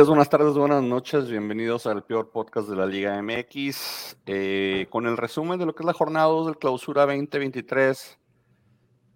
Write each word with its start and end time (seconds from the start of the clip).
Días, 0.00 0.08
buenas 0.08 0.30
tardes, 0.30 0.54
buenas 0.54 0.82
noches. 0.82 1.28
Bienvenidos 1.28 1.86
al 1.86 2.02
peor 2.02 2.30
podcast 2.30 2.70
de 2.70 2.74
la 2.74 2.86
Liga 2.86 3.20
MX. 3.20 4.16
Eh, 4.24 4.86
con 4.88 5.06
el 5.06 5.18
resumen 5.18 5.58
de 5.58 5.66
lo 5.66 5.74
que 5.74 5.82
es 5.82 5.86
la 5.86 5.92
jornada 5.92 6.24
2 6.24 6.46
del 6.46 6.56
clausura 6.56 7.04
2023. 7.04 8.18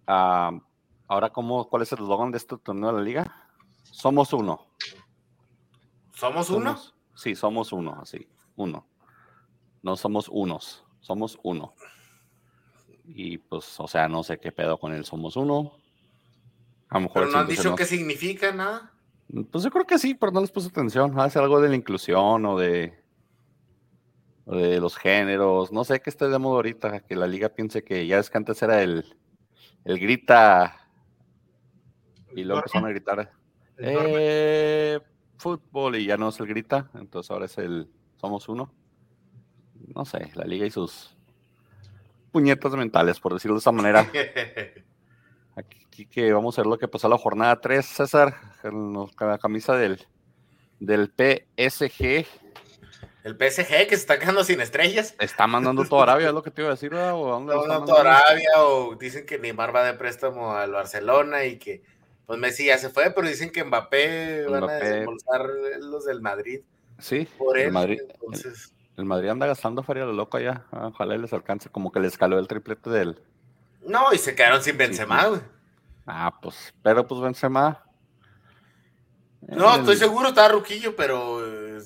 Ah, 0.05 0.51
ahora, 1.07 1.31
¿cómo, 1.31 1.67
¿cuál 1.69 1.81
es 1.81 1.91
el 1.91 2.01
eslogan 2.01 2.29
de 2.29 2.37
este 2.37 2.55
torneo 2.59 2.91
de 2.91 2.97
la 2.99 3.01
Liga? 3.01 3.49
Somos 3.89 4.31
uno. 4.31 4.67
¿Somos 6.13 6.51
uno? 6.51 6.79
sí, 7.15 7.33
somos 7.33 7.73
uno, 7.73 7.97
así, 7.99 8.29
uno. 8.55 8.85
No 9.81 9.95
somos 9.95 10.29
unos, 10.29 10.85
somos 10.99 11.39
uno. 11.41 11.73
Y 13.05 13.39
pues, 13.39 13.79
o 13.79 13.87
sea, 13.87 14.07
no 14.07 14.21
sé 14.21 14.37
qué 14.37 14.51
pedo 14.51 14.77
con 14.77 14.93
el 14.93 15.03
somos 15.03 15.35
uno. 15.35 15.79
A 16.89 16.99
lo 16.99 17.07
mejor 17.07 17.23
Pero 17.23 17.31
no 17.31 17.39
han 17.39 17.47
dicho 17.47 17.75
qué 17.75 17.85
significa 17.85 18.51
nada. 18.51 18.91
Pues 19.51 19.63
yo 19.63 19.71
creo 19.71 19.85
que 19.85 19.97
sí, 19.97 20.13
pero 20.13 20.31
no 20.31 20.41
les 20.41 20.51
puse 20.51 20.67
atención. 20.67 21.19
Hace 21.19 21.39
algo 21.39 21.59
de 21.59 21.69
la 21.69 21.75
inclusión 21.75 22.45
o 22.45 22.57
de, 22.57 22.93
de 24.45 24.79
los 24.79 24.97
géneros. 24.97 25.71
No 25.71 25.83
sé 25.83 25.99
qué 25.99 26.09
esté 26.09 26.27
de 26.27 26.37
moda 26.37 26.57
ahorita, 26.57 26.99
que 27.01 27.15
la 27.15 27.27
liga 27.27 27.49
piense 27.49 27.83
que 27.83 28.05
ya 28.05 28.19
es 28.19 28.29
que 28.29 28.37
antes 28.37 28.61
era 28.61 28.81
el, 28.81 29.05
el 29.83 29.99
grita 29.99 30.89
y 32.35 32.43
luego 32.43 32.59
empezaron 32.59 32.89
a 32.89 32.91
gritar 32.91 33.31
eh, 33.77 34.99
fútbol 35.37 35.95
y 35.95 36.05
ya 36.05 36.17
no 36.17 36.29
es 36.29 36.39
el 36.39 36.47
grita, 36.47 36.89
entonces 36.93 37.31
ahora 37.31 37.45
es 37.45 37.57
el 37.57 37.89
somos 38.17 38.47
uno. 38.49 38.73
No 39.93 40.05
sé, 40.05 40.31
la 40.35 40.45
liga 40.45 40.65
y 40.65 40.71
sus 40.71 41.15
puñetas 42.31 42.73
mentales, 42.73 43.19
por 43.19 43.33
decirlo 43.33 43.55
de 43.55 43.59
esa 43.59 43.71
manera. 43.71 44.09
Aquí 45.55 46.05
que 46.05 46.33
vamos 46.33 46.57
a 46.57 46.61
ver 46.61 46.67
lo 46.67 46.77
que 46.77 46.87
pasó 46.87 47.07
la 47.07 47.17
jornada 47.17 47.59
3, 47.61 47.85
César, 47.85 48.35
la 48.71 49.37
camisa 49.37 49.75
del, 49.75 50.05
del 50.79 51.07
PSG. 51.07 52.25
El 53.23 53.33
PSG 53.33 53.87
que 53.87 53.89
se 53.89 53.95
está 53.95 54.19
quedando 54.19 54.43
sin 54.43 54.61
estrellas. 54.61 55.15
Está 55.19 55.47
mandando 55.47 55.83
toda 55.85 56.03
Arabia, 56.03 56.27
es 56.27 56.33
lo 56.33 56.43
que 56.43 56.51
te 56.51 56.61
iba 56.61 56.69
a 56.69 56.75
decir, 56.75 56.93
¿O 56.93 57.39
mandando 57.39 57.85
toda 57.85 58.19
Arabia, 58.19 58.49
o 58.57 58.95
dicen 58.95 59.25
que 59.25 59.39
Neymar 59.39 59.75
va 59.75 59.83
de 59.83 59.95
préstamo 59.95 60.53
al 60.53 60.71
Barcelona 60.71 61.45
y 61.45 61.57
que 61.57 61.81
pues 62.25 62.39
Messi 62.39 62.65
ya 62.65 62.77
se 62.77 62.89
fue, 62.89 63.11
pero 63.11 63.27
dicen 63.27 63.51
que 63.51 63.63
Mbappé, 63.63 64.45
van 64.47 64.69
a 64.69 64.73
desembolsar 64.73 65.47
los 65.79 66.05
del 66.05 66.21
Madrid. 66.21 66.61
Sí, 66.97 67.27
por 67.37 67.57
él. 67.57 67.67
El 67.67 67.71
Madrid, 67.71 67.99
el, 68.97 69.05
Madrid 69.05 69.29
anda 69.29 69.45
gastando 69.45 69.83
feria 69.83 70.05
lo 70.05 70.13
loco 70.13 70.37
allá. 70.37 70.65
Ojalá 70.71 71.17
les 71.17 71.33
alcance, 71.33 71.69
como 71.69 71.91
que 71.91 71.99
le 71.99 72.07
escaló 72.07 72.39
el 72.39 72.47
triplete 72.47 72.89
del. 72.89 73.21
No, 73.85 74.11
y 74.13 74.17
se 74.17 74.33
quedaron 74.33 74.63
sin 74.63 74.77
Benzema, 74.77 75.27
güey. 75.27 75.41
Ah, 76.07 76.33
pues, 76.41 76.73
pero 76.81 77.05
pues 77.07 77.21
Benzema. 77.21 77.84
No, 79.47 79.75
estoy 79.75 79.95
seguro, 79.95 80.29
estaba 80.29 80.49
Ruquillo, 80.49 80.95
pero 80.95 81.45
eh, 81.45 81.81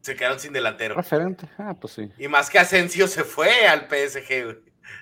se 0.00 0.16
quedaron 0.16 0.40
sin 0.40 0.52
delantero. 0.52 0.94
Referente, 0.94 1.48
ah, 1.58 1.76
pues 1.78 1.92
sí. 1.92 2.10
Y 2.18 2.28
más 2.28 2.50
que 2.50 2.58
Asensio 2.58 3.06
se 3.06 3.24
fue 3.24 3.66
al 3.66 3.88
PSG, 3.88 4.44
güey. 4.44 4.58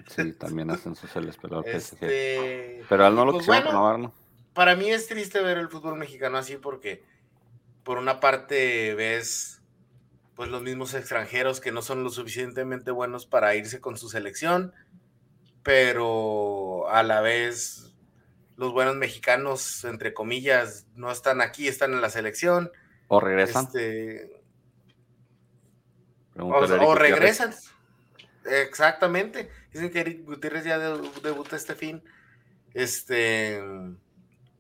Sí, 0.09 0.33
también 0.33 0.71
Asensio 0.71 1.09
se 1.09 1.21
le 1.21 1.31
esperó 1.31 1.59
al 1.59 1.65
PSG. 1.65 2.05
Este, 2.05 2.85
pero 2.89 3.07
él 3.07 3.15
no 3.15 3.25
lo 3.25 3.33
pues 3.33 3.47
quisieron 3.47 3.69
renovar, 3.69 3.99
¿no? 3.99 4.15
Para 4.53 4.75
mí 4.75 4.91
es 4.91 5.07
triste 5.07 5.41
ver 5.41 5.59
el 5.59 5.69
fútbol 5.69 5.97
mexicano 5.97 6.39
así 6.39 6.57
porque, 6.57 7.05
por 7.85 7.99
una 7.99 8.21
parte, 8.21 8.95
ves 8.95 9.57
pues 10.35 10.51
los 10.51 10.63
mismos 10.63 10.93
extranjeros 10.95 11.61
que 11.61 11.73
no 11.73 11.81
son 11.81 12.05
lo 12.05 12.11
suficientemente 12.11 12.91
buenos 12.91 13.25
para 13.25 13.55
irse 13.55 13.81
con 13.81 13.97
su 13.97 14.11
selección, 14.11 14.75
pero 15.63 16.89
a 16.91 17.03
la 17.03 17.23
vez 17.23 17.86
los 18.57 18.73
buenos 18.73 18.97
mexicanos, 18.97 19.85
entre 19.85 20.15
comillas, 20.15 20.87
no 20.95 21.11
están 21.11 21.41
aquí, 21.41 21.69
están 21.69 21.93
en 21.93 22.01
la 22.01 22.11
selección. 22.11 22.71
O 23.09 23.21
regresan. 23.21 23.67
Este, 23.67 24.43
o, 26.39 26.95
regresan. 26.95 27.55
Exactamente. 28.45 29.51
Dicen 29.73 29.91
que 29.91 30.01
Eric 30.01 30.25
Gutiérrez 30.25 30.65
ya 30.65 30.79
debuta 30.79 31.57
este 31.57 31.75
fin. 31.75 32.03
Este. 32.73 33.63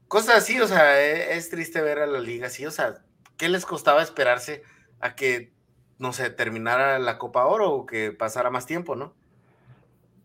Cosas 0.09 0.37
así, 0.37 0.61
o 0.61 0.69
sea, 0.69 1.01
e, 1.01 1.37
es, 1.37 1.51
triste 1.51 1.81
ver 1.81 1.99
a 1.99 2.07
la 2.07 2.21
liga 2.21 2.49
así. 2.49 2.67
O 2.67 2.71
sea, 2.71 3.03
¿qué 3.37 3.49
les 3.49 3.67
costaba 3.67 4.03
esperarse 4.03 4.63
a 5.01 5.15
que, 5.15 5.53
no 5.99 6.13
sé, 6.13 6.31
terminara 6.31 6.99
la 6.99 7.19
Copa 7.19 7.47
Oro 7.47 7.73
o 7.73 7.87
que 7.87 8.13
pasara 8.13 8.51
más 8.51 8.67
tiempo, 8.67 8.95
no? 8.95 9.15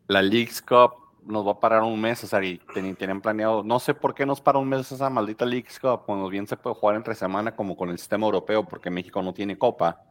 La 0.07 0.21
League's 0.21 0.61
Cup 0.61 1.00
nos 1.23 1.45
va 1.45 1.51
a 1.51 1.59
parar 1.59 1.83
un 1.83 1.99
mes, 1.99 2.23
o 2.23 2.27
sea, 2.27 2.43
y 2.43 2.59
tienen 2.73 3.21
planeado, 3.21 3.63
no 3.63 3.79
sé 3.79 3.93
por 3.93 4.13
qué 4.13 4.25
nos 4.25 4.41
para 4.41 4.59
un 4.59 4.69
mes 4.69 4.91
esa 4.91 5.09
maldita 5.09 5.45
League 5.45 5.67
Cup, 5.81 6.03
cuando 6.05 6.29
bien 6.29 6.47
se 6.47 6.57
puede 6.57 6.75
jugar 6.75 6.95
entre 6.95 7.15
semana 7.15 7.55
como 7.55 7.77
con 7.77 7.89
el 7.89 7.97
sistema 7.97 8.25
europeo, 8.25 8.67
porque 8.67 8.89
México 8.89 9.21
no 9.21 9.33
tiene 9.33 9.57
copa. 9.57 10.03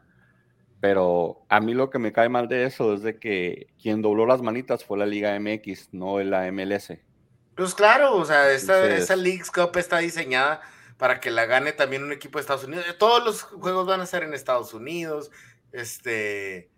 Pero 0.81 1.45
a 1.49 1.61
mí 1.61 1.75
lo 1.75 1.91
que 1.91 1.99
me 1.99 2.13
cae 2.13 2.29
mal 2.29 2.49
de 2.49 2.65
eso 2.65 2.95
es 2.95 3.03
de 3.03 3.19
que 3.19 3.67
quien 3.81 4.01
dobló 4.01 4.25
las 4.25 4.41
manitas 4.41 4.85
fue 4.85 4.97
la 4.97 5.05
Liga 5.05 5.39
MX, 5.39 5.93
no 5.93 6.19
la 6.21 6.51
MLS. 6.51 6.95
Pues 7.55 7.75
claro, 7.75 8.17
o 8.17 8.25
sea, 8.25 8.51
esa 8.51 9.17
League 9.17 9.43
Cup 9.55 9.77
está 9.77 9.99
diseñada 9.99 10.63
para 10.97 11.21
que 11.21 11.31
la 11.31 11.45
gane 11.45 11.73
también 11.73 12.03
un 12.03 12.13
equipo 12.13 12.39
de 12.39 12.43
Estados 12.43 12.65
Unidos. 12.65 12.87
Todos 12.99 13.25
los 13.25 13.43
juegos 13.43 13.87
van 13.87 14.01
a 14.01 14.07
ser 14.07 14.23
en 14.23 14.33
Estados 14.33 14.73
Unidos. 14.73 15.31
Este, 15.73 16.71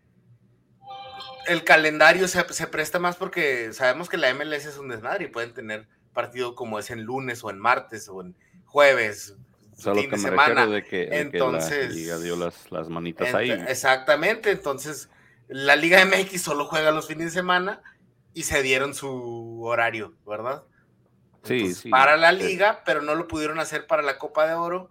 el 1.47 1.65
calendario 1.65 2.29
se, 2.29 2.43
presta 2.67 2.99
más 2.99 3.17
porque 3.17 3.73
sabemos 3.73 4.09
que 4.09 4.17
la 4.17 4.33
MLS 4.35 4.67
es 4.67 4.79
un 4.79 4.89
desmadre 4.89 5.25
y 5.25 5.29
pueden 5.29 5.53
tener 5.53 5.87
partido 6.13 6.55
como 6.55 6.79
es 6.79 6.91
en 6.91 7.03
lunes 7.03 7.43
o 7.45 7.51
en 7.51 7.59
martes 7.59 8.09
o 8.09 8.21
en 8.21 8.37
jueves. 8.67 9.37
O 9.77 9.81
sea, 9.81 9.95
lo 9.95 10.03
que 10.03 10.09
me 10.09 10.19
semana. 10.19 10.67
de 10.67 10.85
que, 10.85 11.09
entonces, 11.11 11.89
la 11.89 11.95
liga 11.95 12.19
dio 12.19 12.37
las, 12.37 12.89
manitas 12.89 13.35
ahí. 13.35 13.51
Exactamente, 13.51 14.51
entonces 14.51 15.09
la 15.49 15.77
Liga 15.77 16.05
MX 16.05 16.41
solo 16.41 16.67
juega 16.67 16.91
los 16.93 17.09
fines 17.09 17.27
de 17.27 17.31
semana 17.33 17.83
y 18.33 18.45
se 18.45 18.63
dieron 18.63 18.95
su 18.95 19.63
horario, 19.65 20.15
¿verdad? 20.27 20.65
sí, 21.45 21.75
sí. 21.75 21.91
Para 21.91 22.17
la 22.17 22.33
liga, 22.33 22.83
pero 22.87 23.03
no 23.03 23.15
lo 23.15 23.27
pudieron 23.27 23.59
hacer 23.59 23.87
para 23.87 24.03
la 24.03 24.19
Copa 24.19 24.47
de 24.47 24.55
Oro 24.55 24.91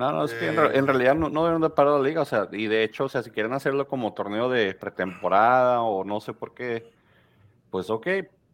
no, 0.00 0.12
no, 0.12 0.24
es 0.24 0.32
que 0.32 0.48
en, 0.48 0.58
eh, 0.58 0.80
realidad 0.80 1.14
no, 1.14 1.28
no, 1.28 1.44
deben 1.44 1.60
de 1.60 1.68
parar 1.68 2.00
la 2.00 2.08
liga, 2.08 2.22
o 2.22 2.24
sea, 2.24 2.48
y 2.52 2.68
de 2.68 2.82
hecho, 2.84 3.04
o 3.04 3.08
sea, 3.10 3.22
si 3.22 3.30
quieren 3.30 3.52
hacerlo 3.52 3.86
como 3.86 4.14
torneo 4.14 4.48
de 4.48 4.72
pretemporada 4.74 5.82
o 5.82 6.04
no 6.04 6.20
sé 6.20 6.32
por 6.32 6.54
qué, 6.54 6.90
pues 7.68 7.90
ok, 7.90 8.06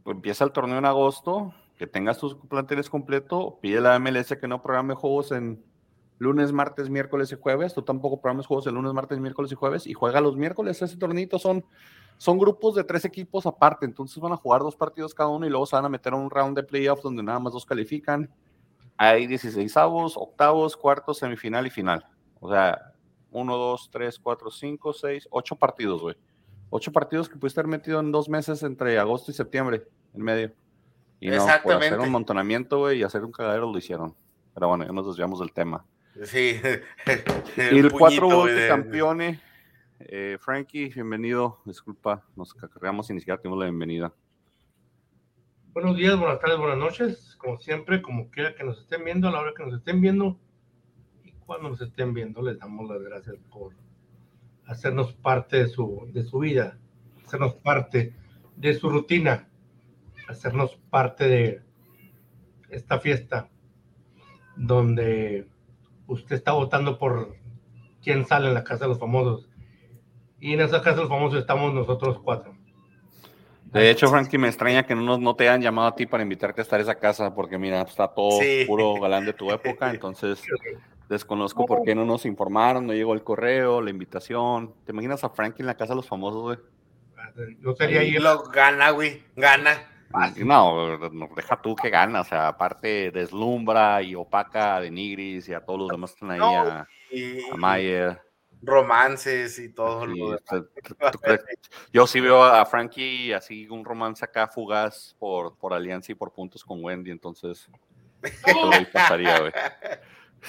pues 0.03 0.17
empieza 0.17 0.45
el 0.45 0.51
torneo 0.51 0.79
en 0.79 0.85
agosto, 0.85 1.55
que 1.79 1.87
tengas 1.87 2.19
tus 2.19 2.35
planteles 2.35 2.91
completo, 2.91 3.61
pide 3.62 3.81
la 3.81 3.97
MLS 4.01 4.35
que 4.41 4.49
no 4.49 4.61
programe 4.61 4.95
juegos 4.95 5.31
en 5.31 5.62
lunes, 6.19 6.51
martes, 6.51 6.91
miércoles 6.91 7.31
y 7.31 7.37
jueves, 7.41 7.75
tú 7.75 7.83
tampoco 7.83 8.21
programes 8.21 8.47
juegos 8.47 8.67
en 8.67 8.75
lunes, 8.75 8.93
martes, 8.93 9.21
miércoles 9.21 9.53
y 9.53 9.55
jueves, 9.55 9.87
y 9.87 9.93
juega 9.93 10.21
los 10.21 10.37
miércoles, 10.37 10.83
ese 10.83 10.97
tornito 10.97 11.39
son, 11.39 11.65
son 12.17 12.39
grupos 12.39 12.75
de 12.75 12.83
tres 12.83 13.05
equipos 13.05 13.47
aparte, 13.47 13.87
entonces 13.87 14.19
van 14.19 14.33
a 14.33 14.37
jugar 14.37 14.62
dos 14.62 14.75
partidos 14.75 15.15
cada 15.15 15.29
uno 15.29 15.47
y 15.47 15.51
luego 15.51 15.65
se 15.65 15.77
van 15.77 15.85
a 15.85 15.89
meter 15.89 16.12
a 16.12 16.17
un 16.17 16.29
round 16.29 16.56
de 16.56 16.65
playoffs 16.65 17.05
donde 17.05 17.23
nada 17.23 17.39
más 17.39 17.53
dos 17.53 17.65
califican 17.65 18.29
hay 18.97 19.27
16 19.27 19.77
avos, 19.77 20.17
octavos, 20.17 20.77
cuartos, 20.77 21.19
semifinal 21.19 21.67
y 21.67 21.71
final. 21.71 22.07
O 22.41 22.51
sea, 22.51 22.93
1, 23.31 23.57
2, 23.57 23.91
3, 23.93 24.19
4, 24.19 24.51
5, 24.51 24.93
6, 24.93 25.29
8 25.31 25.57
partidos, 25.57 26.03
güey. 26.03 26.17
8 26.71 26.93
partidos 26.93 27.29
que 27.29 27.37
pudiste 27.37 27.61
haber 27.61 27.71
metido 27.71 28.01
en 28.01 28.11
dos 28.11 28.29
meses 28.29 28.62
entre 28.62 28.99
agosto 28.99 29.31
y 29.31 29.35
septiembre, 29.35 29.85
en 30.15 30.23
medio. 30.23 30.53
Y 31.21 31.31
no, 31.31 31.47
por 31.62 31.75
hacer 31.75 31.99
un 31.99 32.11
montonamiento, 32.11 32.79
güey, 32.79 33.00
y 33.00 33.03
hacer 33.03 33.25
un 33.25 33.32
cagadero 33.32 33.70
lo 33.70 33.79
hicieron. 33.79 34.15
Pero 34.55 34.69
bueno, 34.69 34.85
ya 34.85 34.93
nos 34.93 35.06
desviamos 35.06 35.41
del 35.41 35.53
tema. 35.53 35.85
Sí. 36.25 36.61
y 37.56 37.61
el 37.79 37.93
4 37.93 38.47
de 38.47 38.69
campeones. 38.69 39.41
Eh, 40.00 40.37
Frankie, 40.41 40.88
bienvenido. 40.88 41.61
Disculpa, 41.65 42.25
nos 42.37 42.53
cacarreamos 42.55 43.09
y 43.11 43.15
ni 43.15 43.20
siquiera 43.20 43.41
tuvimos 43.41 43.59
la 43.59 43.67
bienvenida. 43.67 44.12
Buenos 45.76 45.99
días, 45.99 46.19
buenas 46.19 46.40
tardes, 46.40 46.56
buenas 46.56 46.78
noches. 46.78 47.37
Como 47.37 47.58
siempre, 47.58 48.00
como 48.00 48.31
quiera 48.31 48.55
que 48.55 48.64
nos 48.64 48.81
estén 48.81 49.05
viendo, 49.05 49.28
a 49.28 49.31
la 49.31 49.40
hora 49.40 49.52
que 49.55 49.62
nos 49.62 49.75
estén 49.75 50.00
viendo 50.00 50.38
y 51.23 51.32
cuando 51.32 51.69
nos 51.69 51.82
estén 51.82 52.14
viendo, 52.14 52.40
les 52.40 52.58
damos 52.58 52.88
las 52.88 53.02
gracias 53.02 53.37
por 53.52 53.75
hacernos 54.64 55.12
parte 55.12 55.58
de 55.58 55.69
su, 55.69 56.08
de 56.14 56.23
su 56.25 56.38
vida, 56.38 56.78
hacernos 57.23 57.56
parte 57.56 58.14
de 58.56 58.73
su 58.73 58.88
rutina, 58.88 59.50
hacernos 60.28 60.76
parte 60.88 61.28
de 61.28 61.62
esta 62.70 62.99
fiesta 62.99 63.50
donde 64.56 65.46
usted 66.06 66.37
está 66.37 66.52
votando 66.52 66.99
por 66.99 67.37
quién 68.02 68.25
sale 68.25 68.49
en 68.49 68.55
la 68.55 68.64
Casa 68.64 68.84
de 68.84 68.88
los 68.88 68.99
Famosos. 68.99 69.50
Y 70.40 70.55
en 70.55 70.62
esa 70.62 70.81
Casa 70.81 70.96
de 70.96 71.02
los 71.02 71.11
Famosos 71.11 71.38
estamos 71.38 71.75
nosotros 71.75 72.19
cuatro. 72.25 72.56
De 73.73 73.91
hecho, 73.91 74.09
Frankie, 74.09 74.39
me 74.39 74.49
extraña 74.49 74.87
que 74.87 74.95
no, 74.95 75.19
no 75.19 75.35
te 75.35 75.49
hayan 75.49 75.61
llamado 75.61 75.89
a 75.89 75.95
ti 75.95 76.07
para 76.07 76.23
invitarte 76.23 76.61
a 76.61 76.63
estar 76.63 76.81
en 76.81 76.85
esa 76.85 76.95
casa, 76.95 77.35
porque 77.35 77.59
mira, 77.59 77.83
está 77.83 78.09
todo 78.09 78.39
puro 78.67 78.95
galán 79.01 79.27
de 79.27 79.33
tu 79.33 79.51
época, 79.51 79.91
entonces 79.91 80.43
desconozco 81.09 81.67
por 81.67 81.83
qué 81.83 81.95
no 81.95 82.05
nos 82.05 82.27
informaron, 82.27 82.87
no 82.87 82.93
llegó 82.93 83.15
el 83.15 83.23
correo, 83.23 83.81
la 83.81 83.91
invitación. 83.91 84.75
¿Te 84.85 84.93
imaginas 84.93 85.25
a 85.25 85.31
Frankie 85.31 85.63
en 85.63 85.67
la 85.67 85.77
casa 85.77 85.93
de 85.93 85.97
los 85.97 86.09
famosos, 86.09 86.43
güey? 86.43 86.59
No 87.61 87.75
sería 87.75 88.01
ahí. 88.01 88.13
Lo 88.13 88.45
gana, 88.45 88.91
güey, 88.91 89.23
gana. 89.35 89.77
No, 90.37 90.99
deja 91.35 91.61
tú 91.61 91.77
que 91.77 91.91
gana, 91.91 92.23
o 92.23 92.25
sea, 92.25 92.49
aparte 92.49 93.11
deslumbra 93.11 94.01
y 94.03 94.15
opaca 94.15 94.81
de 94.81 94.91
Nigris 94.91 95.49
y 95.49 95.53
a 95.53 95.61
todos 95.61 95.81
los 95.81 95.89
demás 95.91 96.13
que 96.13 96.15
están 96.15 96.31
ahí, 96.31 96.41
a, 96.41 97.57
Mayer. 97.57 98.25
Romances 98.67 99.59
y 99.59 99.69
todo. 99.71 100.07
yo 101.93 102.07
sí 102.07 102.21
veo 102.21 102.43
a 102.43 102.65
Frankie 102.67 103.33
así 103.33 103.69
un 103.69 103.85
romance 103.85 104.25
acá 104.25 104.49
fugaz 104.49 105.15
por, 105.19 105.57
por 105.57 105.73
alianza 105.73 106.13
y 106.13 106.15
por 106.15 106.33
puntos 106.33 106.65
con 106.65 106.85
Wendy, 106.85 107.11
entonces 107.11 107.69
pasaría, 108.93 109.41
güey. 109.41 109.53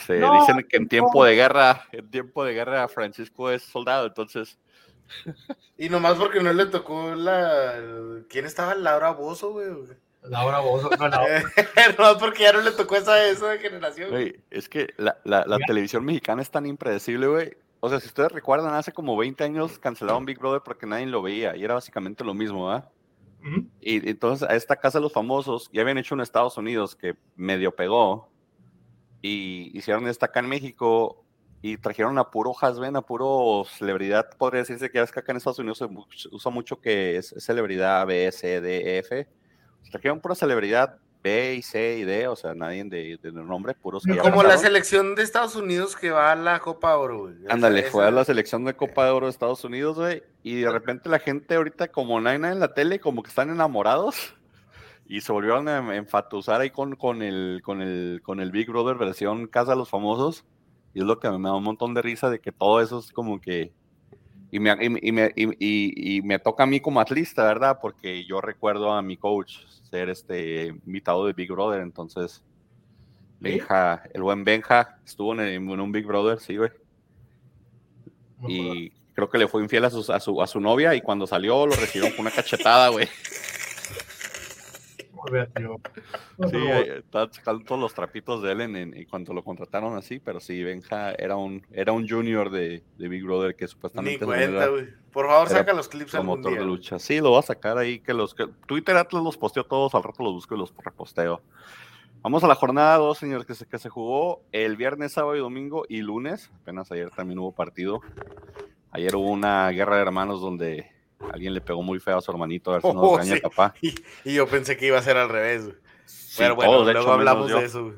Se 0.05 0.15
dicen 0.15 0.65
que 0.67 0.77
en 0.77 0.87
tiempo 0.87 1.23
de 1.23 1.35
guerra, 1.35 1.87
en 1.91 2.09
tiempo 2.09 2.43
de 2.43 2.53
guerra 2.53 2.87
Francisco 2.87 3.49
es 3.49 3.63
soldado, 3.63 4.07
entonces 4.07 4.59
y 5.77 5.89
nomás 5.89 6.15
porque 6.15 6.41
no 6.41 6.53
le 6.53 6.65
tocó 6.67 7.15
la. 7.15 7.75
¿Quién 8.29 8.45
estaba? 8.45 8.75
Laura 8.75 9.11
Bozo, 9.11 9.51
güey. 9.51 9.67
Laura 10.23 10.59
Bozo, 10.59 10.89
no, 10.89 11.09
no. 11.09 11.19
nomás 11.97 12.15
porque 12.19 12.43
ya 12.43 12.53
no 12.53 12.61
le 12.61 12.71
tocó 12.71 12.95
esa, 12.95 13.25
esa 13.27 13.57
generación. 13.57 14.09
Güey, 14.09 14.35
es 14.49 14.67
que 14.67 14.93
la, 14.97 15.17
la, 15.23 15.45
la 15.45 15.57
televisión 15.59 16.03
mexicana 16.03 16.41
es 16.41 16.51
tan 16.51 16.65
impredecible, 16.65 17.27
güey. 17.27 17.57
O 17.79 17.89
sea, 17.89 17.99
si 17.99 18.07
ustedes 18.07 18.31
recuerdan, 18.31 18.73
hace 18.73 18.91
como 18.91 19.15
20 19.15 19.43
años 19.43 19.77
cancelaron 19.77 20.25
Big 20.25 20.39
Brother 20.39 20.61
porque 20.63 20.85
nadie 20.85 21.05
lo 21.05 21.21
veía 21.21 21.55
y 21.55 21.63
era 21.63 21.75
básicamente 21.75 22.23
lo 22.23 22.33
mismo, 22.33 22.67
¿verdad? 22.67 22.89
Y 23.79 24.09
entonces 24.09 24.49
a 24.49 24.55
esta 24.55 24.75
casa 24.75 24.97
de 24.97 25.03
los 25.03 25.13
famosos 25.13 25.69
ya 25.71 25.81
habían 25.81 25.97
hecho 25.97 26.15
en 26.15 26.21
Estados 26.21 26.57
Unidos 26.57 26.95
que 26.95 27.15
medio 27.35 27.73
pegó 27.73 28.29
y 29.21 29.71
hicieron 29.77 30.07
esta 30.07 30.25
acá 30.25 30.41
en 30.41 30.49
México 30.49 31.23
y 31.61 31.77
trajeron 31.77 32.17
a 32.17 32.29
puro 32.29 32.51
husband, 32.51 32.97
a 32.97 33.01
puro 33.01 33.63
celebridad, 33.65 34.29
podría 34.37 34.61
decirse 34.61 34.89
que 34.91 35.01
es 35.01 35.11
que 35.11 35.19
acá 35.19 35.31
en 35.31 35.37
Estados 35.37 35.59
Unidos 35.59 35.77
se 35.77 35.87
usa 36.31 36.51
mucho 36.51 36.81
que 36.81 37.15
es 37.17 37.33
celebridad 37.37 38.05
B, 38.05 38.31
C, 38.31 38.59
D, 38.59 38.99
F. 38.99 39.27
Trajeron 39.91 40.19
pura 40.19 40.35
celebridad 40.35 40.99
B 41.21 41.55
y 41.55 41.61
C 41.61 41.97
y 41.97 42.03
D, 42.03 42.27
o 42.27 42.35
sea, 42.35 42.53
nadie 42.53 42.83
de, 42.83 43.17
de 43.21 43.31
nombre, 43.31 43.73
puros 43.73 44.03
Como 44.21 44.43
la 44.43 44.57
selección 44.57 45.15
de 45.15 45.23
Estados 45.23 45.55
Unidos 45.55 45.95
que 45.95 46.11
va 46.11 46.31
a 46.31 46.35
la 46.35 46.59
Copa 46.59 46.95
Oro, 46.97 47.23
güey. 47.23 47.35
Ándale, 47.49 47.83
fue 47.83 48.05
a 48.05 48.11
la 48.11 48.23
selección 48.25 48.65
de 48.65 48.75
Copa 48.75 49.05
de 49.05 49.11
Oro 49.11 49.25
de 49.25 49.31
Estados 49.31 49.63
Unidos, 49.63 49.97
güey, 49.97 50.23
y 50.43 50.61
de 50.61 50.71
repente 50.71 51.09
la 51.09 51.19
gente 51.19 51.55
ahorita, 51.55 51.89
como 51.89 52.19
no 52.19 52.29
hay 52.29 52.39
nada 52.39 52.53
en 52.53 52.59
la 52.59 52.73
tele, 52.73 52.99
como 52.99 53.23
que 53.23 53.29
están 53.29 53.49
enamorados, 53.49 54.35
y 55.05 55.21
se 55.21 55.31
volvieron 55.31 55.67
a 55.67 55.95
enfatuzar 55.95 56.61
ahí 56.61 56.69
con, 56.69 56.95
con, 56.95 57.21
el, 57.21 57.61
con, 57.63 57.81
el, 57.81 58.21
con 58.23 58.39
el 58.39 58.51
Big 58.51 58.69
Brother 58.69 58.97
versión 58.97 59.47
Casa 59.47 59.71
de 59.71 59.77
los 59.77 59.89
Famosos 59.89 60.45
y 60.97 61.01
es 61.01 61.05
lo 61.05 61.19
que 61.19 61.29
me 61.29 61.47
da 61.47 61.55
un 61.55 61.63
montón 61.63 61.93
de 61.93 62.01
risa 62.01 62.27
de 62.31 62.39
que 62.39 62.51
todo 62.51 62.81
eso 62.81 62.97
es 62.97 63.11
como 63.11 63.39
que... 63.39 63.71
Y 64.49 64.59
me, 64.59 64.75
y, 64.79 65.11
me, 65.11 65.31
y, 65.35 66.21
me 66.23 66.39
toca 66.39 66.63
a 66.63 66.65
mí 66.65 66.79
como 66.79 66.99
atlista, 66.99 67.43
¿verdad? 67.43 67.79
Porque 67.81 68.25
yo 68.25 68.39
recuerdo 68.39 68.93
a 68.93 69.01
mi 69.01 69.17
coach 69.17 69.57
ser 69.89 70.09
este 70.09 70.67
invitado 70.67 71.25
de 71.25 71.33
Big 71.33 71.51
Brother, 71.51 71.81
entonces... 71.81 72.43
Benja, 73.39 74.01
el 74.13 74.23
buen 74.23 74.43
Benja 74.43 74.97
estuvo 75.05 75.39
en, 75.39 75.69
un 75.69 75.91
Big 75.91 76.07
Brother, 76.07 76.39
sí, 76.39 76.57
güey. 76.57 76.71
Y 78.47 78.89
creo 79.13 79.29
que 79.29 79.37
le 79.37 79.47
fue 79.47 79.61
infiel 79.61 79.85
a 79.85 79.89
su, 79.89 80.11
a 80.11 80.19
su, 80.19 80.41
a 80.41 80.47
su 80.47 80.59
novia 80.59 80.95
y 80.95 81.01
cuando 81.01 81.27
salió 81.27 81.67
lo 81.67 81.75
recibió 81.75 82.09
con 82.15 82.21
una 82.21 82.31
cachetada, 82.31 82.89
güey. 82.89 83.07
Sí, 86.49 86.57
estaba 86.97 87.31
sacando 87.31 87.63
todos 87.65 87.81
los 87.81 87.93
trapitos 87.93 88.41
de 88.41 88.51
él 88.51 88.61
en, 88.61 89.05
cuando 89.05 89.33
lo 89.33 89.43
contrataron 89.43 89.95
así, 89.97 90.19
pero 90.19 90.39
sí, 90.39 90.63
Benja 90.63 91.13
era 91.13 91.35
un, 91.35 91.65
era 91.71 91.91
un 91.91 92.07
junior 92.07 92.49
de, 92.49 92.83
Big 92.97 93.23
Brother 93.23 93.55
que 93.55 93.67
supuestamente. 93.67 94.25
Por 94.25 95.25
favor, 95.25 95.49
saca 95.49 95.73
los 95.73 95.87
clips 95.87 96.13
al 96.15 96.25
motor 96.25 96.53
de 96.53 96.63
lucha. 96.63 96.99
Sí, 96.99 97.19
lo 97.19 97.31
voy 97.31 97.39
a 97.39 97.43
sacar 97.43 97.77
ahí. 97.77 97.99
que 97.99 98.13
los 98.13 98.35
que, 98.35 98.47
Twitter 98.67 98.95
Atlas 98.97 99.23
los 99.23 99.37
posteó 99.37 99.63
todos, 99.65 99.95
al 99.95 100.03
rato 100.03 100.23
los 100.23 100.33
busco 100.33 100.55
y 100.55 100.59
los 100.59 100.73
reposteo. 100.77 101.41
Vamos 102.21 102.43
a 102.43 102.47
la 102.47 102.55
jornada 102.55 102.97
2, 102.97 103.17
señores, 103.17 103.45
que 103.45 103.55
se, 103.55 103.65
que 103.65 103.77
se 103.77 103.89
jugó 103.89 104.41
el 104.51 104.75
viernes, 104.75 105.13
sábado 105.13 105.35
y 105.35 105.39
domingo 105.39 105.85
y 105.87 106.01
lunes. 106.01 106.51
Apenas 106.61 106.91
ayer 106.91 107.09
también 107.11 107.39
hubo 107.39 107.51
partido. 107.51 108.01
Ayer 108.91 109.15
hubo 109.15 109.29
una 109.29 109.69
guerra 109.69 109.95
de 109.95 110.01
hermanos 110.01 110.41
donde 110.41 110.91
Alguien 111.31 111.53
le 111.53 111.61
pegó 111.61 111.81
muy 111.81 111.99
feo 111.99 112.17
a 112.17 112.21
su 112.21 112.31
hermanito, 112.31 112.71
a 112.71 112.73
ver 112.75 112.81
si 112.83 112.93
no 112.93 113.01
oh, 113.01 113.19
papá. 113.41 113.73
Y, 114.23 114.33
yo 114.33 114.47
pensé 114.47 114.77
que 114.77 114.87
iba 114.87 114.99
a 114.99 115.01
ser 115.01 115.17
al 115.17 115.29
revés. 115.29 115.69
Pero 116.37 116.55
bueno, 116.55 116.83
luego 116.83 117.11
hablamos 117.11 117.49
de 117.49 117.65
eso. 117.65 117.93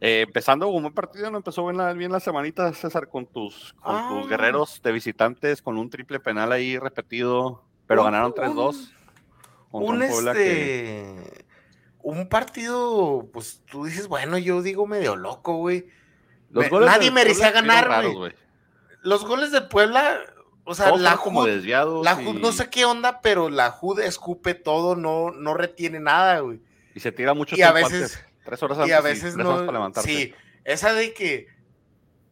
Eh, 0.00 0.22
empezando 0.22 0.66
como 0.66 0.88
un 0.88 0.94
partido, 0.94 1.30
no 1.30 1.36
empezó 1.36 1.62
bien 1.64 1.76
la, 1.76 1.92
bien 1.92 2.10
la 2.10 2.20
semanita, 2.20 2.72
César, 2.72 3.08
con 3.08 3.26
tus, 3.26 3.74
con 3.82 4.08
tus 4.08 4.24
ah. 4.24 4.28
guerreros 4.30 4.80
de 4.82 4.92
visitantes, 4.92 5.60
con 5.60 5.76
un 5.76 5.90
triple 5.90 6.18
penal 6.20 6.52
ahí 6.52 6.78
repetido, 6.78 7.62
pero 7.86 8.04
ganaron 8.04 8.32
3-2. 8.32 8.92
Un, 9.72 10.02
este, 10.02 11.44
un 12.02 12.28
partido, 12.28 13.28
pues 13.32 13.62
tú 13.70 13.84
dices, 13.84 14.08
bueno, 14.08 14.38
yo 14.38 14.62
digo 14.62 14.86
medio 14.86 15.16
loco, 15.16 15.56
güey. 15.56 15.86
Nadie 16.50 17.10
merecía 17.10 17.50
ganar, 17.50 18.08
güey. 18.10 18.32
Los 19.02 19.24
goles 19.24 19.52
de 19.52 19.60
Puebla, 19.60 20.18
o 20.70 20.74
sea, 20.74 20.96
la 20.96 21.16
como 21.16 21.44
desviados. 21.44 22.04
La 22.04 22.14
no 22.14 22.52
sé 22.52 22.70
qué 22.70 22.84
onda, 22.84 23.20
pero 23.20 23.50
la 23.50 23.76
HUD 23.80 24.00
escupe 24.00 24.54
todo, 24.54 24.94
no, 24.94 25.32
no 25.32 25.54
retiene 25.54 25.98
nada, 25.98 26.38
güey. 26.40 26.60
Y 26.94 27.00
se 27.00 27.10
tira 27.10 27.34
mucho 27.34 27.56
y 27.56 27.62
a 27.62 27.72
veces, 27.72 28.24
tres 28.44 28.62
horas 28.62 28.78
antes 28.78 28.90
y 28.90 28.92
a 28.92 29.00
veces 29.00 29.36
no, 29.36 29.56
para 29.56 29.72
levantarse. 29.72 30.08
Sí, 30.08 30.34
esa 30.64 30.92
de 30.92 31.12
que 31.12 31.48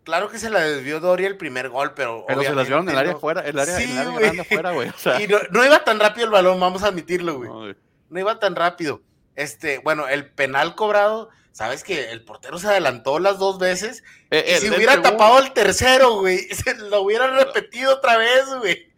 Claro 0.04 0.30
que 0.30 0.38
se 0.38 0.48
la 0.48 0.60
desvió 0.60 1.00
Doria 1.00 1.26
el 1.26 1.36
primer 1.36 1.68
gol, 1.68 1.92
pero. 1.92 2.24
Pero 2.26 2.40
se 2.40 2.54
la 2.54 2.60
desviaron 2.60 2.88
en 2.88 2.94
el 2.94 2.98
área 2.98 3.12
afuera, 3.12 3.42
el 3.42 3.58
área, 3.58 3.76
sí, 3.76 3.92
el 3.92 3.98
área 3.98 4.18
grande 4.18 4.40
afuera, 4.40 4.72
güey. 4.72 4.88
O 4.88 4.96
sea. 4.96 5.20
Y 5.20 5.28
no, 5.28 5.64
iba 5.66 5.84
tan 5.84 6.00
rápido 6.00 6.24
el 6.24 6.32
balón, 6.32 6.58
vamos 6.58 6.82
a 6.82 6.86
admitirlo, 6.86 7.36
güey. 7.36 7.76
no, 8.08 8.18
iba 8.18 8.38
tan 8.38 8.56
rápido. 8.56 9.02
Este, 9.36 9.80
bueno, 9.80 10.08
el 10.08 10.30
penal 10.30 10.76
cobrado, 10.76 11.28
sabes 11.58 11.82
que 11.82 12.12
el 12.12 12.22
portero 12.22 12.56
se 12.60 12.68
adelantó 12.68 13.18
las 13.18 13.40
dos 13.40 13.58
veces. 13.58 14.04
Eh, 14.30 14.44
y 14.46 14.60
si 14.60 14.70
hubiera 14.70 15.02
tapado 15.02 15.40
el 15.40 15.52
tercero, 15.52 16.20
güey, 16.20 16.38
se 16.54 16.76
lo 16.76 17.02
hubiera 17.02 17.26
repetido 17.26 17.94
otra 17.94 18.16
vez, 18.16 18.46
güey. 18.60 18.92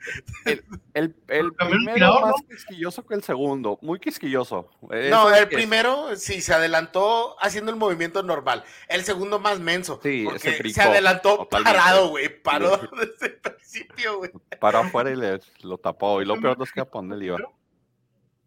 El, 0.92 1.14
primero 1.54 2.20
más 2.20 2.34
quisquilloso 2.46 3.06
que 3.06 3.14
el 3.14 3.22
segundo, 3.22 3.78
muy 3.80 3.98
quisquilloso. 3.98 4.68
no, 4.82 5.34
el 5.34 5.48
primero 5.48 6.14
sí 6.16 6.42
se 6.42 6.52
adelantó 6.52 7.34
haciendo 7.40 7.70
el 7.70 7.78
movimiento 7.78 8.22
normal. 8.22 8.62
El 8.88 9.04
segundo 9.04 9.38
más 9.38 9.58
menso. 9.58 9.98
Sí, 10.02 10.24
porque 10.26 10.70
se, 10.70 10.82
adelantó 10.82 11.48
parado, 11.48 12.08
güey. 12.10 12.28
Paró 12.42 12.76
desde 13.00 13.36
el 13.36 13.40
principio, 13.40 14.18
güey. 14.18 14.32
Paró 14.60 14.80
afuera 14.80 15.10
y 15.10 15.16
le, 15.16 15.40
lo 15.62 15.78
tapó. 15.78 16.20
Y 16.20 16.26
lo 16.26 16.38
peor 16.38 16.58
es 16.62 16.72
que 16.72 16.80
a 16.80 16.84
poner 16.84 17.22
iba. 17.22 17.38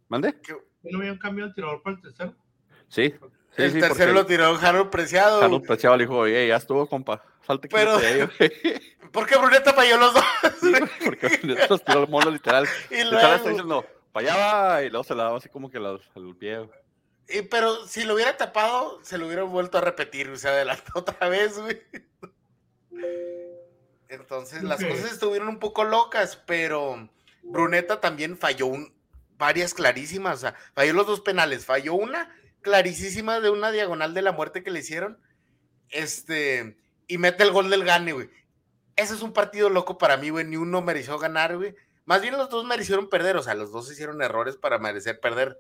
¿Mande? 0.07 0.35
¿No 0.83 0.99
había 0.99 1.13
un 1.13 1.17
cambio 1.17 1.45
al 1.45 1.53
tirador 1.55 1.81
para 1.81 1.95
el 1.95 2.01
tercero? 2.03 2.42
Sí, 2.93 3.11
el 3.57 3.79
tercero 3.79 4.13
lo 4.13 4.23
tiró 4.27 4.55
Harold 4.55 4.91
Preciado. 4.91 5.41
Harold 5.41 5.65
Preciado 5.65 5.97
le 5.97 6.03
dijo, 6.03 6.15
oye, 6.15 6.47
ya 6.47 6.57
estuvo, 6.57 6.87
compa. 6.87 7.23
Salte 7.45 7.67
Pero, 7.67 7.97
¿por 9.11 9.25
qué 9.25 9.35
Bruneta 9.35 9.73
falló 9.73 9.97
los 9.97 10.13
dos? 10.13 10.23
porque 11.03 11.27
Bruneta 11.27 11.67
los 11.69 11.83
tiró 11.83 12.03
el 12.03 12.09
mono 12.09 12.29
literal. 12.29 12.67
Y 12.91 13.03
luego... 13.03 13.33
está 13.33 13.49
diciendo, 13.49 13.85
para 14.11 14.31
allá 14.31 14.37
va, 14.37 14.83
y 14.83 14.89
luego 14.91 15.03
se 15.03 15.15
la 15.15 15.23
daba 15.23 15.37
así 15.37 15.49
como 15.49 15.71
que 15.71 15.77
al 15.79 15.99
pie. 16.37 16.69
Y, 17.27 17.41
pero 17.41 17.87
si 17.87 18.03
lo 18.03 18.13
hubiera 18.13 18.37
tapado, 18.37 18.99
se 19.01 19.17
lo 19.17 19.25
hubiera 19.25 19.41
vuelto 19.41 19.79
a 19.79 19.81
repetir, 19.81 20.29
o 20.29 20.35
sea, 20.35 20.51
adelantó 20.51 20.99
otra 20.99 21.29
vez, 21.29 21.57
güey. 21.57 21.81
Entonces, 24.07 24.61
las 24.61 24.83
cosas 24.85 25.13
estuvieron 25.13 25.47
un 25.47 25.57
poco 25.57 25.83
locas, 25.83 26.35
pero 26.45 27.09
Bruneta 27.41 27.99
también 27.99 28.37
falló 28.37 28.67
un, 28.67 28.93
varias 29.37 29.73
clarísimas, 29.73 30.35
o 30.35 30.41
sea, 30.41 30.55
falló 30.75 30.93
los 30.93 31.07
dos 31.07 31.21
penales, 31.21 31.65
falló 31.65 31.95
una 31.95 32.29
clarísima 32.63 33.39
de 33.39 33.51
una 33.51 33.71
diagonal 33.71 34.15
de 34.15 34.23
la 34.23 34.31
muerte 34.31 34.63
que 34.63 34.71
le 34.71 34.79
hicieron. 34.79 35.19
Este, 35.89 36.77
y 37.07 37.19
mete 37.19 37.43
el 37.43 37.51
gol 37.51 37.69
del 37.69 37.83
gane, 37.83 38.13
güey. 38.13 38.31
Ese 38.95 39.13
es 39.13 39.21
un 39.21 39.33
partido 39.33 39.69
loco 39.69 39.99
para 39.99 40.17
mí, 40.17 40.29
güey. 40.29 40.45
Ni 40.45 40.57
uno 40.57 40.81
mereció 40.81 41.19
ganar, 41.19 41.55
güey. 41.57 41.75
Más 42.05 42.21
bien 42.21 42.37
los 42.37 42.49
dos 42.49 42.65
merecieron 42.65 43.09
perder, 43.09 43.37
o 43.37 43.43
sea, 43.43 43.53
los 43.53 43.71
dos 43.71 43.91
hicieron 43.91 44.21
errores 44.21 44.57
para 44.57 44.79
merecer 44.79 45.19
perder. 45.19 45.59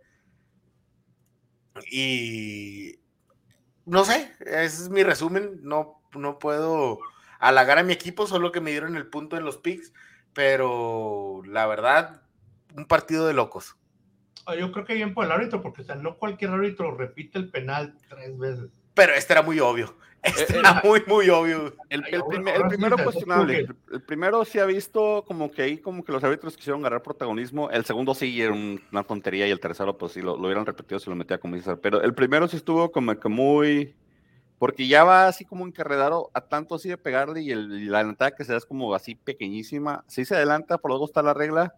Y 1.91 2.99
no 3.85 4.05
sé, 4.05 4.33
ese 4.39 4.83
es 4.83 4.89
mi 4.89 5.03
resumen. 5.03 5.59
No, 5.61 6.01
no 6.13 6.39
puedo 6.39 6.99
halagar 7.39 7.77
a 7.77 7.83
mi 7.83 7.93
equipo, 7.93 8.27
solo 8.27 8.51
que 8.51 8.61
me 8.61 8.71
dieron 8.71 8.95
el 8.95 9.07
punto 9.07 9.37
en 9.37 9.45
los 9.45 9.57
picks. 9.57 9.93
Pero 10.33 11.41
la 11.45 11.67
verdad, 11.67 12.23
un 12.75 12.85
partido 12.85 13.27
de 13.27 13.33
locos. 13.33 13.77
Ah, 14.45 14.55
yo 14.55 14.71
creo 14.71 14.85
que 14.85 14.93
bien 14.93 15.13
por 15.13 15.25
el 15.25 15.31
árbitro, 15.31 15.61
porque 15.61 15.83
sea, 15.83 15.95
no 15.95 16.17
cualquier 16.17 16.51
árbitro 16.51 16.95
repite 16.95 17.37
el 17.39 17.49
penal 17.49 17.95
tres 18.09 18.37
veces. 18.37 18.69
Pero 18.93 19.13
este 19.13 19.33
era 19.33 19.41
muy 19.41 19.59
obvio. 19.59 19.95
Este 20.21 20.57
era 20.57 20.81
muy, 20.83 21.03
muy 21.07 21.29
obvio. 21.29 21.73
El, 21.89 22.03
primero 22.03 22.97
cuestionable. 23.03 23.67
El, 23.91 24.01
primero 24.01 24.45
sí 24.45 24.59
ha 24.59 24.65
visto 24.65 25.23
como 25.27 25.51
que 25.51 25.63
ahí 25.63 25.77
como 25.77 26.03
que 26.03 26.11
los 26.11 26.23
árbitros 26.23 26.55
quisieron 26.55 26.81
agarrar 26.81 27.01
protagonismo. 27.01 27.69
El 27.69 27.83
segundo 27.83 28.13
sí 28.15 28.41
era 28.41 28.53
una 28.53 29.03
tontería 29.03 29.47
y 29.47 29.51
el 29.51 29.59
tercero 29.59 29.97
pues 29.97 30.13
sí 30.13 30.21
lo, 30.21 30.35
hubieran 30.35 30.65
repetido 30.65 30.99
si 30.99 31.09
lo 31.09 31.15
metía 31.15 31.39
como 31.39 31.55
dice. 31.55 31.75
Pero 31.77 32.01
el 32.01 32.13
primero 32.13 32.47
sí 32.47 32.57
estuvo 32.57 32.91
como 32.91 33.17
que 33.19 33.29
muy... 33.29 33.95
Porque 34.59 34.87
ya 34.87 35.03
va 35.03 35.27
así 35.27 35.43
como 35.43 35.67
encarredado 35.67 36.31
a 36.33 36.39
tanto 36.39 36.75
así 36.75 36.87
de 36.87 36.97
pegarle 36.97 37.41
y, 37.41 37.51
el, 37.51 37.91
la 37.91 37.97
adelantada 37.97 38.31
que 38.31 38.45
se 38.45 38.53
da 38.53 38.57
es 38.59 38.65
como 38.65 38.95
así 38.95 39.15
pequeñísima. 39.15 40.05
Sí 40.07 40.23
se 40.23 40.35
adelanta, 40.35 40.77
por 40.77 40.91
luego 40.91 41.05
está 41.05 41.21
la 41.21 41.33
regla 41.33 41.75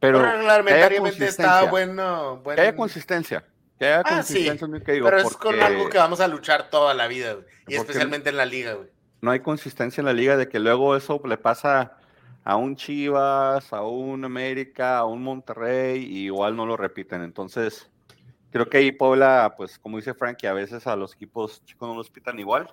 Pero, 0.00 0.22
reglamentariamente 0.22 1.26
está 1.26 1.64
bueno, 1.64 2.42
Que 2.42 2.60
haya 2.60 2.74
consistencia. 2.74 3.44
Que 3.78 3.86
haya 3.86 4.00
ah, 4.00 4.14
consistencia 4.16 4.66
sí. 4.66 4.82
Pero 4.84 5.18
es 5.18 5.36
con 5.36 5.60
algo 5.60 5.90
que 5.90 5.98
vamos 5.98 6.20
a 6.20 6.26
luchar 6.26 6.70
toda 6.70 6.94
la 6.94 7.06
vida, 7.06 7.34
güey. 7.34 7.46
Y 7.68 7.74
especialmente 7.74 8.30
en 8.30 8.38
la 8.38 8.46
liga, 8.46 8.74
güey. 8.74 8.88
No 9.20 9.30
hay 9.30 9.40
consistencia 9.40 10.00
en 10.00 10.06
la 10.06 10.14
liga 10.14 10.38
de 10.38 10.48
que 10.48 10.58
luego 10.58 10.96
eso 10.96 11.20
le 11.24 11.36
pasa 11.36 11.98
a 12.42 12.56
un 12.56 12.76
Chivas, 12.76 13.72
a 13.72 13.82
un 13.82 14.24
América, 14.24 14.98
a 14.98 15.04
un 15.04 15.22
Monterrey, 15.22 16.02
y 16.02 16.24
igual 16.24 16.56
no 16.56 16.64
lo 16.64 16.78
repiten. 16.78 17.22
Entonces, 17.22 17.90
creo 18.50 18.68
que 18.70 18.78
ahí 18.78 18.92
Puebla, 18.92 19.52
pues 19.56 19.78
como 19.78 19.98
dice 19.98 20.14
Frankie, 20.14 20.46
a 20.46 20.54
veces 20.54 20.86
a 20.86 20.96
los 20.96 21.14
equipos 21.14 21.62
chicos 21.66 21.86
no 21.86 21.94
los 21.94 22.08
pitan 22.08 22.38
igual. 22.38 22.72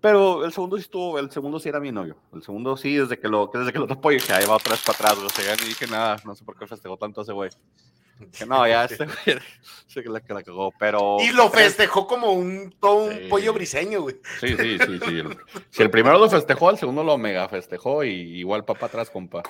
Pero 0.00 0.44
el 0.44 0.52
segundo 0.52 0.76
sí 0.76 0.82
estuvo, 0.82 1.18
el 1.18 1.30
segundo 1.30 1.58
sí 1.58 1.68
era 1.68 1.80
mi 1.80 1.90
novio. 1.90 2.16
El 2.32 2.42
segundo 2.42 2.76
sí, 2.76 2.96
desde 2.96 3.18
que 3.18 3.28
lo, 3.28 3.50
desde 3.52 3.72
que 3.72 3.78
lo 3.78 3.86
topó, 3.86 4.12
y 4.12 4.18
que 4.18 4.32
ahí 4.32 4.44
va 4.46 4.56
otra 4.56 4.72
vez 4.72 4.82
para 4.82 5.10
atrás, 5.10 5.18
o 5.18 5.28
sea, 5.28 5.56
ya 5.56 5.62
ni 5.62 5.68
dije 5.68 5.86
nada, 5.86 6.16
no 6.24 6.34
sé 6.34 6.44
por 6.44 6.58
qué 6.58 6.66
festejó 6.66 6.96
tanto 6.96 7.22
ese 7.22 7.32
güey. 7.32 7.50
Que 8.36 8.46
no, 8.46 8.66
ya 8.66 8.84
este 8.84 9.04
güey, 9.26 9.38
sé 9.86 10.02
que 10.02 10.08
la, 10.08 10.20
que 10.20 10.32
la 10.32 10.42
cagó, 10.42 10.72
pero... 10.78 11.16
Y 11.20 11.32
lo 11.32 11.50
festejó 11.50 12.06
como 12.06 12.32
un, 12.32 12.74
todo 12.80 13.04
un 13.04 13.28
pollo 13.28 13.52
briseño, 13.52 14.02
güey. 14.02 14.16
Sí, 14.40 14.56
sí, 14.56 14.78
sí, 14.78 14.98
sí. 15.04 15.22
si 15.70 15.82
el 15.82 15.90
primero 15.90 16.18
lo 16.18 16.28
festejó, 16.28 16.70
el 16.70 16.78
segundo 16.78 17.02
lo 17.02 17.18
mega 17.18 17.48
festejó 17.48 18.04
y 18.04 18.10
igual 18.38 18.64
papá 18.64 18.86
atrás, 18.86 19.10
compa. 19.10 19.42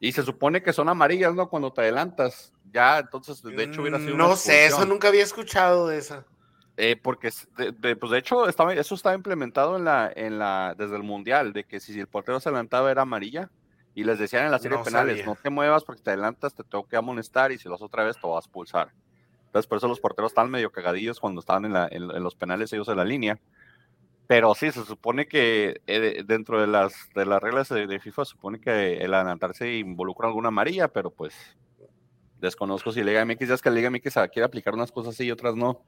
Y 0.00 0.12
se 0.12 0.22
supone 0.22 0.62
que 0.62 0.72
son 0.72 0.88
amarillas, 0.88 1.34
¿no? 1.34 1.50
Cuando 1.50 1.72
te 1.72 1.82
adelantas. 1.82 2.54
Ya, 2.72 3.00
entonces, 3.00 3.42
de 3.42 3.64
hecho, 3.64 3.82
hubiera 3.82 3.98
sido. 3.98 4.16
No 4.16 4.34
sé, 4.34 4.64
eso 4.64 4.86
nunca 4.86 5.08
había 5.08 5.22
escuchado 5.22 5.88
de 5.88 5.98
esa. 5.98 6.24
Eh, 6.82 6.96
porque, 6.96 7.30
de, 7.58 7.94
pues 7.94 8.10
de 8.10 8.18
hecho, 8.18 8.48
estaba, 8.48 8.72
eso 8.72 8.94
estaba 8.94 9.14
implementado 9.14 9.76
en 9.76 9.84
la, 9.84 10.10
en 10.16 10.38
la, 10.38 10.74
desde 10.78 10.96
el 10.96 11.02
Mundial, 11.02 11.52
de 11.52 11.64
que 11.64 11.78
si 11.78 12.00
el 12.00 12.06
portero 12.06 12.40
se 12.40 12.48
adelantaba 12.48 12.90
era 12.90 13.02
amarilla. 13.02 13.50
Y 13.94 14.04
les 14.04 14.18
decían 14.18 14.46
en 14.46 14.50
la 14.50 14.58
serie 14.58 14.78
de 14.78 14.84
penales, 14.84 15.26
no 15.26 15.34
te 15.34 15.50
muevas 15.50 15.84
porque 15.84 16.00
te 16.00 16.10
adelantas, 16.10 16.54
te 16.54 16.64
tengo 16.64 16.88
que 16.88 16.96
amonestar 16.96 17.52
y 17.52 17.58
si 17.58 17.68
lo 17.68 17.74
haces 17.74 17.84
otra 17.84 18.04
vez 18.04 18.16
te 18.18 18.26
vas 18.26 18.36
a 18.36 18.38
expulsar. 18.38 18.92
Entonces, 19.46 19.66
por 19.66 19.76
eso 19.76 19.88
los 19.88 20.00
porteros 20.00 20.30
están 20.30 20.50
medio 20.50 20.70
cagadillos 20.70 21.20
cuando 21.20 21.40
estaban 21.40 21.66
en, 21.66 21.74
la, 21.74 21.86
en, 21.90 22.06
los 22.22 22.34
penales 22.34 22.72
ellos 22.72 22.88
en 22.88 22.96
la 22.96 23.04
línea. 23.04 23.38
Pero 24.26 24.54
sí, 24.54 24.70
se 24.70 24.84
supone 24.84 25.26
que 25.26 25.82
eh, 25.86 26.22
dentro 26.24 26.60
de 26.60 26.66
las, 26.66 27.10
de 27.14 27.26
las 27.26 27.42
reglas 27.42 27.68
de, 27.68 28.00
FIFA, 28.00 28.24
se 28.24 28.30
supone 28.30 28.58
que 28.58 28.98
el 28.98 29.12
adelantarse 29.12 29.76
involucra 29.76 30.28
alguna 30.28 30.48
amarilla, 30.48 30.88
pero 30.88 31.10
pues 31.10 31.34
desconozco 32.38 32.92
si 32.92 33.02
Liga 33.02 33.22
MX, 33.26 33.48
ya 33.48 33.54
es 33.54 33.60
que 33.60 33.70
Liga 33.70 33.90
MX 33.90 34.14
quiere 34.32 34.44
aplicar 34.44 34.72
unas 34.72 34.92
cosas 34.92 35.20
y 35.20 35.30
otras 35.30 35.56
no. 35.56 35.82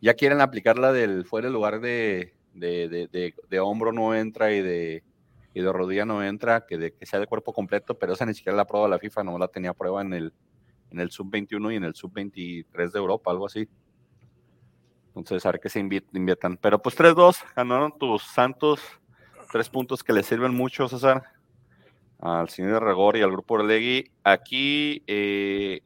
Ya 0.00 0.14
quieren 0.14 0.40
aplicar 0.40 0.78
la 0.78 0.92
del 0.92 1.24
fuera 1.24 1.48
el 1.48 1.54
lugar 1.54 1.80
de, 1.80 2.34
de, 2.52 3.32
de, 3.48 3.60
hombro 3.60 3.92
no 3.92 4.14
entra 4.14 4.52
y 4.52 4.60
de, 4.60 5.02
y 5.54 5.60
de 5.60 5.72
rodilla 5.72 6.04
no 6.04 6.22
entra, 6.22 6.66
que, 6.66 6.78
de, 6.78 6.92
que 6.92 7.06
sea 7.06 7.20
de 7.20 7.26
cuerpo 7.26 7.52
completo, 7.52 7.98
pero 7.98 8.12
esa 8.12 8.26
ni 8.26 8.34
siquiera 8.34 8.56
la 8.56 8.66
prueba 8.66 8.88
la 8.88 8.98
FIFA, 8.98 9.24
no 9.24 9.38
la 9.38 9.48
tenía 9.48 9.72
prueba 9.72 10.02
en 10.02 10.12
el, 10.12 10.32
en 10.90 11.00
el 11.00 11.10
sub-21 11.10 11.72
y 11.72 11.76
en 11.76 11.84
el 11.84 11.94
sub-23 11.94 12.92
de 12.92 12.98
Europa, 12.98 13.30
algo 13.30 13.46
así. 13.46 13.68
Entonces, 15.14 15.46
a 15.46 15.52
ver 15.52 15.60
qué 15.60 15.70
se 15.70 15.80
inviertan. 15.80 16.58
Pero 16.58 16.80
pues 16.80 16.96
3-2, 16.96 17.38
ganaron 17.54 17.96
tus 17.98 18.22
Santos, 18.22 18.80
tres 19.50 19.70
puntos 19.70 20.04
que 20.04 20.12
le 20.12 20.22
sirven 20.22 20.54
mucho, 20.54 20.88
César, 20.88 21.22
al 22.18 22.48
señor 22.48 22.82
Regor 22.82 23.16
y 23.16 23.22
al 23.22 23.30
grupo 23.30 23.54
Orlegui. 23.54 24.10
Aquí 24.24 25.02
eh, 25.06 25.80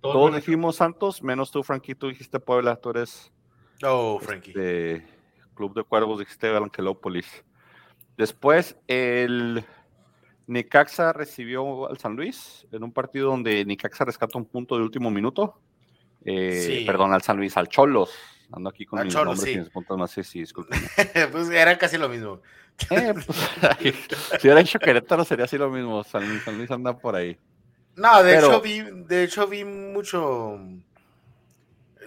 todos 0.00 0.34
dijimos 0.34 0.76
Santos, 0.76 1.22
menos 1.22 1.50
tú, 1.50 1.62
Frankie, 1.62 1.94
tú 1.94 2.08
dijiste 2.08 2.40
Puebla, 2.40 2.76
tú 2.76 2.90
eres... 2.90 3.32
Oh, 3.82 4.18
Frankie. 4.20 4.50
Este, 4.50 5.06
Club 5.54 5.74
de 5.74 5.82
Cuervos, 5.82 6.18
dijiste 6.18 6.48
Angelópolis. 6.54 7.44
Después, 8.16 8.76
el 8.86 9.64
Necaxa 10.46 11.12
recibió 11.12 11.88
al 11.90 11.98
San 11.98 12.16
Luis 12.16 12.66
en 12.70 12.84
un 12.84 12.92
partido 12.92 13.30
donde 13.30 13.64
Necaxa 13.64 14.04
rescata 14.04 14.38
un 14.38 14.46
punto 14.46 14.76
de 14.76 14.82
último 14.82 15.10
minuto. 15.10 15.60
Eh, 16.24 16.84
perdón, 16.86 17.12
al 17.12 17.22
San 17.22 17.36
Luis, 17.36 17.56
al 17.56 17.68
Cholos. 17.68 18.10
Ando 18.52 18.70
aquí 18.70 18.86
con 18.86 19.02
mis 19.02 19.14
nombres 19.14 19.46
y 19.46 19.58
mis 19.58 19.70
puntos 19.70 19.98
más, 19.98 20.10
sí, 20.10 20.22
sí, 20.22 20.40
disculpen. 20.40 20.78
pues 21.32 21.50
era 21.50 21.76
casi 21.76 21.98
lo 21.98 22.08
mismo. 22.08 22.40
Eh, 22.90 23.12
pues, 23.12 23.26
si 24.40 24.46
hubiera 24.46 24.60
hecho 24.60 24.78
Querétaro 24.78 25.24
sería 25.24 25.46
así 25.46 25.58
lo 25.58 25.70
mismo. 25.70 26.04
San 26.04 26.26
Luis, 26.28 26.70
anda 26.70 26.96
por 26.96 27.16
ahí. 27.16 27.38
No, 27.96 28.22
de 28.22 28.38
hecho 28.38 28.60
vi, 28.60 28.82
de 28.82 29.24
hecho 29.24 29.46
vi 29.46 29.64
mucho. 29.64 30.60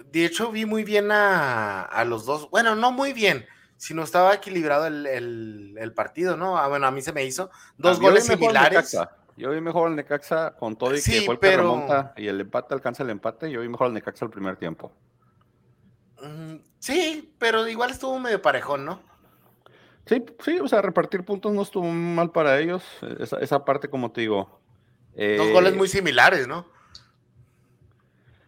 De 0.06 0.24
hecho 0.24 0.50
vi 0.50 0.64
muy 0.64 0.84
bien 0.84 1.10
a, 1.12 1.82
a, 1.82 2.04
los 2.04 2.24
dos. 2.24 2.50
Bueno, 2.50 2.74
no 2.74 2.90
muy 2.90 3.12
bien, 3.12 3.46
sino 3.76 4.02
estaba 4.02 4.34
equilibrado 4.34 4.86
el, 4.86 5.06
el, 5.06 5.76
el 5.78 5.92
partido, 5.92 6.36
¿no? 6.36 6.58
Ah, 6.58 6.68
bueno, 6.68 6.86
a 6.86 6.90
mí 6.90 7.02
se 7.02 7.12
me 7.12 7.24
hizo 7.24 7.50
dos 7.76 7.98
ah, 7.98 8.02
goles 8.02 8.26
similares. 8.26 8.96
Yo 9.36 9.50
vi 9.50 9.60
mejor 9.60 9.88
al 9.88 9.96
Necaxa 9.96 10.54
con 10.56 10.76
todo 10.76 10.94
y 10.94 11.02
que 11.02 11.22
fue 11.22 11.34
el 11.34 11.40
que 11.40 11.56
remonta 11.56 12.12
y 12.16 12.28
el 12.28 12.40
empate 12.40 12.74
alcanza 12.74 13.02
el 13.02 13.10
empate. 13.10 13.50
Yo 13.50 13.62
vi 13.62 13.68
mejor 13.68 13.86
al 13.86 13.94
Necaxa 13.94 14.26
el 14.26 14.30
primer 14.30 14.56
tiempo. 14.56 14.92
Mm, 16.22 16.56
sí, 16.78 17.34
pero 17.38 17.66
igual 17.66 17.90
estuvo 17.90 18.18
medio 18.18 18.42
parejón, 18.42 18.84
¿no? 18.84 19.00
Sí, 20.04 20.24
sí, 20.40 20.58
o 20.58 20.68
sea, 20.68 20.82
repartir 20.82 21.24
puntos 21.24 21.52
no 21.52 21.62
estuvo 21.62 21.86
mal 21.86 22.30
para 22.32 22.58
ellos. 22.58 22.82
Esa, 23.18 23.64
parte, 23.64 23.88
como 23.88 24.10
te 24.10 24.22
digo. 24.22 24.59
Dos 25.36 25.52
goles 25.52 25.76
muy 25.76 25.88
similares, 25.88 26.48
¿no? 26.48 26.66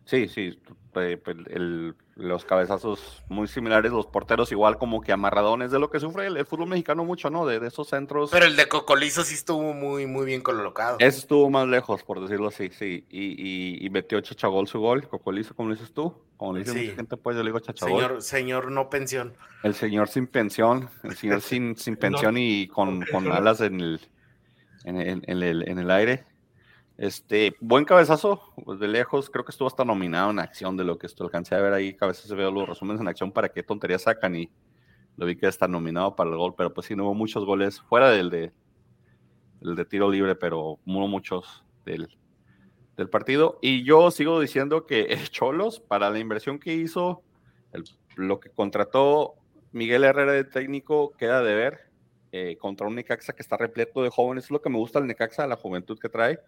Sí, 0.06 0.28
sí. 0.28 0.58
El, 0.94 1.94
los 2.16 2.44
cabezazos 2.44 3.22
muy 3.28 3.48
similares, 3.48 3.92
los 3.92 4.06
porteros 4.06 4.52
igual 4.52 4.76
como 4.76 5.00
que 5.00 5.12
amarradones 5.12 5.70
de 5.70 5.78
lo 5.78 5.90
que 5.90 6.00
sufre 6.00 6.26
el, 6.26 6.44
fútbol 6.44 6.68
mexicano 6.68 7.04
mucho, 7.04 7.30
¿no? 7.30 7.46
De, 7.46 7.66
esos 7.66 7.88
centros. 7.88 8.30
Pero 8.30 8.44
el 8.44 8.56
de 8.56 8.68
Cocolizo 8.68 9.24
sí 9.24 9.34
estuvo 9.34 9.72
muy, 9.72 10.06
muy 10.06 10.26
bien 10.26 10.42
colocado. 10.42 10.96
Ese 10.98 11.20
estuvo 11.20 11.48
más 11.48 11.66
lejos, 11.66 12.02
por 12.02 12.20
decirlo 12.20 12.48
así, 12.48 12.68
sí. 12.70 13.06
Y, 13.08 13.86
y, 13.86 13.90
metió 13.90 14.20
Chachagol 14.20 14.68
su 14.68 14.80
gol, 14.80 15.08
Cocolizo, 15.08 15.54
como 15.54 15.70
dices 15.70 15.92
tú. 15.92 16.14
Como 16.36 16.54
le 16.54 16.60
dice 16.60 16.74
mucha 16.74 16.94
gente, 16.94 17.16
pues 17.16 17.36
yo 17.36 17.42
le 17.42 17.48
digo 17.48 17.60
Chachagol. 17.60 18.02
Señor, 18.02 18.22
señor 18.22 18.70
no 18.70 18.90
pensión. 18.90 19.34
El 19.62 19.74
señor 19.74 20.08
sin 20.08 20.26
pensión, 20.26 20.90
el 21.04 21.16
señor 21.16 21.40
sin, 21.42 21.76
sin 21.76 21.96
pensión 21.96 22.36
y 22.36 22.68
con, 22.68 23.02
con 23.10 23.30
alas 23.32 23.62
en 23.62 23.80
el, 23.80 24.00
en 24.84 24.96
el, 24.98 25.68
en 25.68 25.78
el 25.78 25.90
aire. 25.90 26.31
Este, 27.02 27.56
buen 27.59 27.85
cabezazo, 27.85 28.40
pues 28.64 28.78
de 28.78 28.87
lejos, 28.87 29.28
creo 29.28 29.44
que 29.44 29.50
estuvo 29.50 29.66
hasta 29.66 29.85
nominado 29.85 30.30
en 30.30 30.38
acción 30.38 30.76
de 30.76 30.85
lo 30.85 30.99
que 30.99 31.09
esto 31.09 31.25
alcancé 31.25 31.56
a 31.56 31.61
ver 31.61 31.73
ahí, 31.73 31.97
a 32.00 32.06
veces 32.06 32.32
veo 32.32 32.52
los 32.52 32.68
resúmenes 32.68 33.00
en 33.00 33.09
acción 33.09 33.32
para 33.32 33.49
qué 33.49 33.64
tonterías 33.64 34.02
sacan 34.02 34.37
y 34.37 34.52
lo 35.16 35.26
vi 35.26 35.35
que 35.35 35.49
está 35.49 35.66
nominado 35.66 36.14
para 36.14 36.30
el 36.30 36.37
gol, 36.37 36.54
pero 36.56 36.73
pues 36.73 36.87
sí, 36.87 36.94
no 36.94 37.06
hubo 37.06 37.14
muchos 37.14 37.44
goles 37.44 37.80
fuera 37.80 38.09
del 38.09 38.30
de, 38.30 38.52
el 39.62 39.75
de 39.75 39.85
tiro 39.85 40.09
libre, 40.09 40.37
pero 40.37 40.78
hubo 40.87 41.09
muchos 41.09 41.64
del, 41.85 42.06
del 42.97 43.11
partido. 43.11 43.59
Y 43.61 43.82
yo 43.82 44.12
sigo 44.12 44.38
diciendo 44.38 44.87
que 44.87 45.06
el 45.06 45.28
Cholos, 45.28 45.80
para 45.80 46.09
la 46.09 46.21
inversión 46.21 46.61
que 46.61 46.73
hizo, 46.73 47.25
lo 48.14 48.38
que 48.38 48.50
contrató 48.50 49.35
Miguel 49.73 50.04
Herrera 50.04 50.35
de 50.35 50.44
técnico, 50.44 51.11
queda 51.18 51.42
de 51.42 51.54
ver 51.56 51.80
eh, 52.30 52.56
contra 52.61 52.87
un 52.87 52.94
Necaxa 52.94 53.32
que 53.32 53.42
está 53.42 53.56
repleto 53.56 54.04
de 54.04 54.11
jóvenes. 54.11 54.44
Es 54.44 54.50
lo 54.52 54.62
que 54.62 54.71
me 54.71 54.78
gusta 54.78 55.00
el 55.00 55.09
Necaxa, 55.09 55.49
la 55.49 55.56
juventud 55.56 55.99
que 55.99 56.09
trae 56.09 56.38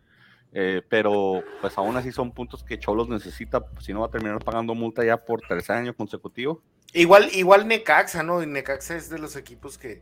eh, 0.56 0.82
pero 0.88 1.42
pues 1.60 1.76
aún 1.76 1.96
así 1.96 2.12
son 2.12 2.30
puntos 2.30 2.62
que 2.62 2.78
Cholos 2.78 3.08
necesita, 3.08 3.64
si 3.80 3.92
no 3.92 4.00
va 4.00 4.06
a 4.06 4.10
terminar 4.10 4.38
pagando 4.38 4.74
multa 4.76 5.04
ya 5.04 5.16
por 5.16 5.40
tercer 5.40 5.76
año 5.76 5.96
consecutivo. 5.96 6.62
Igual, 6.92 7.28
igual 7.32 7.66
Necaxa, 7.66 8.22
¿no? 8.22 8.40
Y 8.40 8.46
Necaxa 8.46 8.96
es 8.96 9.10
de 9.10 9.18
los 9.18 9.34
equipos 9.34 9.78
que, 9.78 10.00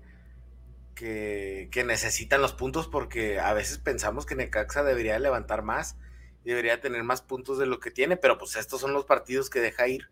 que, 0.94 1.84
necesitan 1.86 2.42
los 2.42 2.52
puntos 2.52 2.86
porque 2.86 3.40
a 3.40 3.54
veces 3.54 3.78
pensamos 3.78 4.26
que 4.26 4.34
Necaxa 4.34 4.84
debería 4.84 5.18
levantar 5.18 5.62
más, 5.62 5.96
debería 6.44 6.82
tener 6.82 7.02
más 7.02 7.22
puntos 7.22 7.58
de 7.58 7.64
lo 7.64 7.80
que 7.80 7.90
tiene, 7.90 8.18
pero 8.18 8.36
pues 8.36 8.54
estos 8.56 8.78
son 8.78 8.92
los 8.92 9.06
partidos 9.06 9.48
que 9.48 9.60
deja 9.60 9.88
ir. 9.88 10.10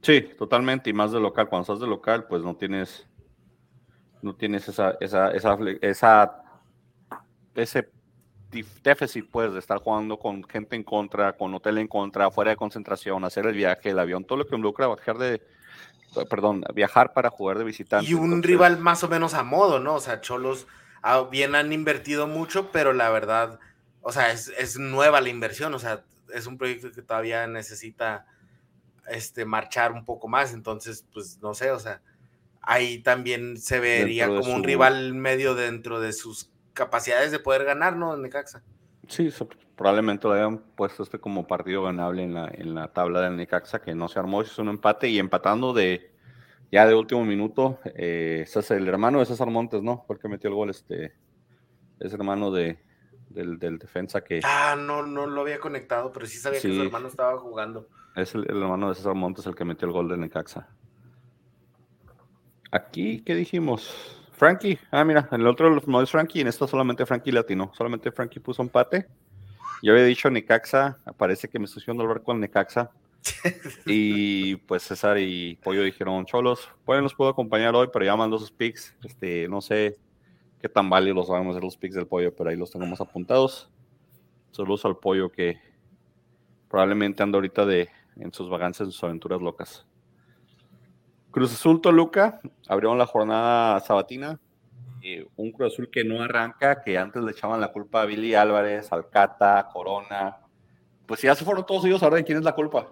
Sí, 0.00 0.22
totalmente, 0.38 0.88
y 0.88 0.94
más 0.94 1.12
de 1.12 1.20
local. 1.20 1.50
Cuando 1.50 1.62
estás 1.64 1.80
de 1.80 1.86
local, 1.86 2.26
pues 2.26 2.42
no 2.42 2.56
tienes, 2.56 3.06
no 4.22 4.34
tienes 4.34 4.66
esa, 4.66 4.96
esa, 5.00 5.30
esa, 5.32 5.58
esa 5.82 6.42
ese 7.54 7.90
déficit, 8.82 9.28
pues, 9.30 9.52
de 9.52 9.58
estar 9.58 9.78
jugando 9.78 10.18
con 10.18 10.42
gente 10.44 10.76
en 10.76 10.82
contra, 10.82 11.34
con 11.34 11.54
hotel 11.54 11.78
en 11.78 11.88
contra, 11.88 12.30
fuera 12.30 12.50
de 12.50 12.56
concentración, 12.56 13.24
hacer 13.24 13.46
el 13.46 13.54
viaje, 13.54 13.90
el 13.90 13.98
avión, 13.98 14.24
todo 14.24 14.38
lo 14.38 14.46
que 14.46 14.54
involucra 14.54 14.86
bajar 14.86 15.18
de, 15.18 15.42
perdón, 16.28 16.64
viajar 16.74 17.12
para 17.12 17.30
jugar 17.30 17.58
de 17.58 17.64
visitante. 17.64 18.10
Y 18.10 18.14
un 18.14 18.42
rival 18.42 18.78
más 18.78 19.04
o 19.04 19.08
menos 19.08 19.34
a 19.34 19.42
modo, 19.42 19.80
¿no? 19.80 19.94
O 19.94 20.00
sea, 20.00 20.20
Cholos 20.20 20.66
ah, 21.02 21.26
bien 21.30 21.54
han 21.54 21.72
invertido 21.72 22.26
mucho, 22.26 22.70
pero 22.72 22.92
la 22.92 23.10
verdad, 23.10 23.58
o 24.00 24.12
sea, 24.12 24.32
es, 24.32 24.78
nueva 24.78 25.20
la 25.20 25.28
inversión, 25.28 25.74
o 25.74 25.78
sea, 25.78 26.04
es 26.32 26.46
un 26.46 26.58
proyecto 26.58 26.90
que 26.92 27.02
todavía 27.02 27.46
necesita 27.46 28.26
este, 29.08 29.44
marchar 29.44 29.92
un 29.92 30.04
poco 30.04 30.28
más, 30.28 30.52
entonces, 30.52 31.04
pues, 31.12 31.38
no 31.42 31.54
sé, 31.54 31.70
o 31.70 31.78
sea, 31.78 32.00
ahí 32.62 32.98
también 32.98 33.58
se 33.58 33.80
vería 33.80 34.26
como 34.26 34.54
un 34.54 34.64
rival 34.64 35.14
medio 35.14 35.54
dentro 35.54 36.00
de 36.00 36.12
sus 36.12 36.50
capacidades 36.78 37.32
de 37.32 37.40
poder 37.40 37.64
ganar, 37.64 37.96
¿no? 37.96 38.14
En 38.14 38.22
Necaxa. 38.22 38.62
Sí, 39.08 39.30
probablemente 39.76 40.28
lo 40.28 40.34
hayan 40.34 40.58
puesto 40.58 41.02
este 41.02 41.18
como 41.18 41.46
partido 41.46 41.82
ganable 41.82 42.22
en 42.22 42.34
la, 42.34 42.48
en 42.52 42.74
la 42.74 42.92
tabla 42.92 43.22
del 43.22 43.36
Necaxa, 43.36 43.80
que 43.80 43.94
no 43.94 44.08
se 44.08 44.18
armó, 44.18 44.40
es 44.42 44.56
un 44.58 44.68
empate 44.68 45.08
y 45.08 45.18
empatando 45.18 45.72
de 45.72 46.12
ya 46.70 46.86
de 46.86 46.94
último 46.94 47.24
minuto. 47.24 47.80
Eh, 47.84 48.40
ese 48.44 48.60
es 48.60 48.70
el 48.70 48.86
hermano 48.86 49.18
de 49.18 49.26
César 49.26 49.50
Montes, 49.50 49.82
¿no? 49.82 50.04
Porque 50.06 50.28
metió 50.28 50.48
el 50.48 50.56
gol, 50.56 50.70
este, 50.70 51.14
es 51.98 52.12
hermano 52.12 52.50
de, 52.50 52.78
del, 53.30 53.58
defensa 53.78 54.22
que... 54.22 54.40
Ah, 54.44 54.76
no, 54.78 55.04
no 55.04 55.26
lo 55.26 55.40
había 55.40 55.58
conectado, 55.58 56.12
pero 56.12 56.26
sí 56.26 56.38
sabía 56.38 56.60
que 56.60 56.74
su 56.74 56.82
hermano 56.82 57.08
estaba 57.08 57.38
jugando. 57.38 57.88
Es 58.14 58.34
el, 58.34 58.44
hermano 58.48 58.90
de 58.90 58.94
César 58.94 59.14
Montes 59.14 59.46
el 59.46 59.54
que 59.54 59.64
metió 59.64 59.86
el 59.88 59.92
gol 59.92 60.08
de 60.08 60.16
Necaxa. 60.16 60.68
Aquí, 62.70 63.22
¿qué 63.22 63.34
dijimos? 63.34 64.17
Frankie, 64.38 64.78
ah, 64.92 65.04
mira, 65.04 65.28
en 65.32 65.40
el 65.40 65.48
otro 65.48 65.68
no 65.86 66.00
es 66.00 66.10
Frankie, 66.10 66.40
en 66.40 66.46
esto 66.46 66.68
solamente 66.68 67.04
Frankie 67.04 67.32
latino, 67.32 67.72
solamente 67.74 68.12
Frankie 68.12 68.38
puso 68.38 68.62
empate. 68.62 69.08
Yo 69.82 69.92
había 69.92 70.04
dicho 70.04 70.30
Necaxa, 70.30 70.96
parece 71.16 71.48
que 71.48 71.58
me 71.58 71.64
estoy 71.64 71.82
haciendo 71.82 72.04
el 72.04 72.08
barco 72.08 72.26
con 72.26 72.38
Necaxa. 72.38 72.92
y 73.84 74.54
pues 74.54 74.84
César 74.84 75.18
y 75.18 75.56
Pollo 75.56 75.82
dijeron, 75.82 76.24
Cholos, 76.24 76.70
Pollo 76.84 77.02
nos 77.02 77.14
puedo 77.14 77.30
acompañar 77.30 77.74
hoy, 77.74 77.88
pero 77.92 78.04
ya 78.04 78.14
mandó 78.14 78.38
sus 78.38 78.52
picks. 78.52 78.94
Este, 79.02 79.48
no 79.48 79.60
sé 79.60 79.98
qué 80.62 80.68
tan 80.68 80.88
válidos 80.88 81.16
los 81.16 81.28
vamos 81.28 81.48
a 81.48 81.50
hacer 81.50 81.64
los 81.64 81.76
picks 81.76 81.96
del 81.96 82.06
Pollo, 82.06 82.32
pero 82.32 82.50
ahí 82.50 82.56
los 82.56 82.70
tengo 82.70 82.86
más 82.86 83.00
apuntados. 83.00 83.68
Saludos 84.52 84.84
al 84.84 84.98
Pollo 84.98 85.32
que 85.32 85.60
probablemente 86.68 87.24
anda 87.24 87.38
ahorita 87.38 87.66
de, 87.66 87.88
en 88.20 88.32
sus 88.32 88.48
vagancias, 88.48 88.86
en 88.86 88.92
sus 88.92 89.02
aventuras 89.02 89.42
locas. 89.42 89.84
Cruz 91.38 91.52
Azul 91.52 91.80
Toluca, 91.80 92.40
abrieron 92.66 92.98
la 92.98 93.06
jornada 93.06 93.78
sabatina. 93.78 94.40
un 95.36 95.52
Cruz 95.52 95.72
Azul 95.72 95.88
que 95.88 96.02
no 96.02 96.20
arranca, 96.20 96.82
que 96.82 96.98
antes 96.98 97.22
le 97.22 97.30
echaban 97.30 97.60
la 97.60 97.70
culpa 97.70 98.02
a 98.02 98.06
Billy 98.06 98.34
Álvarez, 98.34 98.92
Alcata, 98.92 99.68
Corona. 99.72 100.38
Pues 101.06 101.22
ya 101.22 101.36
se 101.36 101.44
fueron 101.44 101.64
todos 101.64 101.84
ellos, 101.84 102.02
ahora 102.02 102.16
de 102.16 102.24
quién 102.24 102.38
es 102.38 102.44
la 102.44 102.56
culpa. 102.56 102.88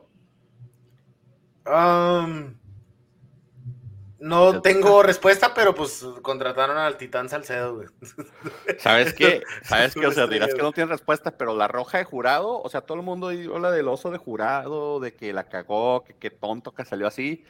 no 4.20 4.60
tengo 4.62 5.02
respuesta, 5.02 5.52
pero 5.52 5.74
pues 5.74 6.06
contrataron 6.22 6.76
al 6.76 6.96
Titán 6.98 7.28
Salcedo, 7.28 7.82
¿Sabes 8.78 9.12
qué? 9.12 9.42
¿Sabes 9.64 9.92
qué? 9.92 10.06
O 10.06 10.12
sea, 10.12 10.26
dirás 10.28 10.54
que 10.54 10.62
no 10.62 10.70
tiene 10.70 10.92
respuesta, 10.92 11.36
pero 11.36 11.56
la 11.56 11.66
roja 11.66 11.98
de 11.98 12.04
jurado, 12.04 12.62
o 12.62 12.68
sea, 12.68 12.82
todo 12.82 12.96
el 12.96 13.04
mundo 13.04 13.30
habla 13.52 13.72
del 13.72 13.88
oso 13.88 14.12
de 14.12 14.18
jurado, 14.18 15.00
de 15.00 15.14
que 15.14 15.32
la 15.32 15.48
cagó, 15.48 16.04
que 16.04 16.14
qué 16.14 16.30
tonto 16.30 16.72
que 16.72 16.84
salió 16.84 17.08
así. 17.08 17.44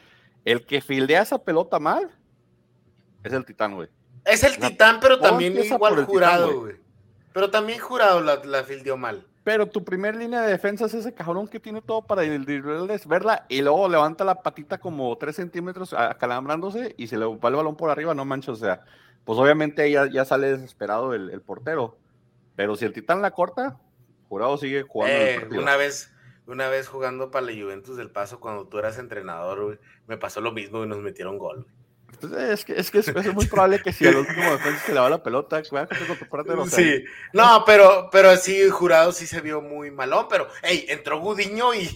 El 0.47 0.65
que 0.65 0.79
fildea 0.79 1.23
esa 1.23 1.43
pelota 1.43 1.77
mal 1.77 2.09
es 3.21 3.33
el 3.33 3.43
Titán, 3.43 3.75
güey. 3.75 3.89
Es 4.23 4.45
el 4.45 4.57
Titán, 4.57 4.99
pero 5.01 5.19
también 5.19 5.61
igual 5.61 6.05
jurado, 6.05 6.61
güey. 6.61 6.75
Pero 7.33 7.51
también 7.51 7.79
jurado 7.79 8.21
la, 8.21 8.37
la 8.45 8.63
fildeó 8.63 8.95
mal. 8.95 9.27
Pero 9.43 9.67
tu 9.67 9.83
primer 9.83 10.15
línea 10.15 10.43
de 10.43 10.51
defensa 10.51 10.85
es 10.85 10.93
ese 10.93 11.13
cabrón 11.13 11.49
que 11.49 11.59
tiene 11.59 11.81
todo 11.81 12.01
para 12.01 12.21
verla 12.21 13.45
y 13.49 13.61
luego 13.61 13.89
levanta 13.89 14.23
la 14.23 14.41
patita 14.41 14.77
como 14.77 15.17
3 15.17 15.35
centímetros 15.35 15.91
acalambrándose 15.91 16.95
y 16.97 17.07
se 17.07 17.17
le 17.17 17.25
va 17.25 17.49
el 17.49 17.55
balón 17.55 17.75
por 17.75 17.89
arriba, 17.89 18.13
no 18.13 18.23
manches. 18.23 18.49
O 18.49 18.55
sea, 18.55 18.85
pues 19.25 19.37
obviamente 19.37 19.91
ya, 19.91 20.09
ya 20.09 20.23
sale 20.23 20.51
desesperado 20.53 21.13
el, 21.13 21.41
portero. 21.41 21.97
Pero 22.55 22.77
si 22.77 22.85
el 22.85 22.93
titán 22.93 23.21
la 23.21 23.31
corta, 23.31 23.77
jurado 24.29 24.57
sigue 24.57 24.83
jugando. 24.83 25.13
Eh, 25.13 25.59
una 25.59 25.75
vez, 25.75 26.09
una 26.47 26.69
vez 26.69 26.87
jugando 26.87 27.29
para 27.29 27.45
la 27.45 27.51
Juventus 27.51 27.97
del 27.97 28.09
Paso, 28.09 28.39
cuando 28.39 28.67
tú 28.67 28.79
eras 28.79 28.97
entrenador, 28.97 29.79
me 30.07 30.17
pasó 30.17 30.41
lo 30.41 30.51
mismo 30.51 30.83
y 30.83 30.87
nos 30.87 30.99
metieron 30.99 31.37
gol. 31.37 31.67
Es 32.39 32.65
que, 32.65 32.73
es 32.73 32.89
que 32.89 32.99
es, 32.99 33.33
muy 33.33 33.45
probable 33.45 33.81
que 33.81 33.93
si 33.93 34.07
al 34.07 34.15
último 34.15 34.41
defensa 34.51 34.85
se 34.85 34.93
le 34.93 34.99
va 34.99 35.09
la 35.09 35.21
pelota, 35.21 35.61
con 35.61 35.87
tu 35.87 36.69
Sí, 36.69 37.03
no, 37.33 37.63
pero, 37.65 38.09
pero 38.11 38.35
sí, 38.37 38.69
Jurado 38.69 39.11
sí 39.11 39.27
se 39.27 39.41
vio 39.41 39.61
muy 39.61 39.91
malón, 39.91 40.25
pero, 40.29 40.47
hey, 40.63 40.85
entró 40.87 41.19
Gudiño 41.19 41.75
y, 41.75 41.89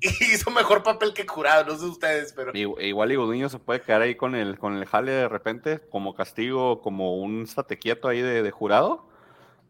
hizo 0.00 0.50
mejor 0.50 0.82
papel 0.82 1.12
que 1.12 1.26
Jurado, 1.26 1.64
no 1.64 1.78
sé 1.78 1.86
ustedes, 1.86 2.32
pero... 2.34 2.52
Igual 2.54 3.12
y 3.12 3.16
Gudiño 3.16 3.48
se 3.48 3.58
puede 3.58 3.80
quedar 3.80 4.02
ahí 4.02 4.14
con 4.14 4.34
el, 4.34 4.58
con 4.58 4.76
el 4.76 4.84
jale 4.86 5.10
de 5.10 5.28
repente, 5.28 5.80
como 5.90 6.14
castigo, 6.14 6.80
como 6.80 7.16
un 7.16 7.42
estate 7.42 7.78
quieto 7.78 8.06
ahí 8.06 8.20
de, 8.20 8.48
Jurado, 8.50 9.08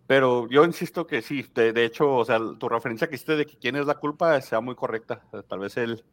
pero 0.07 0.49
yo 0.49 0.65
insisto 0.65 1.07
que 1.07 1.23
sí, 1.23 1.47
de, 1.55 1.73
de, 1.73 1.85
hecho, 1.85 2.15
o 2.15 2.25
sea, 2.25 2.39
tu 2.59 2.69
referencia 2.69 3.09
que 3.09 3.15
hiciste 3.15 3.37
de 3.37 3.47
que 3.47 3.57
quién 3.57 3.77
es 3.77 3.87
la 3.87 3.95
culpa 3.95 4.41
sea 4.41 4.61
muy 4.61 4.75
correcta, 4.75 5.23
tal 5.49 5.59
vez 5.61 5.77
él 5.77 6.05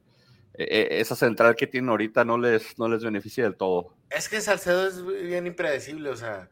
e, 0.54 0.64
e, 0.64 1.02
esa 1.02 1.16
central 1.16 1.56
que 1.56 1.68
tienen 1.68 1.90
ahorita 1.90 2.26
no 2.26 2.38
les, 2.38 2.78
no 2.78 2.88
les 2.88 3.04
beneficia 3.04 3.44
del 3.44 3.56
todo. 3.56 3.96
Es 4.10 4.30
que 4.30 4.42
Salcedo 4.42 4.88
es 4.88 5.06
bien 5.06 5.48
impredecible, 5.48 6.10
o 6.10 6.16
sea, 6.16 6.50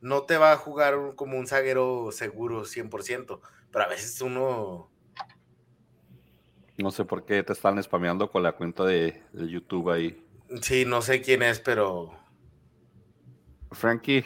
no 0.00 0.22
te 0.22 0.36
va 0.36 0.52
a 0.52 0.56
jugar 0.56 1.14
como 1.16 1.38
un 1.38 1.46
zaguero 1.46 2.10
seguro 2.12 2.64
100%, 2.64 3.40
pero 3.72 3.84
a 3.84 3.88
veces 3.88 4.20
uno... 4.20 4.90
No 6.76 6.90
sé 6.90 7.04
por 7.04 7.24
qué 7.24 7.42
te 7.42 7.52
están 7.52 7.80
spameando 7.82 8.30
con 8.30 8.42
la 8.42 8.52
cuenta 8.52 8.84
de, 8.84 9.22
YouTube 9.32 9.90
ahí. 9.90 10.24
Sí, 10.60 10.84
no 10.84 11.02
sé 11.02 11.22
quién 11.22 11.42
es, 11.42 11.60
pero... 11.60 12.12
Frankie, 13.72 14.24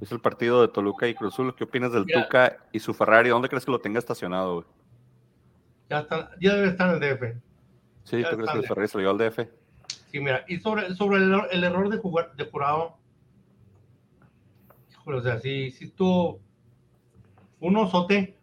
es 0.00 0.12
el 0.12 0.20
partido 0.20 0.62
de 0.62 0.68
Toluca 0.68 1.06
y 1.08 1.14
Cruzul. 1.14 1.54
¿Qué 1.54 1.64
opinas 1.64 1.92
del 1.92 2.06
Tuca 2.06 2.56
y 2.72 2.80
su 2.80 2.94
Ferrari? 2.94 3.28
¿Dónde 3.28 3.48
crees 3.48 3.64
que 3.64 3.70
lo 3.70 3.80
tenga 3.80 3.98
estacionado? 3.98 4.64
Ya, 5.90 6.06
ya 6.40 6.54
debe 6.54 6.68
estar 6.68 6.94
en 6.96 7.02
el 7.02 7.16
DF. 7.16 7.22
Sí, 8.04 8.22
¿tú 8.28 8.36
crees 8.36 8.50
que 8.50 8.58
el 8.58 8.66
Ferrari 8.66 8.88
se 8.88 9.06
al 9.06 9.18
DF? 9.18 9.38
Sí, 10.10 10.20
mira, 10.20 10.44
y 10.48 10.58
sobre, 10.58 10.94
sobre 10.94 11.18
el, 11.18 11.64
error 11.64 11.88
de 11.88 11.98
jugar 11.98 12.34
de 12.34 12.44
jurado, 12.44 12.96
o 15.04 15.20
sea, 15.20 15.38
sí, 15.38 15.70
sí 15.72 15.86
estuvo 15.86 16.40
un 17.58 17.76
osote, 17.76 18.38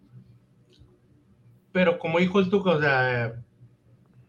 pero 1.71 1.97
como 1.97 2.19
dijo 2.19 2.39
el 2.39 2.49
Tuca, 2.49 2.71
o 2.71 2.79
sea, 2.81 3.41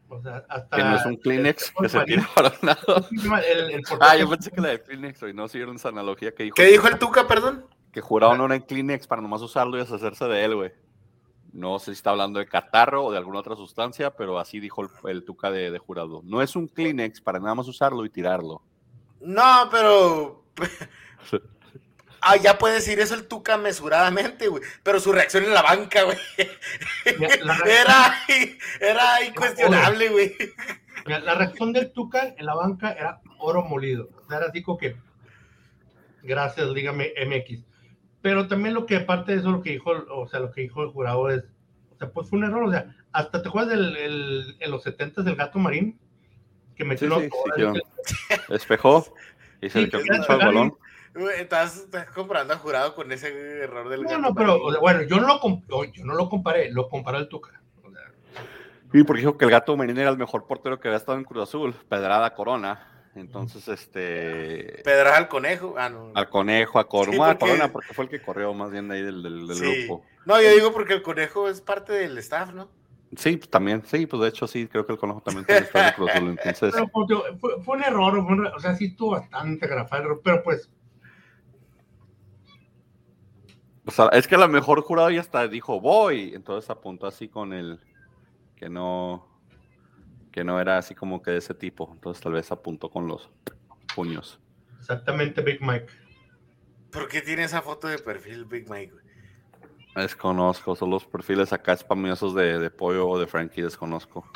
o 0.08 0.22
sea, 0.22 0.44
hasta. 0.48 0.76
Que 0.76 0.82
no 0.82 0.96
es 0.96 1.06
un 1.06 1.16
Kleenex 1.16 1.72
que 1.78 1.88
se 1.88 2.00
tira 2.04 2.28
para 2.34 2.48
un 2.48 2.66
lado. 2.66 3.06
ah, 4.00 4.16
yo 4.16 4.28
pensé 4.28 4.50
que 4.50 4.60
la 4.60 4.68
de 4.68 4.82
Kleenex, 4.82 5.22
hoy 5.22 5.34
no 5.34 5.48
siguieron 5.48 5.76
esa 5.76 5.88
analogía 5.90 6.34
que 6.34 6.44
dijo. 6.44 6.54
¿Qué 6.54 6.66
dijo 6.66 6.88
el 6.88 6.98
Tuca, 6.98 7.26
perdón? 7.26 7.66
Que 7.92 8.00
jurado 8.00 8.36
no 8.36 8.46
era 8.46 8.56
en 8.56 8.62
Kleenex 8.62 9.06
para 9.06 9.22
nomás 9.22 9.42
usarlo 9.42 9.76
y 9.76 9.80
deshacerse 9.80 10.24
de 10.26 10.44
él, 10.44 10.54
güey. 10.54 10.72
No 11.52 11.78
sé 11.78 11.86
si 11.86 11.92
está 11.92 12.10
hablando 12.10 12.38
de 12.38 12.46
catarro 12.46 13.06
o 13.06 13.10
de 13.12 13.18
alguna 13.18 13.40
otra 13.40 13.56
sustancia, 13.56 14.10
pero 14.10 14.38
así 14.38 14.60
dijo 14.60 14.86
el, 15.04 15.24
Tuca 15.24 15.50
de, 15.50 15.76
jurado. 15.78 16.20
No 16.24 16.42
es 16.42 16.54
un 16.56 16.68
Kleenex 16.68 17.20
para 17.20 17.40
nada 17.40 17.54
más 17.54 17.68
usarlo 17.68 18.04
y 18.04 18.10
tirarlo. 18.10 18.62
No, 19.20 19.68
pero. 19.70 20.44
ah, 22.20 22.36
ya 22.36 22.58
puede 22.58 22.74
decir 22.74 23.00
eso 23.00 23.14
el 23.14 23.26
Tuca 23.26 23.56
mesuradamente, 23.56 24.48
güey. 24.48 24.62
Pero 24.82 25.00
su 25.00 25.12
reacción 25.12 25.44
en 25.44 25.54
la 25.54 25.62
banca, 25.62 26.02
güey. 26.02 26.18
era, 27.04 28.14
era 28.80 29.24
incuestionable, 29.24 30.08
güey. 30.08 30.36
La 31.06 31.34
reacción 31.34 31.72
del 31.72 31.92
Tuca 31.92 32.34
en 32.36 32.46
la 32.46 32.54
banca 32.54 32.92
era 32.92 33.20
oro 33.38 33.62
molido. 33.64 34.08
Era 34.28 34.46
así 34.46 34.62
como 34.62 34.78
que. 34.78 34.96
Gracias, 36.22 36.74
dígame 36.74 37.12
MX. 37.26 37.64
Pero 38.20 38.48
también 38.48 38.74
lo 38.74 38.86
que 38.86 38.96
aparte 38.96 39.32
de 39.32 39.38
eso, 39.38 39.50
lo 39.50 39.62
que 39.62 39.70
dijo, 39.70 39.90
o 40.10 40.28
sea, 40.28 40.40
lo 40.40 40.50
que 40.50 40.62
dijo 40.62 40.82
el 40.82 40.90
jurado 40.90 41.30
es, 41.30 41.44
o 41.94 41.96
sea, 41.98 42.10
pues 42.10 42.28
fue 42.28 42.38
un 42.38 42.44
error, 42.44 42.64
o 42.64 42.70
sea, 42.70 42.94
hasta 43.12 43.42
te 43.42 43.48
juegas 43.48 43.70
del, 43.70 44.56
en 44.58 44.70
los 44.70 44.82
70 44.82 45.22
del 45.22 45.36
gato 45.36 45.58
marín, 45.58 45.98
que 46.76 46.84
metió 46.84 47.20
sí, 47.20 47.28
sí, 47.56 48.16
Despejó 48.48 49.06
y 49.60 49.70
se 49.70 49.82
le 49.82 49.86
el 49.88 50.38
balón. 50.38 50.74
Estás, 51.36 51.76
estás, 51.76 52.10
comparando 52.10 52.54
a 52.54 52.58
jurado 52.58 52.94
con 52.94 53.10
ese 53.12 53.28
error 53.62 53.88
del 53.88 54.02
no, 54.02 54.08
gato 54.08 54.20
No, 54.20 54.34
pero 54.34 54.80
bueno, 54.80 55.02
yo 55.02 55.20
no, 55.20 55.26
lo 55.26 55.84
yo 55.84 56.04
no 56.04 56.14
lo 56.14 56.28
comparé, 56.28 56.70
lo 56.70 56.88
comparé 56.88 57.18
al 57.18 57.28
Tuca. 57.28 57.60
Sí, 58.92 59.04
porque 59.04 59.20
dijo 59.20 59.36
que 59.36 59.44
el 59.44 59.50
gato 59.50 59.76
marín 59.76 59.98
era 59.98 60.10
el 60.10 60.16
mejor 60.16 60.46
portero 60.46 60.80
que 60.80 60.88
había 60.88 60.96
estado 60.96 61.18
en 61.18 61.24
Cruz 61.24 61.42
Azul, 61.42 61.74
Pedrada 61.88 62.34
Corona 62.34 62.98
entonces, 63.18 63.66
este. 63.68 64.82
Pedro 64.84 65.12
al 65.12 65.28
conejo. 65.28 65.74
Ah, 65.76 65.88
no. 65.88 66.12
Al 66.14 66.28
conejo, 66.28 66.78
a 66.78 66.88
Corona, 66.88 67.38
porque... 67.38 67.68
porque 67.72 67.94
fue 67.94 68.04
el 68.04 68.10
que 68.10 68.22
corrió 68.22 68.52
más 68.54 68.70
bien 68.70 68.90
ahí 68.90 69.02
del, 69.02 69.22
del, 69.22 69.46
grupo. 69.46 70.04
No, 70.24 70.40
yo 70.40 70.50
digo 70.50 70.72
porque 70.72 70.94
el 70.94 71.02
conejo 71.02 71.48
es 71.48 71.60
parte 71.60 71.92
del 71.92 72.16
staff, 72.18 72.52
¿no? 72.52 72.68
Sí, 73.16 73.38
pues, 73.38 73.48
también, 73.48 73.82
sí, 73.86 74.06
pues 74.06 74.20
de 74.22 74.28
hecho 74.28 74.46
sí, 74.46 74.68
creo 74.68 74.84
que 74.86 74.92
el 74.92 74.98
conejo 74.98 75.22
también 75.22 75.46
tiene 75.46 75.62
staff 75.62 75.98
de 75.98 76.12
entonces... 76.16 76.74
Pero, 76.74 76.88
fue, 77.40 77.62
fue, 77.62 77.76
un 77.76 77.82
error, 77.82 78.18
o 78.54 78.60
sea, 78.60 78.74
sí 78.74 78.94
tuvo 78.94 79.12
bastante 79.12 79.66
grafado, 79.66 80.20
pero 80.22 80.42
pues. 80.42 80.70
O 83.88 83.90
sea, 83.90 84.08
es 84.08 84.28
que 84.28 84.34
a 84.34 84.38
lo 84.38 84.48
mejor 84.48 84.82
jurado 84.82 85.08
ya 85.08 85.22
hasta 85.22 85.48
dijo 85.48 85.80
voy, 85.80 86.34
entonces 86.34 86.68
apuntó 86.68 87.06
así 87.06 87.26
con 87.26 87.54
el 87.54 87.80
que 88.54 88.68
no 88.68 89.26
que 90.30 90.44
no 90.44 90.60
era 90.60 90.76
así 90.76 90.94
como 90.94 91.22
que 91.22 91.30
de 91.30 91.38
ese 91.38 91.54
tipo. 91.54 91.88
Entonces 91.94 92.22
tal 92.22 92.34
vez 92.34 92.52
apuntó 92.52 92.90
con 92.90 93.08
los 93.08 93.30
puños. 93.94 94.38
Exactamente, 94.78 95.40
Big 95.40 95.62
Mike. 95.62 95.86
¿Por 96.90 97.08
qué 97.08 97.22
tiene 97.22 97.44
esa 97.44 97.62
foto 97.62 97.88
de 97.88 97.98
perfil 97.98 98.44
Big 98.44 98.68
Mike? 98.68 98.92
Desconozco, 99.96 100.76
son 100.76 100.90
los 100.90 101.06
perfiles 101.06 101.54
acá 101.54 101.72
espamiosos 101.72 102.34
de, 102.34 102.58
de 102.58 102.70
Pollo 102.70 103.08
o 103.08 103.18
de 103.18 103.26
Frankie, 103.26 103.62
desconozco. 103.62 104.30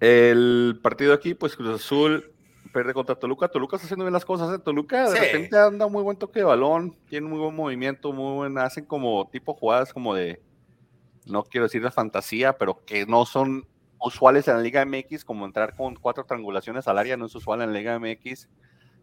El 0.00 0.80
partido 0.82 1.14
aquí, 1.14 1.34
pues 1.34 1.54
Cruz 1.54 1.76
Azul 1.76 2.29
pierde 2.72 2.94
contra 2.94 3.14
Toluca. 3.14 3.48
Toluca 3.48 3.76
está 3.76 3.86
haciendo 3.86 4.04
bien 4.04 4.12
las 4.12 4.24
cosas. 4.24 4.54
¿eh? 4.54 4.58
Toluca 4.58 5.10
de 5.10 5.20
repente 5.20 5.58
anda 5.58 5.86
muy 5.88 6.02
buen 6.02 6.16
toque 6.16 6.40
de 6.40 6.44
balón, 6.44 6.96
tiene 7.08 7.28
muy 7.28 7.38
buen 7.38 7.54
movimiento, 7.54 8.12
muy 8.12 8.34
buen, 8.34 8.58
hacen 8.58 8.84
como 8.84 9.28
tipo 9.30 9.54
jugadas 9.54 9.92
como 9.92 10.14
de, 10.14 10.40
no 11.26 11.44
quiero 11.44 11.66
decir 11.66 11.82
de 11.82 11.90
fantasía, 11.90 12.54
pero 12.54 12.84
que 12.84 13.06
no 13.06 13.26
son 13.26 13.66
usuales 14.00 14.48
en 14.48 14.56
la 14.56 14.62
Liga 14.62 14.84
MX, 14.84 15.24
como 15.24 15.44
entrar 15.44 15.76
con 15.76 15.94
cuatro 15.96 16.24
triangulaciones 16.24 16.88
al 16.88 16.98
área, 16.98 17.16
no 17.16 17.26
es 17.26 17.34
usual 17.34 17.60
en 17.62 17.72
la 17.72 17.78
Liga 17.78 17.98
MX. 17.98 18.48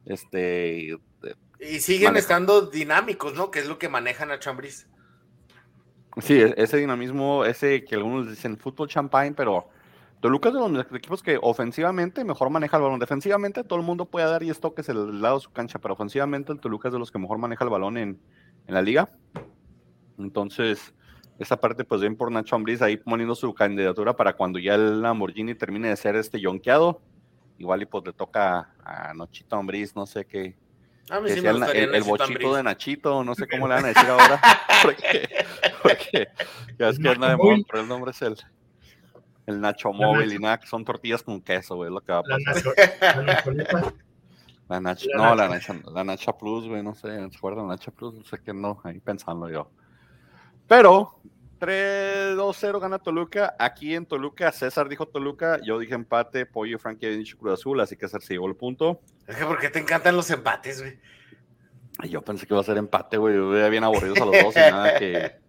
Este, 0.05 0.97
Y 1.59 1.79
siguen 1.79 2.15
estando 2.15 2.61
dinámicos, 2.61 3.33
¿no? 3.33 3.51
Que 3.51 3.59
es 3.59 3.67
lo 3.67 3.77
que 3.77 3.89
manejan 3.89 4.31
a 4.31 4.39
Chambris. 4.39 4.87
Sí, 6.21 6.41
e-, 6.41 6.53
ese 6.57 6.77
dinamismo, 6.77 7.45
ese 7.45 7.83
que 7.83 7.95
algunos 7.95 8.29
dicen 8.29 8.57
fútbol 8.57 8.87
champagne, 8.87 9.33
pero 9.35 9.69
Toluca 10.19 10.49
es 10.49 10.55
de 10.55 10.59
los 10.61 10.85
equipos 10.93 11.21
que 11.21 11.37
ofensivamente 11.41 12.23
mejor 12.23 12.49
maneja 12.49 12.77
el 12.77 12.83
balón. 12.83 12.99
Defensivamente 12.99 13.63
todo 13.63 13.79
el 13.79 13.85
mundo 13.85 14.05
puede 14.05 14.25
dar 14.25 14.41
y 14.41 14.51
toques 14.53 14.89
el 14.89 15.21
lado 15.21 15.35
de 15.35 15.41
su 15.41 15.51
cancha, 15.51 15.79
pero 15.79 15.93
ofensivamente 15.93 16.51
el 16.51 16.59
Toluca 16.59 16.87
es 16.87 16.93
de 16.93 16.99
los 16.99 17.11
que 17.11 17.19
mejor 17.19 17.37
maneja 17.37 17.63
el 17.63 17.69
balón 17.69 17.97
en, 17.97 18.19
en 18.65 18.73
la 18.73 18.81
liga. 18.81 19.09
Entonces, 20.17 20.93
esa 21.37 21.59
parte 21.59 21.83
pues 21.83 22.01
bien 22.01 22.15
por 22.15 22.31
Nacho 22.31 22.55
Ambriz 22.55 22.81
ahí 22.81 22.97
poniendo 22.97 23.35
su 23.35 23.53
candidatura 23.53 24.15
para 24.15 24.33
cuando 24.33 24.57
ya 24.57 24.73
el 24.73 25.01
Lamborghini 25.01 25.53
termine 25.53 25.89
de 25.89 25.95
ser 25.95 26.15
este 26.15 26.39
yonqueado. 26.39 26.99
Igual 27.59 27.83
y 27.83 27.85
pues 27.85 28.05
le 28.05 28.13
toca 28.13 28.73
a 28.83 29.13
Nochito 29.13 29.55
Ambriz, 29.55 29.95
no 29.95 30.07
sé 30.07 30.25
qué. 30.25 30.55
el, 31.09 32.03
bochito 32.03 32.55
de 32.55 32.63
Nachito, 32.63 33.23
no 33.23 33.35
sé 33.35 33.47
cómo 33.47 33.67
le 33.67 33.75
van 33.75 33.85
a 33.85 33.87
decir 33.89 34.09
ahora. 34.09 34.41
porque, 35.83 36.27
ya 36.79 36.89
es 36.89 36.99
que 36.99 37.09
anda 37.09 37.29
de 37.29 37.37
moda, 37.37 37.57
pero 37.69 37.83
el 37.83 37.87
nombre 37.87 38.11
es 38.11 38.21
el, 38.21 38.35
el 39.47 39.61
Nacho 39.61 39.91
Móvil 39.91 40.33
y 40.33 40.39
nada, 40.39 40.59
que 40.59 40.67
son 40.67 40.85
tortillas 40.85 41.23
con 41.23 41.41
queso, 41.41 41.77
güey, 41.77 41.89
lo 41.89 42.01
que 42.01 42.11
va 42.11 42.19
a 42.19 42.23
pasar. 42.23 43.93
La 44.69 44.81
Nacha, 44.81 45.07
no, 45.15 45.33
la 45.33 45.47
Nacha, 45.47 45.73
la 45.93 46.03
Nacha 46.03 46.37
Plus, 46.37 46.67
güey, 46.67 46.83
no 46.83 46.93
sé, 46.93 47.07
¿se 47.07 47.37
acuerdan 47.37 47.69
la 47.69 47.75
Nacha 47.75 47.89
Plus? 47.89 48.13
No 48.13 48.23
sé 48.25 48.37
qué 48.43 48.53
no, 48.53 48.81
ahí 48.83 48.99
pensando 48.99 49.49
yo. 49.49 49.71
Pero 50.67 51.21
3-2-0 51.61 52.81
gana 52.81 52.99
Toluca. 52.99 53.55
Aquí 53.59 53.95
en 53.95 54.05
Toluca, 54.05 54.51
César 54.51 54.89
dijo 54.89 55.07
Toluca, 55.07 55.61
yo 55.63 55.79
dije 55.79 55.95
empate, 55.95 56.45
Pollo 56.45 56.77
Frankie 56.79 57.05
había 57.05 57.17
dicho 57.17 57.37
Cruz 57.37 57.53
Azul, 57.53 57.79
así 57.79 57.95
que 57.95 58.07
César 58.07 58.21
se 58.21 58.33
llevó 58.33 58.47
el 58.47 58.57
punto. 58.57 58.99
Es 59.25 59.37
que 59.37 59.45
¿por 59.45 59.57
qué 59.57 59.69
te 59.69 59.79
encantan 59.79 60.17
los 60.17 60.29
empates, 60.31 60.81
güey? 60.81 60.99
Yo 62.09 62.21
pensé 62.21 62.45
que 62.45 62.53
iba 62.53 62.59
a 62.59 62.65
ser 62.65 62.75
empate, 62.75 63.15
güey. 63.15 63.35
Yo 63.35 63.47
veía 63.47 63.69
bien 63.69 63.85
aburridos 63.85 64.19
a 64.19 64.25
los 64.25 64.35
dos 64.43 64.53
y 64.53 64.59
nada 64.59 64.99
que 64.99 65.46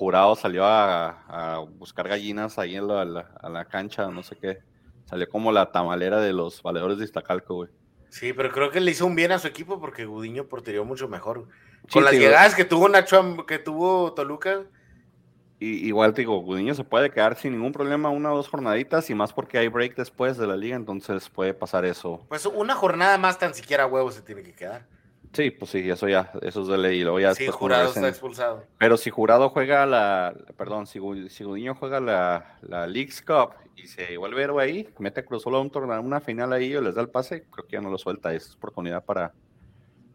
Jurado 0.00 0.34
salió 0.34 0.64
a, 0.64 1.62
buscar 1.76 2.08
gallinas 2.08 2.58
ahí 2.58 2.74
en 2.74 2.88
la, 2.88 3.02
a 3.38 3.50
la 3.50 3.66
cancha, 3.66 4.08
no 4.08 4.22
sé 4.22 4.34
qué. 4.34 4.60
Salió 5.04 5.28
como 5.28 5.52
la 5.52 5.72
tamalera 5.72 6.22
de 6.22 6.32
los 6.32 6.62
valedores 6.62 6.96
de 6.96 7.04
Iztacalco, 7.04 7.56
güey. 7.56 7.70
Sí, 8.08 8.32
pero 8.32 8.50
creo 8.50 8.70
que 8.70 8.80
le 8.80 8.92
hizo 8.92 9.04
un 9.04 9.14
bien 9.14 9.30
a 9.30 9.38
su 9.38 9.46
equipo 9.46 9.78
porque 9.78 10.06
Gudiño 10.06 10.46
porterió 10.46 10.86
mucho 10.86 11.06
mejor. 11.06 11.48
Con 11.92 12.02
las 12.02 12.14
llegadas 12.14 12.54
que 12.54 12.64
tuvo 12.64 12.88
Nacho, 12.88 13.44
que 13.46 13.58
tuvo 13.58 14.14
Toluca. 14.14 14.62
Y, 15.58 15.86
igual 15.86 16.14
te 16.14 16.22
digo, 16.22 16.40
Gudiño 16.40 16.74
se 16.74 16.84
puede 16.84 17.10
quedar 17.10 17.36
sin 17.36 17.52
ningún 17.52 17.72
problema 17.72 18.08
una 18.08 18.32
o 18.32 18.36
dos 18.36 18.48
jornaditas 18.48 19.10
y 19.10 19.14
más 19.14 19.34
porque 19.34 19.58
hay 19.58 19.68
break 19.68 19.96
después 19.96 20.38
de 20.38 20.46
la 20.46 20.56
liga, 20.56 20.76
entonces 20.76 21.28
puede 21.28 21.52
pasar 21.52 21.84
eso. 21.84 22.24
Pues 22.30 22.46
una 22.46 22.74
jornada 22.74 23.18
más 23.18 23.38
tan 23.38 23.52
siquiera 23.52 23.86
huevo 23.86 24.10
se 24.10 24.22
tiene 24.22 24.42
que 24.42 24.54
quedar. 24.54 24.86
Sí, 25.32 25.52
pues 25.52 25.70
sí, 25.70 25.88
eso 25.88 26.08
ya, 26.08 26.32
eso 26.42 26.62
es 26.62 26.68
de 26.68 26.78
ley. 26.78 27.04
Lo 27.04 27.20
ya 27.20 27.34
sí, 27.34 27.46
Jurado 27.46 27.88
está 27.88 28.08
expulsado. 28.08 28.64
Pero 28.78 28.96
si 28.96 29.10
Jurado 29.10 29.50
juega 29.50 29.86
la, 29.86 30.34
perdón, 30.56 30.86
si, 30.86 31.00
si 31.28 31.44
Gudiño 31.44 31.76
juega 31.76 32.00
la, 32.00 32.58
la 32.62 32.86
League's 32.88 33.22
Cup 33.22 33.54
y 33.76 33.86
se 33.86 34.16
vuelve 34.16 34.42
héroe 34.42 34.62
ahí, 34.62 34.88
mete 34.98 35.20
a 35.20 35.24
Cruz 35.24 35.42
solo 35.42 35.58
a 35.58 35.60
un 35.60 35.70
torneo, 35.70 36.00
una 36.00 36.20
final 36.20 36.52
ahí 36.52 36.74
o 36.74 36.80
les 36.80 36.96
da 36.96 37.02
el 37.02 37.10
pase, 37.10 37.44
creo 37.50 37.66
que 37.66 37.76
ya 37.76 37.80
no 37.80 37.90
lo 37.90 37.98
suelta. 37.98 38.34
Es 38.34 38.56
oportunidad 38.56 39.04
para 39.04 39.32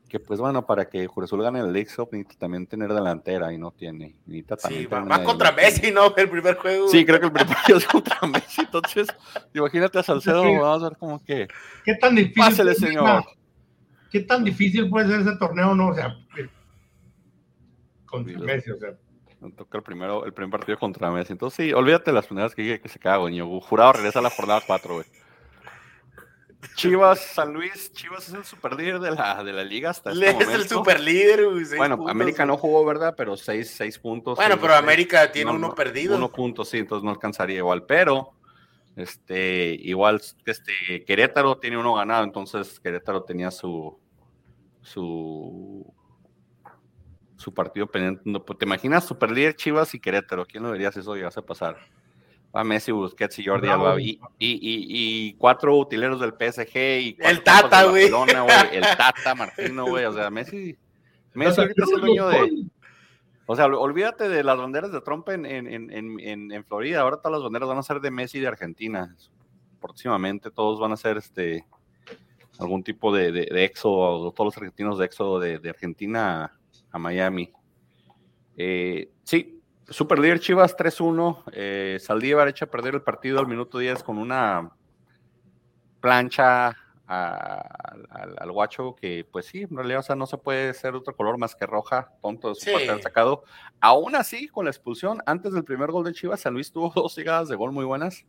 que, 0.09 0.19
pues 0.19 0.37
bueno, 0.41 0.65
para 0.65 0.89
que 0.89 1.07
Cruz 1.07 1.31
gane 1.31 1.61
el 1.61 1.71
League's 1.71 1.95
Cup 1.95 2.09
necesita 2.11 2.39
también 2.41 2.67
tener 2.67 2.91
delantera 2.93 3.53
y 3.53 3.57
no 3.57 3.71
tiene. 3.71 4.15
Necesita 4.25 4.57
también 4.57 4.83
sí, 4.83 4.87
va, 4.87 5.23
contra 5.23 5.53
Messi, 5.53 5.91
¿no? 5.91 6.13
El 6.17 6.29
primer 6.29 6.57
juego. 6.57 6.89
Sí, 6.89 7.05
creo 7.05 7.21
que 7.21 7.27
el 7.27 7.31
primer 7.31 7.55
juego 7.55 7.79
es 7.79 7.87
contra 7.87 8.19
Messi. 8.27 8.61
Entonces, 8.61 9.07
imagínate 9.53 9.97
a 9.97 10.03
Salcedo, 10.03 10.43
vamos 10.43 10.83
a 10.83 10.89
ver 10.89 10.97
como 10.97 11.23
que. 11.23 11.47
¿Qué 11.85 11.95
tan 11.95 12.15
difícil? 12.15 12.43
Pásele, 12.43 12.75
señor. 12.75 13.23
¿Qué 14.11 14.21
tan 14.21 14.43
difícil 14.43 14.89
puede 14.89 15.07
ser 15.07 15.21
ese 15.21 15.35
torneo, 15.37 15.75
no? 15.75 15.89
O 15.89 15.93
sea, 15.93 16.15
contra 18.05 18.39
Messi, 18.39 18.71
o 18.71 18.77
sea 18.77 18.95
toca 19.51 19.77
el 19.77 19.83
primero, 19.83 20.25
el 20.25 20.33
primer 20.33 20.51
partido 20.51 20.77
contra 20.77 21.11
Messi. 21.11 21.33
Entonces 21.33 21.65
sí, 21.65 21.73
olvídate 21.73 22.11
las 22.11 22.25
primeras 22.25 22.55
que 22.55 22.61
dije 22.61 22.81
que 22.81 22.89
se 22.89 22.99
caga, 22.99 23.17
güey. 23.17 23.39
Jurado 23.39 23.93
regresa 23.93 24.19
a 24.19 24.21
la 24.21 24.29
jornada 24.29 24.61
4, 24.65 24.93
güey. 24.95 25.05
Chivas, 26.75 27.19
San 27.19 27.53
Luis, 27.53 27.91
Chivas 27.93 28.27
es 28.27 28.33
el 28.33 28.43
super 28.43 28.75
líder 28.75 28.99
de 28.99 29.11
la, 29.11 29.43
de 29.43 29.53
la 29.53 29.63
liga 29.63 29.91
hasta 29.91 30.11
este 30.11 30.29
Es 30.29 30.49
el 30.49 30.67
super 30.67 30.99
líder, 30.99 31.45
güey. 31.45 31.63
Bueno, 31.77 32.07
América 32.09 32.45
no 32.45 32.57
jugó, 32.57 32.83
¿verdad? 32.83 33.13
Pero 33.15 33.37
seis, 33.37 33.69
seis 33.69 33.99
puntos. 33.99 34.35
Bueno, 34.35 34.57
pero 34.59 34.73
América 34.73 35.31
tiene 35.31 35.51
uno 35.51 35.75
perdido. 35.75 36.17
Uno 36.17 36.31
punto, 36.31 36.65
sí, 36.65 36.79
entonces 36.79 37.03
no 37.03 37.11
alcanzaría 37.11 37.57
igual. 37.57 37.83
Pero, 37.83 38.33
este, 38.95 39.77
igual, 39.81 40.21
este, 40.45 41.03
Querétaro 41.05 41.57
tiene 41.57 41.77
uno 41.77 41.95
ganado, 41.95 42.23
entonces 42.23 42.79
Querétaro 42.79 43.23
tenía 43.23 43.51
su, 43.51 43.99
su 44.81 45.93
su 47.37 47.53
partido 47.53 47.87
pendiente. 47.87 48.39
Pues, 48.39 48.59
¿Te 48.59 48.65
imaginas 48.65 49.05
Superlíder 49.05 49.55
Chivas 49.55 49.93
y 49.93 49.99
Querétaro? 49.99 50.45
¿Quién 50.45 50.63
lo 50.63 50.71
verías 50.71 50.95
eso 50.97 51.15
llegase 51.15 51.39
a 51.39 51.45
pasar? 51.45 51.77
Va 52.55 52.63
Messi, 52.63 52.91
Busquets 52.91 53.37
y 53.39 53.45
Jordi 53.45 53.67
Alba 53.67 53.99
y, 53.99 54.17
y, 54.39 55.33
cuatro 55.33 55.77
utileros 55.77 56.21
del 56.21 56.31
PSG 56.31 56.77
y 57.01 57.17
el 57.19 57.43
Tata, 57.43 57.83
güey. 57.83 58.05
El 58.71 58.81
Tata, 58.81 59.35
Martino, 59.35 59.85
güey. 59.87 60.05
O 60.05 60.13
sea, 60.13 60.29
Messi, 60.29 60.77
Messi 61.33 61.59
ahorita 61.59 61.83
es 61.83 61.91
el 61.91 62.01
dueño 62.01 62.27
de. 62.29 62.65
O 63.47 63.55
sea, 63.55 63.67
olvídate 63.67 64.27
de 64.27 64.43
las 64.43 64.57
banderas 64.57 64.91
de 64.91 65.01
Trump 65.01 65.29
en, 65.29 65.45
en, 65.45 65.67
en, 65.67 66.51
en, 66.51 66.65
Florida. 66.65 67.01
Ahora 67.01 67.17
todas 67.17 67.33
las 67.33 67.43
banderas 67.43 67.69
van 67.69 67.77
a 67.77 67.83
ser 67.83 67.99
de 67.99 68.09
Messi 68.09 68.39
de 68.39 68.47
Argentina. 68.47 69.15
Próximamente 69.79 70.49
todos 70.49 70.79
van 70.79 70.91
a 70.91 70.97
ser 70.97 71.17
este 71.17 71.65
algún 72.57 72.83
tipo 72.83 73.13
de, 73.13 73.31
de, 73.31 73.45
de 73.45 73.63
éxodo, 73.65 74.31
todos 74.31 74.47
los 74.47 74.57
argentinos 74.57 74.97
de 74.97 75.05
éxodo 75.05 75.39
de, 75.39 75.59
de 75.59 75.69
Argentina 75.69 76.57
a 76.91 76.97
Miami. 76.97 77.51
Eh, 78.57 79.11
sí, 79.23 79.61
super 79.89 80.19
líder 80.19 80.39
Chivas 80.39 80.75
3-1. 80.75 81.43
Eh, 81.51 81.97
Saldívar 81.99 82.47
echa 82.47 82.65
a 82.65 82.71
perder 82.71 82.95
el 82.95 83.01
partido 83.01 83.39
al 83.39 83.47
minuto 83.47 83.77
10 83.77 84.03
con 84.03 84.17
una 84.17 84.71
plancha 85.99 86.77
al, 87.07 88.51
guacho 88.51 88.95
que 88.95 89.27
pues 89.31 89.45
sí, 89.45 89.61
en 89.61 89.75
realidad 89.75 89.99
o 89.99 90.03
sea, 90.03 90.15
no 90.15 90.25
se 90.25 90.37
puede 90.37 90.73
ser 90.73 90.95
otro 90.95 91.15
color 91.15 91.37
más 91.37 91.55
que 91.55 91.65
roja, 91.65 92.11
tonto 92.21 92.49
de 92.49 92.55
su 92.55 92.71
parte 92.71 93.01
sacado. 93.01 93.43
Aún 93.79 94.15
así, 94.15 94.47
con 94.47 94.65
la 94.65 94.71
expulsión, 94.71 95.21
antes 95.25 95.53
del 95.53 95.63
primer 95.63 95.91
gol 95.91 96.05
de 96.05 96.13
Chivas, 96.13 96.41
San 96.41 96.53
Luis 96.53 96.71
tuvo 96.71 96.89
dos 96.95 97.15
llegadas 97.15 97.49
de 97.49 97.55
gol 97.55 97.71
muy 97.71 97.85
buenas 97.85 98.25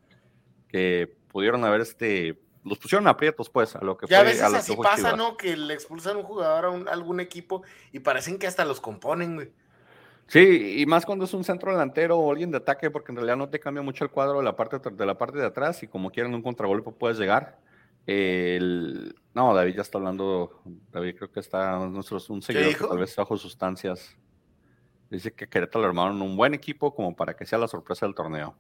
que 0.69 1.15
pudieron 1.29 1.65
haber 1.65 1.81
este 1.81 2.39
los 2.67 2.79
pusieron 2.79 3.07
aprietos, 3.07 3.49
pues, 3.49 3.77
a 3.77 3.85
lo 3.85 3.97
que 3.97 4.07
ya 4.07 4.09
fue. 4.09 4.35
Ya 4.35 4.47
a 4.47 4.51
veces 4.51 4.55
así 4.55 4.77
pasa, 4.77 5.17
¿no? 5.17 5.37
Que 5.37 5.57
le 5.57 5.73
expulsan 5.73 6.17
un 6.17 6.25
jugador 6.25 6.65
a, 6.89 6.93
algún 6.93 7.21
equipo 7.21 7.63
y 7.93 8.01
parecen 8.01 8.41
que 8.41 8.49
hasta 8.49 8.65
los 8.65 8.81
componen, 8.81 9.37
güey. 9.37 9.53
Sí, 10.27 10.81
y 10.81 10.87
más 10.87 11.07
cuando 11.07 11.27
es 11.27 11.35
un 11.35 11.45
centro 11.45 11.71
delantero 11.71 12.19
o 12.19 12.33
alguien 12.33 12.51
de 12.51 12.57
ataque, 12.57 12.91
porque 12.91 13.13
en 13.13 13.17
realidad 13.17 13.37
no 13.37 13.49
te 13.49 13.61
cambia 13.61 13.83
mucho 13.83 14.03
el 14.03 14.11
cuadro 14.11 14.39
de 14.39 14.45
la 14.45 14.57
parte 14.57 14.81
de, 14.91 15.07
la 15.07 15.17
parte 15.17 15.39
de 15.39 15.47
atrás 15.47 15.85
y 15.85 15.87
como 15.87 16.11
quieren 16.11 16.35
un 16.35 16.43
contragolpe 16.43 16.91
puedes 16.91 17.19
llegar. 17.19 17.57
No, 18.07 19.55
David 19.55 19.75
ya 19.75 19.83
está 19.83 19.99
hablando, 19.99 20.63
David 20.93 21.17
creo 21.17 21.31
que 21.31 21.41
está 21.41 21.79
nuestros, 21.89 22.31
un 22.31 22.43
seguidor 22.43 22.89
tal 22.89 22.99
vez 22.99 23.15
bajo 23.17 23.37
sustancias. 23.37 24.17
Dice 25.11 25.33
que 25.33 25.49
Querétaro 25.49 25.83
lo 25.83 25.89
armaron 25.89 26.21
un 26.21 26.37
buen 26.37 26.55
equipo 26.55 26.95
como 26.95 27.15
para 27.15 27.35
que 27.35 27.47
sea 27.47 27.59
la 27.59 27.69
sorpresa 27.69 28.07
del 28.07 28.15
torneo. 28.15 28.57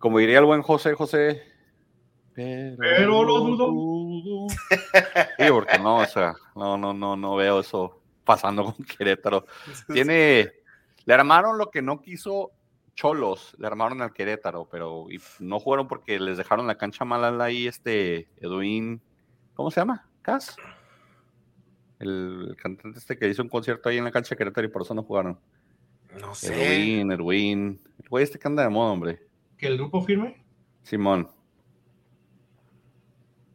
Como 0.00 0.18
diría 0.18 0.38
el 0.38 0.44
buen 0.44 0.62
José, 0.62 0.94
José, 0.94 1.42
pero, 2.76 3.24
lo 3.24 3.40
dudo. 3.40 4.46
Sí, 4.48 5.44
porque 5.50 5.78
no, 5.78 5.96
o 5.96 6.06
sea, 6.06 6.36
no, 6.54 6.78
no, 6.78 6.94
no, 6.94 7.16
no 7.16 7.34
veo 7.34 7.58
eso 7.58 8.00
pasando 8.22 8.64
con 8.64 8.84
Querétaro. 8.84 9.44
Tiene, 9.92 10.52
le 11.04 11.14
armaron 11.14 11.58
lo 11.58 11.68
que 11.68 11.82
no 11.82 12.00
quiso 12.00 12.52
Cholos, 12.98 13.54
le 13.60 13.68
armaron 13.68 14.02
al 14.02 14.12
Querétaro, 14.12 14.68
pero 14.68 15.06
no 15.38 15.60
jugaron 15.60 15.86
porque 15.86 16.18
les 16.18 16.36
dejaron 16.36 16.66
la 16.66 16.74
cancha 16.74 17.04
mala 17.04 17.44
ahí, 17.44 17.68
este 17.68 18.28
Edwin, 18.38 19.00
¿cómo 19.54 19.70
se 19.70 19.80
llama? 19.80 20.08
¿Cas? 20.20 20.56
El, 22.00 22.56
cantante 22.60 22.98
este 22.98 23.16
que 23.16 23.28
hizo 23.28 23.40
un 23.40 23.50
concierto 23.50 23.88
ahí 23.88 23.98
en 23.98 24.04
la 24.04 24.10
cancha 24.10 24.30
de 24.30 24.36
Querétaro 24.36 24.66
y 24.66 24.70
por 24.70 24.82
eso 24.82 24.94
no 24.94 25.04
jugaron. 25.04 25.38
No 26.20 26.34
sé. 26.34 26.52
Edwin, 26.52 27.12
Edwin, 27.12 27.80
el 28.02 28.08
güey 28.08 28.24
este 28.24 28.36
que 28.36 28.48
anda 28.48 28.64
de 28.64 28.68
moda, 28.68 28.90
hombre. 28.90 29.24
¿Que 29.56 29.68
el 29.68 29.76
grupo 29.76 30.02
firme? 30.02 30.44
Simón. 30.82 31.28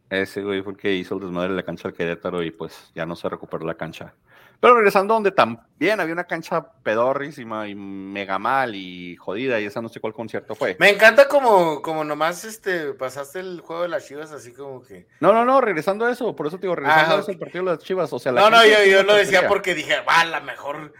Ese 0.09 0.41
güey 0.41 0.61
fue 0.61 0.71
el 0.71 0.77
que 0.77 0.95
hizo 0.95 1.15
el 1.15 1.21
desmadre 1.21 1.49
de 1.49 1.57
la 1.57 1.63
cancha 1.63 1.89
del 1.89 1.97
Querétaro 1.97 2.43
y 2.43 2.51
pues 2.51 2.93
ya 2.95 3.05
no 3.05 3.17
se 3.17 3.27
recuperó 3.27 3.65
la 3.65 3.75
cancha. 3.75 4.15
Pero 4.63 4.75
regresando 4.75 5.13
donde 5.13 5.31
también 5.31 5.99
había 5.99 6.13
una 6.13 6.23
cancha 6.23 6.65
pedorrísima 6.83 7.67
y 7.67 7.75
mega 7.75 8.39
mal 8.39 8.73
y 8.75 9.17
jodida, 9.17 9.59
y 9.59 9.65
esa 9.65 9.81
no 9.81 9.89
sé 9.89 9.99
cuál 9.99 10.13
concierto 10.13 10.55
fue. 10.55 10.77
Me 10.79 10.89
encanta 10.89 11.27
como, 11.27 11.81
como 11.81 12.05
nomás 12.05 12.45
este, 12.45 12.93
pasaste 12.93 13.41
el 13.41 13.59
juego 13.59 13.81
de 13.81 13.89
las 13.89 14.07
chivas 14.07 14.31
así 14.31 14.53
como 14.53 14.81
que. 14.81 15.05
No, 15.19 15.33
no, 15.33 15.43
no, 15.43 15.59
regresando 15.59 16.05
a 16.05 16.11
eso, 16.13 16.33
por 16.33 16.47
eso 16.47 16.59
te 16.59 16.61
digo, 16.61 16.77
regresando 16.77 17.17
a 17.17 17.19
eso, 17.19 17.31
el 17.31 17.39
partido 17.39 17.65
de 17.65 17.71
las 17.71 17.79
chivas. 17.79 18.13
O 18.13 18.19
sea, 18.19 18.31
no, 18.31 18.49
no, 18.49 18.65
yo, 18.65 18.85
yo 18.89 19.03
lo 19.03 19.15
decía 19.15 19.49
porque 19.49 19.75
dije, 19.75 19.99
va, 20.07 20.21
a 20.21 20.25
lo 20.39 20.41
mejor 20.45 20.93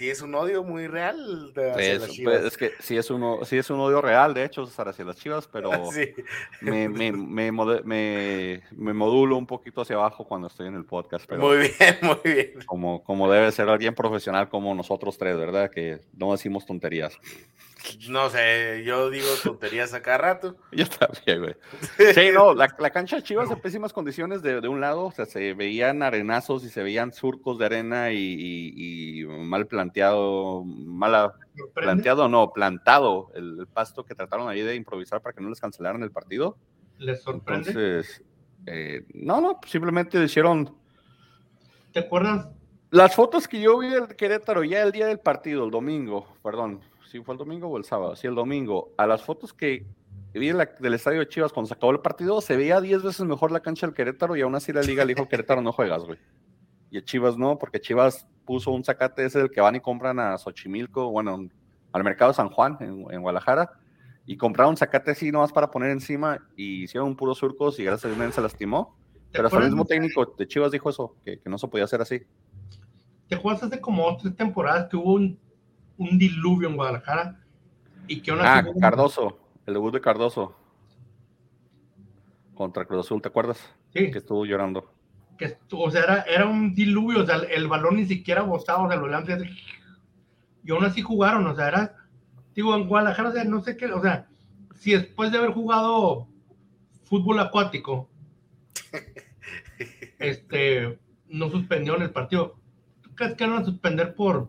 sí 0.00 0.08
es 0.08 0.22
un 0.22 0.34
odio 0.34 0.64
muy 0.64 0.86
real. 0.86 1.52
Hacia 1.54 1.98
las 1.98 2.08
chivas. 2.08 2.40
Pues, 2.40 2.44
es 2.46 2.56
que 2.56 2.72
sí 2.80 2.96
es, 2.96 3.10
uno, 3.10 3.40
sí 3.44 3.58
es 3.58 3.68
un 3.68 3.80
odio 3.80 4.00
real, 4.00 4.32
de 4.32 4.46
hecho, 4.46 4.62
hacia 4.62 5.04
las 5.04 5.16
chivas, 5.18 5.46
pero 5.52 5.70
me, 6.62 6.88
me, 6.88 7.12
me, 7.52 8.62
me, 8.72 8.92
modulo 8.94 9.36
un 9.36 9.46
poquito 9.46 9.82
hacia 9.82 9.96
abajo 9.96 10.24
cuando 10.26 10.46
estoy 10.46 10.68
en 10.68 10.76
el 10.76 10.86
podcast. 10.86 11.26
Pero 11.28 11.42
muy 11.42 11.58
bien, 11.58 11.98
muy 12.02 12.32
bien. 12.32 12.52
Como, 12.64 13.04
como 13.04 13.30
debe 13.30 13.52
ser 13.52 13.68
alguien 13.68 13.94
profesional 13.94 14.48
como 14.48 14.74
nosotros 14.74 15.18
tres, 15.18 15.36
¿verdad? 15.36 15.70
Que 15.70 16.00
no 16.16 16.32
decimos 16.32 16.64
tonterías. 16.64 17.18
No 18.08 18.28
sé, 18.30 18.82
yo 18.84 19.10
digo 19.10 19.26
tonterías 19.42 19.94
a 19.94 20.02
cada 20.02 20.18
rato. 20.18 20.56
Yo 20.72 20.86
también, 20.86 21.40
güey. 21.40 21.56
Sí, 22.14 22.30
no, 22.32 22.54
la, 22.54 22.74
la 22.78 22.90
cancha 22.90 23.16
de 23.16 23.22
Chivas 23.22 23.50
en 23.50 23.60
pésimas 23.60 23.92
condiciones 23.92 24.42
de, 24.42 24.60
de, 24.60 24.68
un 24.68 24.80
lado, 24.80 25.06
o 25.06 25.12
sea, 25.12 25.26
se 25.26 25.54
veían 25.54 26.02
arenazos 26.02 26.64
y 26.64 26.68
se 26.68 26.82
veían 26.82 27.12
surcos 27.12 27.58
de 27.58 27.66
arena 27.66 28.12
y, 28.12 29.24
mal 29.28 29.66
planteado, 29.66 30.64
mala 30.64 31.34
planteado, 31.74 32.28
no, 32.28 32.52
plantado 32.52 33.30
el, 33.34 33.66
pasto 33.72 34.04
que 34.04 34.14
trataron 34.14 34.48
ahí 34.48 34.62
de 34.62 34.74
improvisar 34.74 35.20
para 35.20 35.34
que 35.34 35.42
no 35.42 35.48
les 35.48 35.60
cancelaran 35.60 36.02
el 36.02 36.10
partido. 36.10 36.56
¿Les 36.98 37.22
sorprende? 37.22 37.70
Entonces, 37.70 38.22
eh, 38.66 39.04
no, 39.14 39.40
no, 39.40 39.60
simplemente 39.66 40.22
hicieron. 40.22 40.76
¿Te 41.92 42.00
acuerdas? 42.00 42.48
Las 42.90 43.14
fotos 43.14 43.46
que 43.46 43.60
yo 43.60 43.78
vi 43.78 43.88
del 43.88 44.08
Querétaro 44.16 44.64
ya 44.64 44.82
el 44.82 44.92
día 44.92 45.06
del 45.06 45.20
partido, 45.20 45.64
el 45.64 45.70
domingo, 45.70 46.26
perdón, 46.42 46.80
si 47.10 47.20
fue 47.22 47.34
el 47.34 47.38
domingo 47.38 47.66
o 47.66 47.76
el 47.76 47.84
sábado, 47.84 48.14
sí, 48.14 48.28
el 48.28 48.36
domingo, 48.36 48.92
a 48.96 49.06
las 49.06 49.22
fotos 49.22 49.52
que 49.52 49.84
vi 50.32 50.52
del 50.52 50.94
estadio 50.94 51.18
de 51.18 51.28
Chivas 51.28 51.52
cuando 51.52 51.66
se 51.66 51.74
acabó 51.74 51.90
el 51.90 51.98
partido, 51.98 52.40
se 52.40 52.56
veía 52.56 52.80
10 52.80 53.02
veces 53.02 53.26
mejor 53.26 53.50
la 53.50 53.60
cancha 53.60 53.86
del 53.86 53.94
Querétaro 53.94 54.36
y 54.36 54.42
aún 54.42 54.54
así 54.54 54.72
la 54.72 54.82
liga 54.82 55.04
le 55.04 55.14
dijo 55.14 55.28
Querétaro 55.28 55.60
no 55.60 55.72
juegas, 55.72 56.04
güey. 56.04 56.18
Y 56.88 56.98
a 56.98 57.04
Chivas 57.04 57.36
no, 57.36 57.58
porque 57.58 57.80
Chivas 57.80 58.28
puso 58.44 58.70
un 58.70 58.84
zacate 58.84 59.24
ese 59.24 59.40
del 59.40 59.50
que 59.50 59.60
van 59.60 59.74
y 59.74 59.80
compran 59.80 60.20
a 60.20 60.38
Xochimilco, 60.38 61.10
bueno, 61.10 61.48
al 61.92 62.04
mercado 62.04 62.30
de 62.30 62.36
San 62.36 62.48
Juan, 62.48 62.76
en, 62.80 63.22
Guadalajara, 63.22 63.72
y 64.24 64.36
compraron 64.36 64.70
un 64.70 64.76
zacate 64.76 65.10
así 65.10 65.32
nomás 65.32 65.52
para 65.52 65.68
poner 65.68 65.90
encima 65.90 66.38
y 66.56 66.84
hicieron 66.84 67.08
un 67.08 67.16
puro 67.16 67.34
surcos 67.34 67.80
y 67.80 67.84
gracias 67.84 68.12
a 68.12 68.14
Dios 68.14 68.34
se 68.34 68.40
lastimó. 68.40 68.96
Pero 69.32 69.46
hasta 69.46 69.58
el 69.58 69.66
mismo 69.66 69.84
técnico 69.84 70.26
de 70.38 70.46
Chivas 70.46 70.70
dijo 70.70 70.90
eso, 70.90 71.16
que, 71.24 71.40
que 71.40 71.50
no 71.50 71.58
se 71.58 71.66
podía 71.66 71.84
hacer 71.84 72.00
así. 72.00 72.20
¿Te 73.28 73.36
acuerdas 73.36 73.64
hace 73.64 73.80
como 73.80 74.16
tres 74.16 74.34
temporadas 74.34 74.88
que 74.88 74.96
hubo 74.96 75.14
un, 75.14 75.38
un 76.00 76.18
diluvio 76.18 76.68
en 76.68 76.76
Guadalajara? 76.76 77.38
Y 78.08 78.22
que 78.22 78.32
una 78.32 78.58
ah, 78.58 78.64
Cardoso, 78.80 79.38
el 79.66 79.74
debut 79.74 79.92
de 79.92 80.00
Cardoso. 80.00 80.56
Contra 82.54 82.84
Cruz 82.84 83.06
Azul, 83.06 83.22
¿te 83.22 83.28
acuerdas? 83.28 83.58
Sí. 83.92 84.10
Que 84.10 84.18
estuvo 84.18 84.44
llorando. 84.44 84.92
Que 85.38 85.56
o 85.70 85.90
sea, 85.90 86.02
era, 86.02 86.22
era, 86.22 86.46
un 86.46 86.74
diluvio, 86.74 87.22
o 87.22 87.26
sea, 87.26 87.36
el 87.36 87.68
balón 87.68 87.96
ni 87.96 88.06
siquiera 88.06 88.42
botaba, 88.42 88.84
o 88.84 88.88
sea, 88.88 88.96
lo 88.96 89.08
y 90.62 90.72
aún 90.72 90.84
así 90.84 91.00
jugaron, 91.00 91.46
o 91.46 91.54
sea, 91.54 91.68
era, 91.68 91.96
digo, 92.54 92.74
en 92.74 92.86
Guadalajara, 92.86 93.30
o 93.30 93.32
sea, 93.32 93.44
no 93.44 93.62
sé 93.62 93.76
qué, 93.76 93.86
o 93.86 94.02
sea, 94.02 94.28
si 94.74 94.92
después 94.92 95.32
de 95.32 95.38
haber 95.38 95.52
jugado 95.52 96.28
fútbol 97.04 97.40
acuático, 97.40 98.10
este, 100.18 100.98
no 101.28 101.48
suspendió 101.48 101.96
en 101.96 102.02
el 102.02 102.10
partido, 102.10 102.56
crees 103.14 103.34
que 103.34 103.46
van 103.46 103.62
a 103.62 103.64
suspender 103.64 104.14
por 104.14 104.48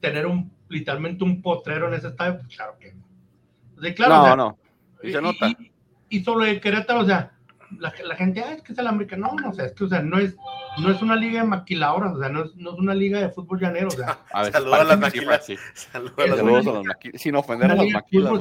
tener 0.00 0.26
un 0.26 0.57
literalmente 0.68 1.24
un 1.24 1.42
potrero 1.42 1.88
en 1.88 1.94
ese 1.94 2.08
estadio? 2.08 2.38
Pues 2.38 2.56
claro 2.56 2.76
que 2.78 2.94
no. 2.94 3.94
claro, 3.94 4.14
no, 4.28 4.36
no. 4.36 4.58
Y, 5.02 5.12
se 5.12 5.22
nota. 5.22 5.50
Y, 6.08 6.24
solo 6.24 6.44
de 6.44 6.60
Querétaro, 6.60 7.00
o 7.00 7.04
sea, 7.04 7.32
la, 7.78 7.92
la 8.04 8.16
gente, 8.16 8.40
ah, 8.40 8.52
es 8.52 8.62
que 8.62 8.72
es 8.72 8.78
el 8.78 8.86
América. 8.86 9.16
No, 9.16 9.34
no, 9.34 9.50
o 9.50 9.52
sea, 9.52 9.66
es 9.66 9.72
que, 9.72 9.84
o 9.84 9.88
sea, 9.88 10.00
no 10.00 10.18
es, 10.18 10.36
no 10.78 10.90
es 10.90 11.02
una 11.02 11.16
liga 11.16 11.42
de 11.42 11.46
maquiladoras, 11.46 12.14
o 12.14 12.18
sea, 12.18 12.28
no 12.28 12.44
es, 12.44 12.56
no 12.56 12.72
es 12.72 12.78
una 12.78 12.94
liga 12.94 13.20
de 13.20 13.28
fútbol 13.30 13.60
llanero, 13.60 13.88
o 13.88 13.90
sea. 13.90 14.18
Saludos 14.52 14.80
a 14.80 14.84
las 14.84 14.98
maquilas. 14.98 15.46
Saludos 15.74 16.18
a 16.18 16.26
las 16.26 16.84
maquilas. 16.84 17.20
Sin 17.20 17.36
ofender 17.36 17.70
a 17.70 17.74
las 17.74 17.88
maquilas. 17.88 18.32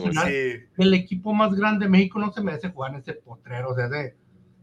El 0.77 0.93
equipo 0.93 1.33
más 1.33 1.53
grande 1.53 1.85
de 1.85 1.91
México 1.91 2.19
no 2.19 2.31
se 2.31 2.41
merece 2.41 2.69
jugar 2.69 2.93
en 2.93 2.99
ese 2.99 3.13
potrero, 3.13 3.69
o 3.69 3.75
sea, 3.75 3.87
de 3.89 4.15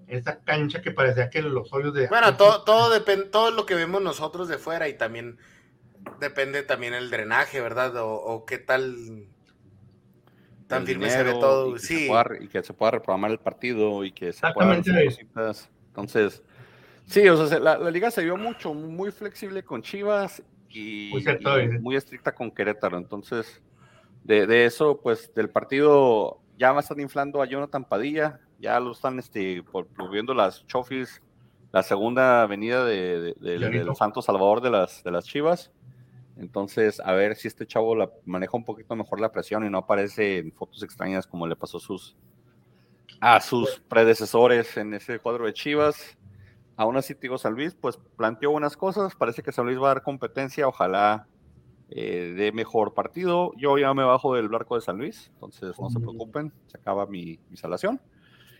esa 0.07 0.40
cancha 0.40 0.83
que 0.83 0.90
parecía 0.90 1.31
que 1.31 1.42
los 1.42 1.72
hoyos 1.72 1.94
de... 1.94 2.09
Bueno, 2.09 2.37
todo, 2.37 2.62
todo 2.62 2.90
depende, 2.90 3.27
todo 3.27 3.50
lo 3.50 3.66
que 3.66 3.74
vemos 3.74 4.03
nosotros 4.03 4.48
de 4.48 4.59
fuera 4.59 4.88
y 4.88 4.94
también 4.94 5.38
depende 6.21 6.62
también 6.62 6.95
el 6.95 7.11
drenaje, 7.11 7.61
¿verdad? 7.61 7.95
O, 7.97 8.45
qué 8.47 8.59
tal 8.59 9.27
tan 10.67 10.87
firme 10.87 11.11
se 11.11 11.23
ve 11.23 11.33
todo. 11.33 11.79
sí. 11.79 12.09
y 12.40 12.49
que 12.49 12.62
se 12.62 12.73
pueda 12.73 12.93
reprogramar 12.93 13.31
el 13.31 13.38
partido 13.38 14.05
y 14.05 14.12
que 14.12 14.33
se 14.33 14.47
pueda 14.53 14.81
Entonces, 15.88 16.43
sí, 17.07 17.29
o 17.29 17.47
sea, 17.47 17.59
la, 17.59 17.90
liga 17.90 18.11
se 18.11 18.25
vio 18.25 18.37
mucho, 18.37 18.75
muy 18.75 19.12
flexible 19.12 19.62
con 19.62 19.83
Chivas 19.83 20.43
y 20.71 21.12
muy, 21.81 21.97
estricta 21.97 22.35
con 22.35 22.51
Querétaro. 22.51 22.99
Entonces, 22.99 23.62
de, 24.25 24.47
de, 24.47 24.64
eso, 24.64 25.01
pues 25.01 25.33
del 25.35 25.51
partido 25.51 26.40
ya 26.59 26.73
va 26.73 26.79
a 26.79 26.81
estar 26.81 26.99
inflando 26.99 27.43
a 27.43 27.47
Jonathan 27.47 27.85
Padilla, 27.85 28.40
ya 28.59 28.81
lo 28.81 28.93
están 28.93 29.19
este, 29.19 29.62
viendo 30.11 30.35
las 30.35 30.67
Chofis, 30.67 31.21
la 31.73 31.83
segunda 31.83 32.43
avenida 32.43 32.85
de, 32.85 33.35
de, 33.35 33.95
Santo 33.97 34.23
Salvador 34.23 34.61
de 34.61 34.71
las, 34.71 35.03
de 35.03 35.11
las 35.11 35.25
Chivas. 35.25 35.73
Entonces, 36.37 37.01
a 37.01 37.12
ver 37.12 37.37
si 37.37 37.49
este 37.49 37.66
chavo 37.66 37.94
la, 37.94 38.11
maneja 38.25 38.57
un 38.57 38.64
poquito 38.64 38.97
mejor 38.97 39.20
la 39.20 39.31
presión 39.31 39.64
y 39.64 39.70
no 39.70 39.79
aparece 39.79 40.38
en 40.38 40.53
fotos 40.53 40.83
extrañas 40.83 41.27
como 41.27 41.47
le 41.47 41.55
pasó 41.55 41.79
a 41.79 41.81
sus, 41.81 42.16
a 43.20 43.40
sus 43.40 43.81
predecesores 43.88 44.77
en 44.77 44.94
ese 44.94 45.18
cuadro 45.20 45.47
de 45.47 45.53
Chivas. 45.53 46.18
Aún 46.77 46.97
así, 46.97 47.14
Tigo 47.14 47.38
San 47.38 47.55
Luis, 47.55 47.75
pues 47.75 47.99
planteó 48.16 48.51
buenas 48.51 48.77
cosas. 48.77 49.14
Parece 49.14 49.42
que 49.42 49.53
San 49.53 49.66
Luis 49.66 49.79
va 49.79 49.87
a 49.92 49.94
dar 49.94 50.03
competencia. 50.03 50.66
Ojalá 50.66 51.29
eh, 51.90 52.35
de 52.37 52.51
mejor 52.51 52.94
partido. 52.94 53.53
Yo 53.57 53.79
ya 53.79 53.94
me 53.94 54.03
bajo 54.03 54.35
del 54.35 54.49
barco 54.49 54.75
de 54.75 54.81
San 54.81 54.99
Luis, 54.99 55.31
entonces 55.35 55.79
no 55.79 55.90
se 55.90 56.01
preocupen, 56.01 56.53
se 56.66 56.79
acaba 56.79 57.07
mi, 57.07 57.38
mi 57.51 57.57
salación. 57.57 58.01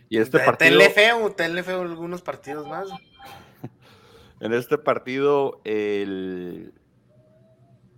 Y 0.07 0.19
este 0.19 0.39
partido. 0.39 0.69
Tenle 0.69 0.89
feo, 0.89 1.31
tenle 1.31 1.63
feo 1.63 1.81
algunos 1.81 2.21
partidos 2.21 2.65
más. 2.67 2.87
en 4.39 4.53
este 4.53 4.77
partido, 4.77 5.59
el 5.65 6.73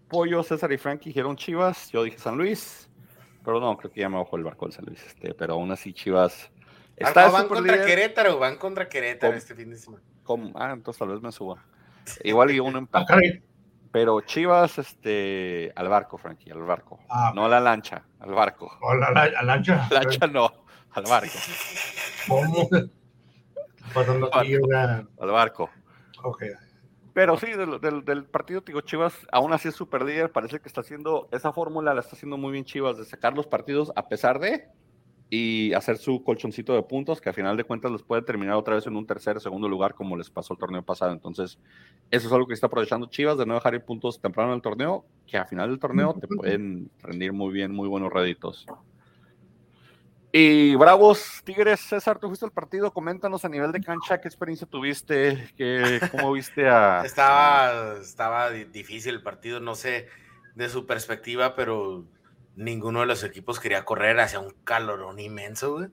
Pollo, 0.08 0.44
César 0.44 0.72
y 0.72 0.78
Frankie 0.78 1.10
dijeron 1.10 1.36
Chivas, 1.36 1.92
yo 1.92 2.04
dije 2.04 2.18
San 2.18 2.38
Luis, 2.38 2.90
pero 3.44 3.60
no, 3.60 3.78
creo 3.78 3.92
que 3.92 4.02
ya 4.02 4.10
me 4.10 4.18
bajo 4.18 4.36
el 4.38 4.44
barco 4.44 4.66
de 4.66 4.72
San 4.72 4.86
Luis, 4.86 5.04
este, 5.06 5.34
pero 5.34 5.54
aún 5.54 5.72
así 5.72 5.94
Chivas. 5.94 6.50
Está 6.96 7.30
van 7.30 7.48
contra 7.48 7.86
Querétaro, 7.86 8.40
van 8.40 8.58
contra 8.58 8.90
Querétaro 8.90 9.36
este 9.36 9.54
fin 9.54 9.70
de 9.70 9.78
semana. 9.78 10.04
Ah, 10.56 10.72
entonces 10.74 11.00
tal 11.00 11.10
vez 11.10 11.22
me 11.22 11.32
suba. 11.32 11.64
Igual 12.24 12.52
y 12.52 12.60
un 12.60 12.76
empate. 12.78 13.44
Pero 13.92 14.22
Chivas, 14.22 14.78
este, 14.78 15.72
al 15.76 15.88
barco, 15.88 16.18
Frankie, 16.18 16.52
al 16.52 16.64
barco. 16.64 17.00
Ah. 17.10 17.32
no 17.34 17.46
a 17.46 17.50
la 17.50 17.60
lancha, 17.60 18.04
al 18.20 18.32
barco. 18.32 18.72
¿O 18.82 18.96
la, 18.96 19.12
la, 19.12 19.42
lancha? 19.44 19.88
Lancha 19.92 20.28
no, 20.28 20.52
al 20.92 21.04
barco. 21.04 21.38
¿Cómo? 22.28 22.70
Pasando 23.94 24.30
aquí 24.36 24.56
Al 24.56 25.32
barco. 25.32 25.70
Ok. 26.24 26.44
Pero 27.18 27.36
sí, 27.36 27.48
del, 27.48 28.06
del, 28.06 28.26
partido 28.26 28.62
Tigo 28.62 28.82
Chivas, 28.82 29.26
aún 29.32 29.52
así 29.52 29.70
es 29.70 29.74
super 29.74 30.04
líder, 30.04 30.32
parece 30.32 30.60
que 30.60 30.68
está 30.68 30.82
haciendo, 30.82 31.28
esa 31.32 31.52
fórmula 31.52 31.96
la 31.96 32.02
está 32.02 32.16
haciendo 32.16 32.38
muy 32.38 32.52
bien 32.52 32.64
Chivas, 32.64 32.96
de 32.96 33.06
sacar 33.06 33.36
los 33.36 33.48
partidos 33.48 33.92
a 33.96 34.08
pesar 34.08 34.38
de, 34.38 34.68
y 35.32 35.74
hacer 35.74 35.98
su 35.98 36.24
colchoncito 36.24 36.76
de 36.76 36.84
puntos, 36.84 37.20
que 37.20 37.30
a 37.30 37.34
final 37.34 37.58
de 37.58 37.64
cuentas 37.64 37.92
los 37.92 38.04
puede 38.04 38.22
terminar 38.22 38.54
otra 38.54 38.76
vez 38.76 38.86
en 38.86 38.96
un 38.96 39.08
tercer 39.08 39.36
o 39.36 39.40
segundo 39.40 39.68
lugar, 39.68 39.96
como 39.96 40.16
les 40.16 40.30
pasó 40.30 40.54
el 40.54 40.60
torneo 40.60 40.84
pasado. 40.84 41.12
Entonces, 41.12 41.58
eso 42.12 42.28
es 42.28 42.32
algo 42.32 42.46
que 42.46 42.54
está 42.54 42.68
aprovechando 42.68 43.08
Chivas, 43.08 43.40
de 43.40 43.48
no 43.48 43.56
dejar 43.56 43.74
ir 43.74 43.82
puntos 43.82 44.22
temprano 44.22 44.52
en 44.52 44.58
el 44.58 44.62
torneo, 44.62 45.04
que 45.26 45.40
a 45.40 45.46
final 45.46 45.72
del 45.72 45.80
torneo 45.80 46.14
te 46.22 46.28
pueden 46.28 46.92
rendir 47.02 47.34
muy 47.34 47.52
bien, 47.52 47.74
muy 47.74 47.88
buenos 47.88 48.14
réditos. 48.14 48.68
Y 50.32 50.76
Bravos, 50.76 51.42
Tigres, 51.46 51.80
César, 51.80 52.20
tú 52.20 52.28
fuiste 52.28 52.46
al 52.46 52.52
partido, 52.52 52.92
coméntanos 52.92 53.46
a 53.46 53.50
nivel 53.50 53.72
de 53.72 53.82
cancha, 53.82 54.20
qué 54.20 54.28
experiencia 54.28 54.68
tuviste, 54.68 55.52
qué, 55.58 56.02
cómo 56.12 56.34
viste 56.34 56.68
a... 56.68 57.02
estaba, 57.06 57.98
estaba 58.02 58.52
difícil 58.52 59.16
el 59.16 59.24
partido, 59.24 59.60
no 59.60 59.76
sé 59.76 60.08
de 60.56 60.70
su 60.70 60.86
perspectiva, 60.86 61.56
pero 61.56 62.06
ninguno 62.56 63.02
de 63.02 63.06
los 63.06 63.24
equipos 63.24 63.60
quería 63.60 63.86
correr 63.86 64.20
hacia 64.20 64.40
un 64.40 64.54
calorón 64.64 65.20
inmenso, 65.20 65.74
güey. 65.74 65.88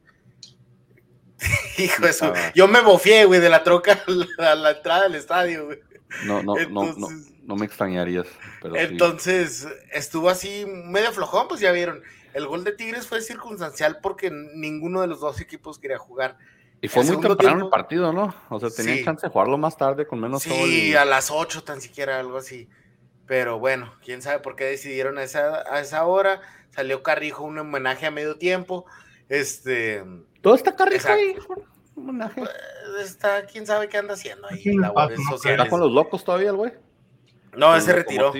Hijo 1.79 2.07
eso. 2.07 2.33
Yo 2.55 2.66
me 2.66 2.81
bofié, 2.81 3.27
güey, 3.27 3.40
de 3.40 3.51
la 3.51 3.62
troca 3.62 4.03
a 4.38 4.55
la, 4.55 4.70
entrada 4.70 5.05
del 5.05 5.16
estadio, 5.16 5.66
güey. 5.66 5.81
No, 6.25 6.42
no, 6.42 6.55
no, 6.55 6.94
no, 6.94 7.09
no, 7.42 7.57
me 7.57 7.66
extrañarías. 7.66 8.27
Pero 8.62 8.77
entonces, 8.77 9.66
estuvo 9.92 10.31
así 10.31 10.64
medio 10.66 11.12
flojón, 11.12 11.49
pues 11.49 11.61
ya 11.61 11.73
vieron. 11.73 12.03
El 12.35 12.49
gol 12.49 12.64
de 12.64 12.73
Tigres 12.73 13.07
fue 13.07 13.23
circunstancial 13.23 14.01
porque 14.03 14.31
ninguno 14.31 15.01
de 15.01 15.07
los 15.07 15.20
dos 15.20 15.40
equipos 15.40 15.79
quería 15.79 15.99
jugar. 15.99 16.37
Y 16.81 16.88
fue 16.88 17.05
muy 17.05 17.18
temprano 17.20 17.64
el 17.64 17.70
partido, 17.70 18.12
¿no? 18.12 18.35
O 18.51 18.59
sea, 18.59 18.70
tenían 18.70 19.05
chance 19.05 19.27
de 19.27 19.33
jugarlo 19.33 19.57
más 19.57 19.77
tarde 19.77 20.07
con 20.07 20.20
menos 20.20 20.42
sí, 20.42 20.51
sol. 20.51 20.68
Sí, 20.68 20.94
a 20.97 21.05
las 21.05 21.31
8 21.31 21.62
tan 21.62 21.81
siquiera, 21.81 22.18
algo 22.18 22.37
así. 22.37 22.68
Pero 23.27 23.59
bueno, 23.61 23.94
quién 24.05 24.20
sabe 24.20 24.40
por 24.40 24.57
qué 24.57 24.64
decidieron 24.64 25.16
a 25.16 25.23
esa, 25.23 25.62
a 25.73 25.81
esa 25.81 26.05
hora. 26.05 26.42
Salió 26.70 27.05
Carrijo 27.05 27.44
un 27.44 27.57
homenaje 27.57 28.05
a 28.05 28.11
medio 28.11 28.37
tiempo. 28.37 28.85
Este. 29.29 30.05
¿Todo 30.42 30.57
está 30.57 30.75
Carrijo 30.75 31.09
ahí? 31.09 31.37
Homenaje. 31.97 32.40
Pues, 32.40 33.11
está, 33.11 33.47
quién 33.47 33.64
sabe 33.64 33.88
qué 33.88 33.99
anda 33.99 34.14
haciendo 34.14 34.49
ahí. 34.49 34.64
¿Está 35.44 35.68
con 35.68 35.81
los 35.81 35.92
locos 35.92 36.25
todavía 36.25 36.51
el 36.51 36.57
güey? 36.57 36.73
No, 37.57 37.75
ese 37.77 37.92
retiró. 37.92 38.33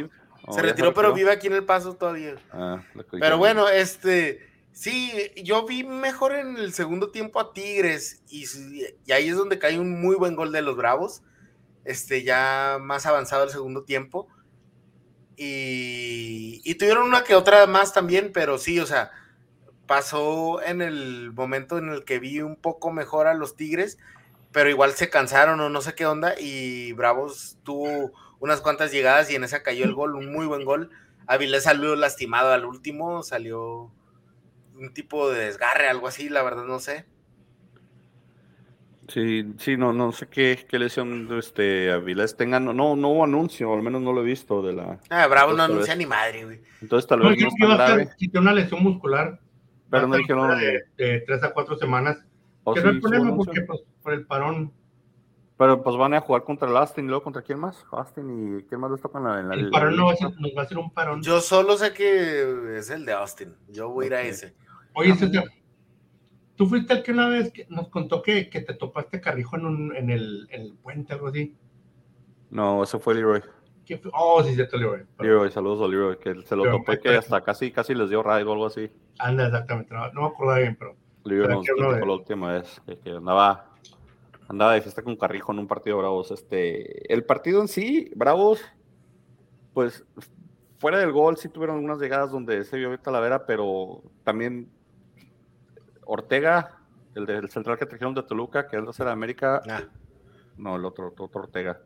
Se 0.51 0.63
retiró, 0.63 0.93
pero 0.93 1.13
vive 1.13 1.31
aquí 1.31 1.47
en 1.47 1.55
El 1.55 1.65
Paso 1.65 1.95
todavía. 1.95 2.37
Ah, 2.53 2.83
pero 3.11 3.39
bueno, 3.39 3.69
este, 3.69 4.47
sí, 4.73 5.13
yo 5.43 5.65
vi 5.67 5.85
mejor 5.85 6.35
en 6.35 6.57
el 6.57 6.75
segundo 6.75 7.11
tiempo 7.11 7.41
a 7.41 7.53
Tigres 7.53 8.23
y, 8.29 8.45
y, 9.07 9.13
ahí 9.13 9.29
es 9.29 9.37
donde 9.37 9.59
cae 9.59 9.79
un 9.79 10.01
muy 10.01 10.17
buen 10.17 10.37
gol 10.37 10.53
de 10.53 10.63
los 10.63 10.77
Bravos, 10.77 11.23
este, 11.85 12.23
ya 12.23 12.79
más 12.81 13.07
avanzado 13.07 13.45
el 13.45 13.51
segundo 13.51 13.85
tiempo. 13.85 14.29
Y, 15.37 16.61
y 16.65 16.75
tuvieron 16.77 17.05
una 17.05 17.25
que 17.25 17.35
otra 17.35 17.67
más 17.67 17.93
también, 17.93 18.31
pero 18.33 18.59
sí, 18.59 18.79
o 18.79 18.87
sea, 18.87 19.11
pasó 19.87 20.63
en 20.63 20.83
el 20.83 21.33
momento 21.33 21.79
en 21.79 21.89
el 21.89 22.05
que 22.05 22.19
vi 22.19 22.41
un 22.41 22.57
poco 22.57 22.91
mejor 22.93 23.27
a 23.27 23.35
los 23.35 23.57
Tigres, 23.57 23.99
pero 24.53 24.71
igual 24.71 24.93
se 24.93 25.11
cansaron 25.11 25.61
o 25.61 25.69
no 25.69 25.81
sé 25.81 25.95
qué 25.95 26.07
onda 26.07 26.35
y 26.39 26.93
Bravos 26.93 27.57
tuvo 27.65 28.13
unas 28.45 28.61
cuantas 28.61 28.93
llegadas 28.93 29.31
y 29.31 29.37
en 29.37 29.43
esa 29.43 29.63
cayó 29.63 29.87
el 29.87 29.95
gol, 29.95 30.15
un 30.15 30.31
muy 30.31 30.45
buen 30.45 30.67
gol. 30.67 30.91
Avilés 31.27 31.63
salió 31.63 31.97
lastimado 31.97 32.53
al 32.53 32.67
último, 32.67 33.23
salió 33.23 33.91
un 34.77 34.93
tipo 34.93 35.31
de 35.31 35.47
desgarre, 35.47 35.89
algo 35.89 36.09
así, 36.09 36.29
la 36.29 36.43
verdad 36.43 36.65
no 36.65 36.79
sé. 36.79 37.07
Sí, 39.09 39.55
sí, 39.57 39.79
no, 39.79 39.95
no 39.95 40.13
sé 40.13 40.29
qué, 40.29 40.67
qué 40.69 40.79
lesión 40.79 41.27
este 41.39 41.91
Avilés 41.91 42.37
tenga, 42.37 42.61
no, 42.61 42.75
no, 42.75 42.93
hubo 42.93 43.25
anuncio, 43.25 43.73
al 43.73 43.83
menos 43.83 44.03
no 44.03 44.13
lo 44.13 44.21
he 44.21 44.25
visto 44.25 44.61
de 44.61 44.75
la. 44.75 45.01
Ah, 45.09 45.27
Bravo 45.27 45.55
no 45.55 45.63
anuncia 45.63 45.97
ni 45.97 46.05
madre, 46.05 46.45
güey. 46.45 46.61
Entonces 46.83 47.09
tal 47.09 47.21
vez 47.21 47.39
no, 47.41 47.69
no 47.69 48.11
Si 48.19 48.29
tiene 48.29 48.41
una 48.41 48.53
lesión 48.53 48.83
muscular, 48.83 49.41
pero 49.89 50.07
no 50.07 50.17
dijeron 50.17 50.59
de, 50.59 50.83
de, 50.99 51.21
tres 51.21 51.43
a 51.43 51.55
cuatro 51.55 51.79
semanas. 51.79 52.19
Que 52.75 52.83
no 52.83 52.91
hay 52.91 53.01
problema 53.01 53.35
porque 53.35 53.63
pues, 53.63 53.81
por 54.03 54.13
el 54.13 54.27
parón 54.27 54.71
pero 55.57 55.83
pues 55.83 55.97
van 55.97 56.15
a 56.15 56.21
jugar 56.21 56.43
contra 56.43 56.69
el 56.69 56.77
Austin 56.77 57.05
y 57.05 57.09
luego 57.09 57.23
contra 57.23 57.43
quién 57.43 57.61
más? 57.61 57.87
Austin 57.93 58.59
y 58.59 58.63
quién 58.65 58.81
más 58.81 58.91
les 58.91 59.01
toca 59.01 59.19
en 59.19 59.49
la. 59.49 59.55
el 59.55 59.71
parón 59.71 59.97
no 59.97 60.07
va 60.07 60.13
a 60.13 60.17
ser, 60.17 60.31
nos 60.41 60.51
va 60.57 60.63
a 60.63 60.65
hacer 60.65 60.79
un 60.79 60.91
parón. 60.91 61.23
Yo 61.23 61.41
solo 61.41 61.77
sé 61.77 61.93
que 61.93 62.77
es 62.77 62.91
el 62.91 63.05
de 63.05 63.13
Austin. 63.13 63.55
Yo 63.69 63.89
voy 63.89 64.05
a 64.05 64.07
ir 64.07 64.15
a 64.15 64.23
ese. 64.23 64.55
Oye, 64.95 65.15
César, 65.15 65.45
tú 66.57 66.67
fuiste 66.67 66.95
el 66.95 67.03
que 67.03 67.13
una 67.13 67.29
vez 67.29 67.53
nos 67.69 67.89
contó 67.89 68.21
que, 68.21 68.49
que 68.49 68.63
te 68.63 68.75
topaste 68.75 69.21
Carrijo 69.21 69.57
en, 69.57 69.67
un, 69.67 69.97
en, 69.97 70.11
el, 70.11 70.49
en, 70.51 70.63
el, 70.63 70.75
puente, 70.75 71.13
algo 71.13 71.29
así. 71.29 71.57
No, 72.51 72.83
eso 72.83 72.99
fue 72.99 73.15
Leroy. 73.15 73.43
Oh, 74.13 74.43
sí, 74.43 74.55
cierto, 74.55 74.77
Leroy. 74.77 75.05
Leroy, 75.21 75.51
saludos 75.53 75.83
a 75.83 75.89
Leroy, 75.89 76.19
que 76.19 76.43
se 76.43 76.57
lo 76.57 76.65
topé 76.71 76.99
que 76.99 77.17
hasta 77.17 77.43
casi, 77.43 77.71
casi 77.71 77.95
les 77.95 78.09
dio 78.09 78.23
radio 78.23 78.49
o 78.49 78.53
algo 78.53 78.67
así. 78.67 78.91
Anda, 79.19 79.47
exactamente. 79.47 79.95
No, 79.95 80.11
no 80.13 80.23
me 80.23 80.27
acuerdo 80.29 80.55
bien, 80.57 80.77
pero. 80.77 80.97
Leroy 81.25 81.49
nos 81.49 81.65
tocó 81.65 82.07
la 82.07 82.13
última 82.13 82.53
vez, 82.53 82.83
que 83.03 83.11
andaba 83.11 83.74
andaba 84.49 84.75
de 84.75 84.83
fiesta 84.83 85.03
con 85.03 85.17
Carrijo 85.17 85.53
en 85.53 85.61
un 85.61 85.67
partido 85.67 85.99
Bravos. 85.99 86.31
Este, 86.31 87.13
el 87.13 87.25
partido 87.25 87.61
en 87.61 87.69
sí, 87.69 88.11
Bravos, 88.15 88.61
pues 89.73 90.05
fuera 90.79 90.99
del 90.99 91.13
gol 91.13 91.37
sí 91.37 91.49
tuvieron 91.49 91.77
algunas 91.77 91.99
llegadas 91.99 92.31
donde 92.31 92.65
se 92.65 92.77
vio 92.77 92.99
Talavera, 92.99 93.47
pero 93.47 94.03
también 94.23 94.71
Ortega, 96.05 96.79
el 97.15 97.27
del 97.27 97.49
central 97.51 97.79
que 97.79 97.87
trajeron 97.87 98.15
de 98.15 98.23
Toluca, 98.23 98.69
que 98.69 98.77
es 98.77 98.97
de 98.97 99.11
América, 99.11 99.63
ah. 99.69 99.83
no, 100.57 100.77
el 100.77 100.85
otro, 100.85 101.15
otro 101.17 101.43
Ortega. 101.43 101.81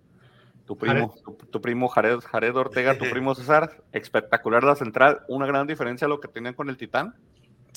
Tu 0.64 0.76
primo, 0.76 1.14
tu, 1.50 1.60
primo 1.62 1.88
Jared, 1.88 2.18
Jared 2.20 2.54
Ortega, 2.54 2.98
tu 2.98 3.04
primo 3.10 3.34
César, 3.34 3.82
espectacular 3.92 4.64
la 4.64 4.74
central, 4.74 5.20
una 5.28 5.46
gran 5.46 5.66
diferencia 5.66 6.06
a 6.06 6.08
lo 6.08 6.20
que 6.20 6.28
tenían 6.28 6.54
con 6.54 6.68
el 6.68 6.76
Titán. 6.76 7.14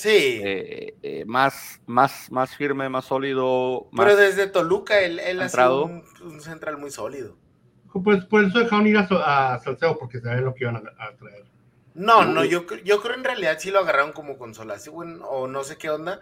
Sí. 0.02 0.40
Eh, 0.42 0.96
eh, 1.00 1.24
más, 1.26 1.80
más, 1.86 2.28
más 2.32 2.56
firme, 2.56 2.88
más 2.88 3.04
sólido. 3.04 3.88
Pero 3.96 4.16
desde 4.16 4.48
Toluca 4.48 4.98
él, 4.98 5.20
él 5.20 5.40
ha 5.40 5.48
sido 5.48 5.84
un, 5.84 6.40
central 6.40 6.76
muy 6.76 6.90
sólido. 6.90 7.36
Pues 8.02 8.24
por 8.24 8.42
eso 8.44 8.58
dejaron 8.58 8.88
ir 8.88 8.98
a, 8.98 9.60
Salcedo 9.62 9.96
porque 9.98 10.20
sabían 10.20 10.44
lo 10.44 10.54
que 10.54 10.64
iban 10.64 10.76
a, 10.76 11.16
traer. 11.16 11.44
No, 11.94 12.24
no, 12.24 12.44
yo, 12.44 12.66
yo 12.84 13.00
creo 13.00 13.14
en 13.14 13.22
realidad 13.22 13.58
sí 13.60 13.70
lo 13.70 13.78
agarraron 13.78 14.10
como 14.10 14.38
consolación 14.38 15.20
o 15.24 15.46
no 15.46 15.62
sé 15.62 15.76
qué 15.76 15.88
onda. 15.88 16.18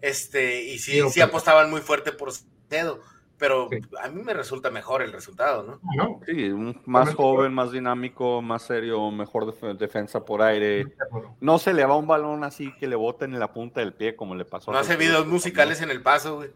Este, 0.00 0.62
y 0.62 0.78
sí, 0.78 1.02
sí, 1.10 1.20
apostaban 1.20 1.68
muy 1.68 1.82
fuerte 1.82 2.12
por 2.12 2.32
Salcedo 2.32 3.02
pero 3.38 3.68
a 4.02 4.08
mí 4.08 4.22
me 4.22 4.34
resulta 4.34 4.70
mejor 4.70 5.02
el 5.02 5.12
resultado, 5.12 5.62
¿no? 5.62 6.20
Sí, 6.26 6.50
más 6.84 7.14
joven, 7.14 7.54
más 7.54 7.72
dinámico, 7.72 8.42
más 8.42 8.62
serio, 8.62 9.10
mejor 9.10 9.56
defensa 9.78 10.24
por 10.24 10.42
aire. 10.42 10.94
No 11.40 11.58
se 11.58 11.72
le 11.72 11.84
va 11.84 11.96
un 11.96 12.06
balón 12.06 12.44
así 12.44 12.74
que 12.78 12.88
le 12.88 12.96
boten 12.96 13.32
en 13.32 13.40
la 13.40 13.52
punta 13.52 13.80
del 13.80 13.94
pie 13.94 14.16
como 14.16 14.34
le 14.34 14.44
pasó. 14.44 14.72
No 14.72 14.78
hace 14.78 14.96
videos 14.96 15.26
musicales 15.26 15.80
en 15.80 15.90
el 15.90 16.02
paso, 16.02 16.36
güey. 16.36 16.50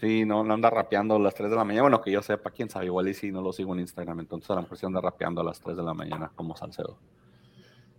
Sí, 0.00 0.24
no, 0.24 0.42
no 0.42 0.54
anda 0.54 0.68
rapeando 0.68 1.14
a 1.14 1.18
las 1.20 1.34
3 1.34 1.48
de 1.48 1.56
la 1.56 1.64
mañana. 1.64 1.82
Bueno, 1.82 2.00
que 2.00 2.10
yo 2.10 2.22
sepa, 2.22 2.50
quién 2.50 2.68
sabe, 2.68 2.86
igual 2.86 3.06
y 3.06 3.14
si 3.14 3.30
no 3.30 3.40
lo 3.40 3.52
sigo 3.52 3.72
en 3.74 3.80
Instagram, 3.80 4.18
entonces 4.18 4.50
a 4.50 4.56
la 4.56 4.62
mejor 4.62 4.78
anda 4.82 5.00
rapeando 5.00 5.42
a 5.42 5.44
las 5.44 5.60
3 5.60 5.76
de 5.76 5.82
la 5.82 5.94
mañana 5.94 6.32
como 6.34 6.56
Salcedo. 6.56 6.98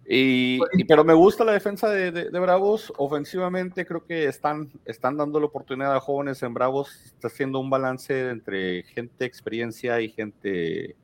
Y, 0.06 0.60
pero 0.86 1.06
me 1.06 1.14
gusta 1.14 1.46
la 1.46 1.54
defensa 1.54 1.90
de, 1.90 2.12
de, 2.12 2.40
Bravos. 2.40 2.92
Ofensivamente 2.98 3.86
creo 3.86 4.06
que 4.06 4.26
están, 4.26 4.72
están 4.86 5.16
dando 5.16 5.40
la 5.40 5.46
oportunidad 5.46 5.96
a 5.96 6.00
jóvenes 6.00 6.44
en 6.44 6.54
Bravos. 6.54 6.94
Está 7.06 7.28
haciendo 7.28 7.60
un 7.60 7.70
balance 7.70 8.30
entre 8.30 8.84
gente 8.84 9.26
experiencia 9.26 10.02
y 10.02 10.10
gente, 10.10 10.96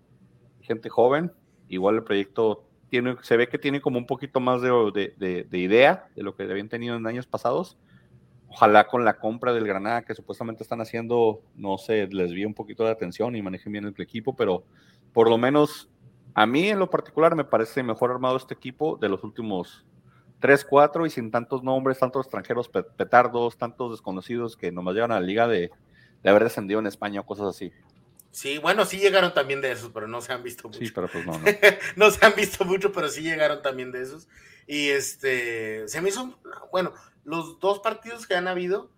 gente 0.61 0.89
joven. 0.89 1.31
Igual 1.69 1.95
el 1.95 2.03
proyecto 2.03 2.65
tiene, 2.89 3.15
se 3.21 3.37
ve 3.37 3.47
que 3.47 3.57
tiene 3.57 3.79
como 3.79 3.97
un 3.97 4.05
poquito 4.05 4.39
más 4.39 4.61
de, 4.61 5.13
de, 5.49 5.57
idea 5.57 6.07
de 6.15 6.23
lo 6.23 6.35
que 6.35 6.43
habían 6.43 6.69
tenido 6.69 6.95
en 6.97 7.07
años 7.07 7.25
pasados. 7.25 7.77
Ojalá 8.49 8.87
con 8.87 9.05
la 9.05 9.17
compra 9.17 9.53
del 9.53 9.67
Granada 9.67 10.01
que 10.01 10.15
supuestamente 10.15 10.63
están 10.63 10.81
haciendo, 10.81 11.41
no 11.55 11.77
sé, 11.77 12.07
les 12.07 12.33
vi 12.33 12.45
un 12.45 12.55
poquito 12.55 12.83
de 12.83 12.91
atención 12.91 13.35
y 13.35 13.41
manejen 13.41 13.71
bien 13.71 13.85
el 13.85 13.93
equipo, 14.01 14.35
pero 14.35 14.63
por 15.13 15.29
lo 15.29 15.37
menos 15.37 15.89
a 16.33 16.45
mí 16.45 16.69
en 16.69 16.79
lo 16.79 16.89
particular 16.89 17.35
me 17.35 17.43
parece 17.43 17.83
mejor 17.83 18.11
armado 18.11 18.37
este 18.37 18.53
equipo 18.53 18.97
de 18.97 19.09
los 19.09 19.23
últimos 19.23 19.85
3, 20.39 20.65
4 20.65 21.05
y 21.05 21.09
sin 21.09 21.31
tantos 21.31 21.63
nombres, 21.63 21.99
tantos 21.99 22.25
extranjeros 22.25 22.69
petardos, 22.69 23.57
tantos 23.57 23.91
desconocidos 23.91 24.55
que 24.55 24.71
nomás 24.71 24.95
llevan 24.95 25.11
a 25.11 25.19
la 25.19 25.25
liga 25.25 25.47
de, 25.47 25.71
haber 26.23 26.43
descendido 26.43 26.79
en 26.79 26.87
España 26.87 27.21
o 27.21 27.25
cosas 27.25 27.47
así. 27.47 27.71
Sí, 28.31 28.57
bueno, 28.59 28.85
sí 28.85 28.97
llegaron 28.97 29.33
también 29.33 29.59
de 29.59 29.71
esos, 29.71 29.89
pero 29.91 30.07
no 30.07 30.21
se 30.21 30.31
han 30.31 30.43
visto 30.43 30.67
mucho. 30.67 30.79
Sí, 30.79 30.91
pero 30.93 31.07
pues 31.07 31.25
no, 31.25 31.33
no. 31.37 31.45
no 31.95 32.11
se 32.11 32.25
han 32.25 32.35
visto 32.35 32.63
mucho, 32.63 32.91
pero 32.91 33.09
sí 33.09 33.21
llegaron 33.21 33.61
también 33.61 33.91
de 33.91 34.03
esos. 34.03 34.27
Y 34.67 34.89
este, 34.89 35.87
se 35.87 35.99
me 35.99 36.09
hizo, 36.09 36.37
bueno, 36.71 36.93
los 37.23 37.59
dos 37.59 37.79
partidos 37.79 38.27
que 38.27 38.35
han 38.35 38.47
habido, 38.47 38.91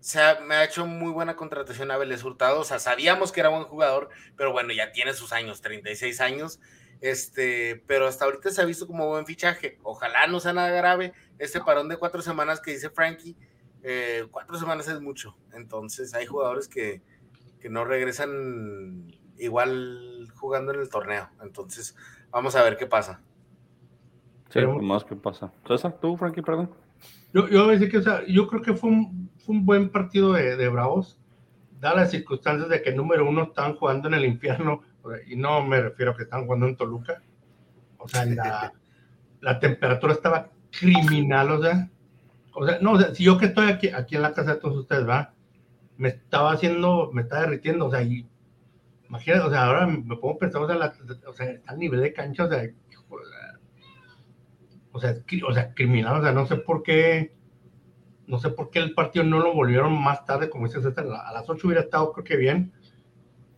se 0.00 0.20
me 0.46 0.54
ha 0.54 0.64
hecho 0.64 0.86
muy 0.86 1.12
buena 1.12 1.36
contratación 1.36 1.90
a 1.90 1.98
Vélez 1.98 2.24
Hurtado. 2.24 2.60
O 2.60 2.64
sea, 2.64 2.78
sabíamos 2.78 3.32
que 3.32 3.40
era 3.40 3.50
buen 3.50 3.64
jugador, 3.64 4.08
pero 4.36 4.52
bueno, 4.52 4.72
ya 4.72 4.92
tiene 4.92 5.12
sus 5.12 5.32
años, 5.32 5.60
36 5.60 6.20
años. 6.20 6.60
Este, 7.00 7.82
pero 7.86 8.06
hasta 8.06 8.24
ahorita 8.24 8.50
se 8.50 8.60
ha 8.60 8.64
visto 8.64 8.86
como 8.86 9.08
buen 9.08 9.26
fichaje. 9.26 9.78
Ojalá 9.82 10.26
no 10.26 10.40
sea 10.40 10.52
nada 10.52 10.70
grave. 10.70 11.12
Este 11.38 11.60
parón 11.60 11.88
de 11.88 11.98
cuatro 11.98 12.22
semanas 12.22 12.60
que 12.60 12.72
dice 12.72 12.90
Frankie, 12.90 13.36
eh, 13.82 14.26
cuatro 14.30 14.58
semanas 14.58 14.88
es 14.88 15.00
mucho. 15.00 15.36
Entonces 15.52 16.14
hay 16.14 16.26
jugadores 16.26 16.68
que, 16.68 17.02
no 17.68 17.84
regresan 17.84 19.14
igual 19.38 20.28
jugando 20.34 20.72
en 20.72 20.80
el 20.80 20.88
torneo. 20.88 21.28
Entonces 21.42 21.94
vamos 22.30 22.56
a 22.56 22.62
ver 22.62 22.78
qué 22.78 22.86
pasa. 22.86 23.20
Sí, 24.48 24.60
más 24.66 25.04
qué 25.04 25.14
pasa. 25.14 25.52
César, 25.68 25.98
tú, 26.00 26.16
Frankie, 26.16 26.42
perdón. 26.42 26.70
Yo, 27.32 27.48
yo, 27.48 27.68
que, 27.88 27.98
o 27.98 28.02
sea, 28.02 28.24
yo 28.26 28.48
creo 28.48 28.62
que 28.62 28.74
fue 28.74 28.90
un, 28.90 29.29
fue 29.44 29.56
un 29.56 29.66
buen 29.66 29.90
partido 29.90 30.32
de, 30.32 30.56
de 30.56 30.68
Bravos, 30.68 31.18
dadas 31.80 31.96
las 31.96 32.10
circunstancias 32.10 32.68
de 32.68 32.82
que 32.82 32.92
número 32.92 33.28
uno 33.28 33.44
estaban 33.44 33.74
jugando 33.74 34.08
en 34.08 34.14
el 34.14 34.24
infierno 34.24 34.82
y 35.26 35.36
no 35.36 35.62
me 35.62 35.80
refiero 35.80 36.12
a 36.12 36.16
que 36.16 36.24
están 36.24 36.44
jugando 36.44 36.66
en 36.66 36.76
Toluca, 36.76 37.22
o 37.98 38.08
sea, 38.08 38.24
la, 38.26 38.72
la 39.40 39.58
temperatura 39.58 40.12
estaba 40.12 40.50
criminal, 40.70 41.50
o 41.50 41.62
sea, 41.62 41.90
o 42.52 42.66
sea, 42.66 42.78
no, 42.80 42.92
o 42.92 42.98
sea, 42.98 43.14
si 43.14 43.24
yo 43.24 43.38
que 43.38 43.46
estoy 43.46 43.70
aquí, 43.70 43.88
aquí 43.88 44.16
en 44.16 44.22
la 44.22 44.32
casa 44.32 44.54
de 44.54 44.60
todos 44.60 44.76
ustedes, 44.76 45.08
va, 45.08 45.32
me 45.96 46.08
estaba 46.08 46.52
haciendo, 46.52 47.10
me 47.12 47.22
estaba 47.22 47.42
derritiendo, 47.42 47.86
o 47.86 47.90
sea, 47.90 48.02
y 48.02 48.26
imagínate, 49.08 49.42
o 49.44 49.50
sea, 49.50 49.64
ahora 49.66 49.86
me 49.86 50.16
pongo 50.16 50.34
a 50.34 50.38
pensar, 50.38 50.62
o 50.62 50.66
sea, 50.66 50.76
la, 50.76 50.94
o 51.26 51.32
sea 51.32 51.50
está 51.50 51.72
a 51.72 51.76
nivel 51.76 52.00
de 52.00 52.12
cancha, 52.12 52.44
o 52.44 52.48
sea, 52.48 52.62
o 54.92 55.00
sea, 55.00 55.14
o 55.46 55.52
sea, 55.52 55.74
criminal, 55.74 56.20
o 56.20 56.22
sea, 56.22 56.32
no 56.32 56.46
sé 56.46 56.56
por 56.56 56.82
qué, 56.82 57.32
no 58.30 58.38
sé 58.38 58.50
por 58.50 58.70
qué 58.70 58.78
el 58.78 58.94
partido 58.94 59.24
no 59.24 59.40
lo 59.40 59.52
volvieron 59.52 60.00
más 60.00 60.24
tarde, 60.24 60.48
como 60.48 60.66
dices, 60.66 60.84
a 60.86 61.32
las 61.32 61.50
8 61.50 61.66
hubiera 61.66 61.82
estado 61.82 62.12
creo 62.12 62.24
que 62.24 62.36
bien, 62.36 62.72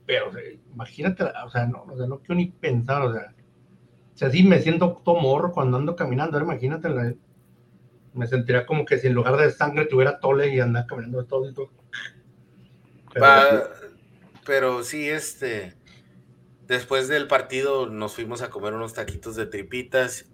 pero 0.07 0.33
imagínate, 0.73 1.25
o 1.25 1.51
sea, 1.51 1.67
no, 1.67 1.85
o 1.85 1.97
sea, 1.97 2.07
no 2.07 2.19
quiero 2.21 2.37
ni 2.37 2.47
pensar, 2.47 3.03
o 3.03 3.13
sea, 3.13 3.35
si 4.15 4.25
así 4.25 4.43
me 4.43 4.61
siento 4.61 5.01
todo 5.05 5.21
morro 5.21 5.53
cuando 5.53 5.77
ando 5.77 5.95
caminando, 5.95 6.41
imagínate, 6.41 6.89
me 8.15 8.27
sentiría 8.27 8.65
como 8.65 8.87
que 8.87 8.99
si 8.99 9.09
en 9.09 9.15
lugar 9.15 9.37
de 9.37 9.51
sangre 9.51 9.85
tuviera 9.87 10.19
tole 10.19 10.55
y 10.55 10.61
andar 10.61 10.87
caminando 10.87 11.21
de 11.23 11.29
todo 11.29 11.51
y 11.51 11.55
todo. 11.55 11.71
Pero, 14.45 14.83
sí, 14.83 15.09
este, 15.09 15.75
después 16.73 17.07
del 17.07 17.29
partido 17.29 17.89
nos 17.89 18.15
fuimos 18.15 18.43
a 18.43 18.51
comer 18.51 18.73
unos 18.73 18.95
taquitos 18.95 19.37
de 19.37 19.47
tripitas. 19.47 20.27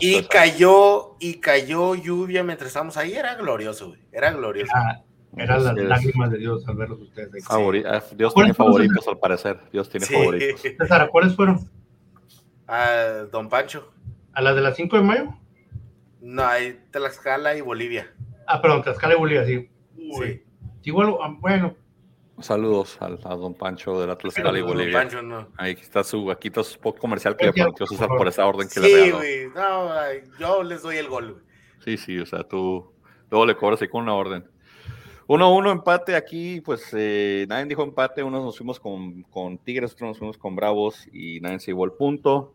y 0.00 0.22
cayó, 0.24 1.16
y 1.20 1.34
cayó 1.40 1.94
lluvia 1.94 2.42
mientras 2.42 2.68
estábamos 2.68 2.96
ahí, 2.96 3.14
era 3.14 3.34
glorioso, 3.36 3.94
era 4.12 4.32
glorioso. 4.32 4.72
Ah, 4.74 5.02
eran 5.36 5.64
las 5.64 5.76
lágrimas 5.76 6.30
de 6.30 6.38
Dios 6.38 6.66
al 6.68 6.76
verlos 6.76 7.00
ustedes. 7.00 7.44
Ah, 7.48 8.02
Dios 8.14 8.34
tiene 8.34 8.52
favoritos 8.52 9.06
al 9.08 9.18
parecer. 9.18 9.60
Dios 9.72 9.88
tiene 9.88 10.06
favoritos. 10.06 10.60
César, 10.78 11.08
¿cuáles 11.10 11.34
fueron? 11.34 11.70
A 12.66 13.26
Don 13.30 13.48
Pancho. 13.48 13.92
¿A 14.32 14.42
las 14.42 14.56
de 14.56 14.60
las 14.60 14.76
5 14.76 14.96
de 14.96 15.02
mayo? 15.02 15.34
No, 16.20 16.44
hay 16.44 16.80
Tlaxcala 16.90 17.56
y 17.56 17.60
Bolivia. 17.60 18.12
Ah, 18.46 18.60
perdón, 18.60 18.82
Tlaxcala 18.82 19.14
y 19.14 19.18
Bolivia, 19.18 19.46
sí. 19.46 19.68
Sí. 19.96 20.42
Igual, 20.82 21.14
ah, 21.22 21.36
bueno. 21.38 21.76
Saludos 22.40 22.98
a, 23.00 23.08
Don 23.08 23.54
Pancho 23.54 24.00
de 24.00 24.06
la 24.06 24.16
Tlaxcala 24.16 24.58
y 24.58 24.62
Bolivia. 24.62 24.92
Pancho, 24.92 25.22
no. 25.22 25.48
Ahí 25.56 25.72
está 25.72 26.02
su, 26.02 26.30
aquí 26.30 26.48
está 26.48 26.64
su 26.64 26.72
spot 26.72 26.98
comercial 26.98 27.36
que 27.36 27.46
le 27.46 27.52
prometió 27.52 27.86
César 27.86 28.08
por 28.08 28.26
esa 28.26 28.44
orden 28.46 28.68
que 28.68 28.80
le 28.80 28.88
regaló. 28.88 29.04
Sí, 29.04 29.12
güey. 29.12 29.48
No, 29.54 29.90
yo 30.38 30.62
les 30.62 30.82
doy 30.82 30.96
el 30.96 31.08
gol, 31.08 31.32
güey. 31.32 31.44
Sí, 31.84 31.96
sí, 31.96 32.18
o 32.18 32.26
sea, 32.26 32.42
tú 32.42 32.90
luego 33.30 33.46
le 33.46 33.56
cobras 33.56 33.80
ahí 33.82 33.88
con 33.88 34.02
una 34.02 34.14
orden. 34.14 34.44
1-1 35.26 35.72
empate 35.72 36.16
aquí, 36.16 36.60
pues 36.60 36.88
eh, 36.92 37.46
nadie 37.48 37.66
dijo 37.66 37.82
empate, 37.82 38.22
unos 38.22 38.44
nos 38.44 38.56
fuimos 38.56 38.78
con, 38.78 39.22
con, 39.24 39.56
Tigres, 39.58 39.92
otros 39.92 40.08
nos 40.08 40.18
fuimos 40.18 40.36
con 40.36 40.54
Bravos 40.54 41.08
y 41.12 41.40
nadie 41.40 41.60
se 41.60 41.66
llevó 41.66 41.84
el 41.84 41.92
punto. 41.92 42.52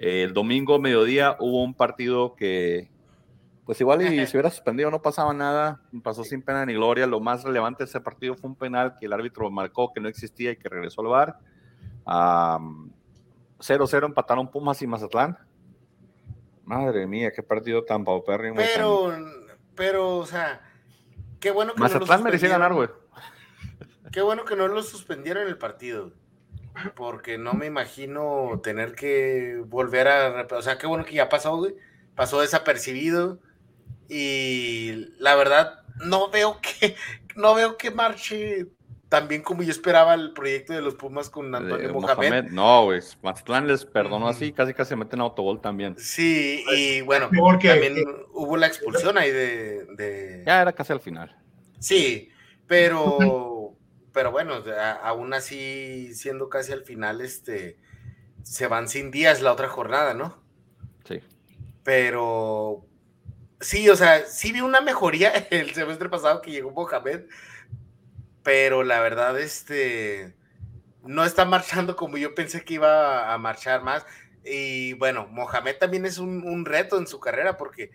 el 0.00 0.32
domingo, 0.32 0.78
mediodía, 0.78 1.36
hubo 1.40 1.62
un 1.62 1.74
partido 1.74 2.34
que, 2.34 2.88
pues 3.66 3.78
igual 3.80 4.00
y 4.00 4.06
si 4.26 4.36
hubiera 4.36 4.50
suspendido 4.50 4.90
no 4.90 5.02
pasaba 5.02 5.34
nada, 5.34 5.82
pasó 6.02 6.24
sin 6.24 6.40
pena 6.40 6.64
ni 6.64 6.72
gloria. 6.72 7.06
Lo 7.06 7.20
más 7.20 7.44
relevante 7.44 7.84
de 7.84 7.90
ese 7.90 8.00
partido 8.00 8.34
fue 8.34 8.48
un 8.48 8.56
penal 8.56 8.96
que 8.98 9.04
el 9.06 9.12
árbitro 9.12 9.50
marcó 9.50 9.92
que 9.92 10.00
no 10.00 10.08
existía 10.08 10.52
y 10.52 10.56
que 10.56 10.68
regresó 10.68 11.02
al 11.02 11.08
bar. 11.08 11.38
0-0 12.06 14.04
empataron 14.06 14.50
Pumas 14.50 14.80
y 14.80 14.86
Mazatlán. 14.86 15.36
Madre 16.64 17.06
mía, 17.06 17.30
qué 17.34 17.42
partido 17.42 17.84
tan 17.84 18.04
paupérrimo. 18.04 18.56
Pero, 18.56 19.14
pero, 19.74 20.16
o 20.16 20.26
sea 20.26 20.62
Qué 21.40 21.50
bueno 21.50 21.74
que 21.74 21.80
Mazatlán 21.80 22.20
no 22.20 22.24
merecía 22.24 22.48
ganar, 22.48 22.72
güey. 22.72 22.88
Qué 24.12 24.22
bueno 24.22 24.44
que 24.44 24.56
no 24.56 24.68
lo 24.68 24.82
suspendieron 24.82 25.46
el 25.46 25.58
partido. 25.58 26.12
Porque 26.94 27.38
no 27.38 27.54
me 27.54 27.66
imagino 27.66 28.60
tener 28.62 28.94
que 28.94 29.62
volver 29.64 30.08
a. 30.08 30.46
O 30.50 30.62
sea, 30.62 30.78
qué 30.78 30.86
bueno 30.86 31.04
que 31.04 31.14
ya 31.14 31.28
pasó, 31.28 31.56
güey. 31.56 31.76
Pasó 32.14 32.40
desapercibido. 32.40 33.38
Y 34.08 35.08
la 35.18 35.34
verdad, 35.34 35.80
no 36.04 36.30
veo 36.30 36.60
que. 36.60 36.96
No 37.36 37.54
veo 37.54 37.76
que 37.76 37.90
marche 37.90 38.66
tan 39.08 39.28
bien 39.28 39.42
como 39.42 39.62
yo 39.62 39.70
esperaba 39.70 40.14
el 40.14 40.32
proyecto 40.32 40.72
de 40.72 40.82
los 40.82 40.94
Pumas 40.94 41.30
con 41.30 41.54
Antonio 41.54 41.92
Mohamed. 41.92 42.50
No, 42.50 42.84
güey. 42.84 43.00
Mazatlán 43.22 43.66
les 43.66 43.84
perdonó 43.84 44.28
así, 44.28 44.52
casi 44.52 44.74
casi 44.74 44.90
se 44.90 44.96
meten 44.96 45.20
autogol 45.20 45.60
también. 45.60 45.96
Sí, 45.98 46.64
y 46.74 47.00
bueno, 47.02 47.28
también 47.28 48.04
hubo 48.32 48.56
la 48.56 48.66
expulsión 48.66 49.16
ahí 49.16 49.30
de, 49.30 50.42
Ya 50.46 50.62
era 50.62 50.72
casi 50.72 50.92
al 50.92 51.00
final. 51.00 51.36
Sí, 51.78 52.30
pero, 52.66 53.76
pero 54.12 54.32
bueno, 54.32 54.54
aún 55.02 55.34
así, 55.34 56.12
siendo 56.14 56.48
casi 56.48 56.72
al 56.72 56.82
final, 56.82 57.20
este, 57.20 57.78
se 58.42 58.66
van 58.66 58.88
sin 58.88 59.10
días 59.10 59.40
la 59.40 59.52
otra 59.52 59.68
jornada, 59.68 60.14
¿no? 60.14 60.42
Sí. 61.04 61.20
Pero, 61.84 62.86
sí, 63.60 63.88
o 63.88 63.96
sea, 63.96 64.26
sí 64.26 64.52
vi 64.52 64.60
una 64.60 64.80
mejoría 64.80 65.30
el 65.50 65.74
semestre 65.74 66.08
pasado 66.08 66.42
que 66.42 66.50
llegó 66.50 66.70
Mohamed, 66.70 67.22
pero 68.42 68.82
la 68.82 69.00
verdad, 69.00 69.38
este, 69.38 70.34
no 71.02 71.24
está 71.24 71.44
marchando 71.44 71.96
como 71.96 72.16
yo 72.16 72.34
pensé 72.34 72.64
que 72.64 72.74
iba 72.74 73.32
a 73.32 73.38
marchar 73.38 73.82
más. 73.82 74.06
Y 74.44 74.92
bueno, 74.94 75.26
Mohamed 75.26 75.76
también 75.78 76.06
es 76.06 76.18
un, 76.18 76.64
reto 76.64 76.98
en 76.98 77.06
su 77.06 77.18
carrera 77.18 77.56
porque 77.56 77.90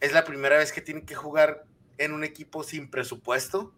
es 0.00 0.12
la 0.12 0.24
primera 0.24 0.58
vez 0.58 0.72
que 0.72 0.80
tiene 0.80 1.04
que 1.04 1.14
jugar 1.14 1.64
en 1.98 2.12
un 2.12 2.24
equipo 2.24 2.64
sin 2.64 2.90
presupuesto. 2.90 3.72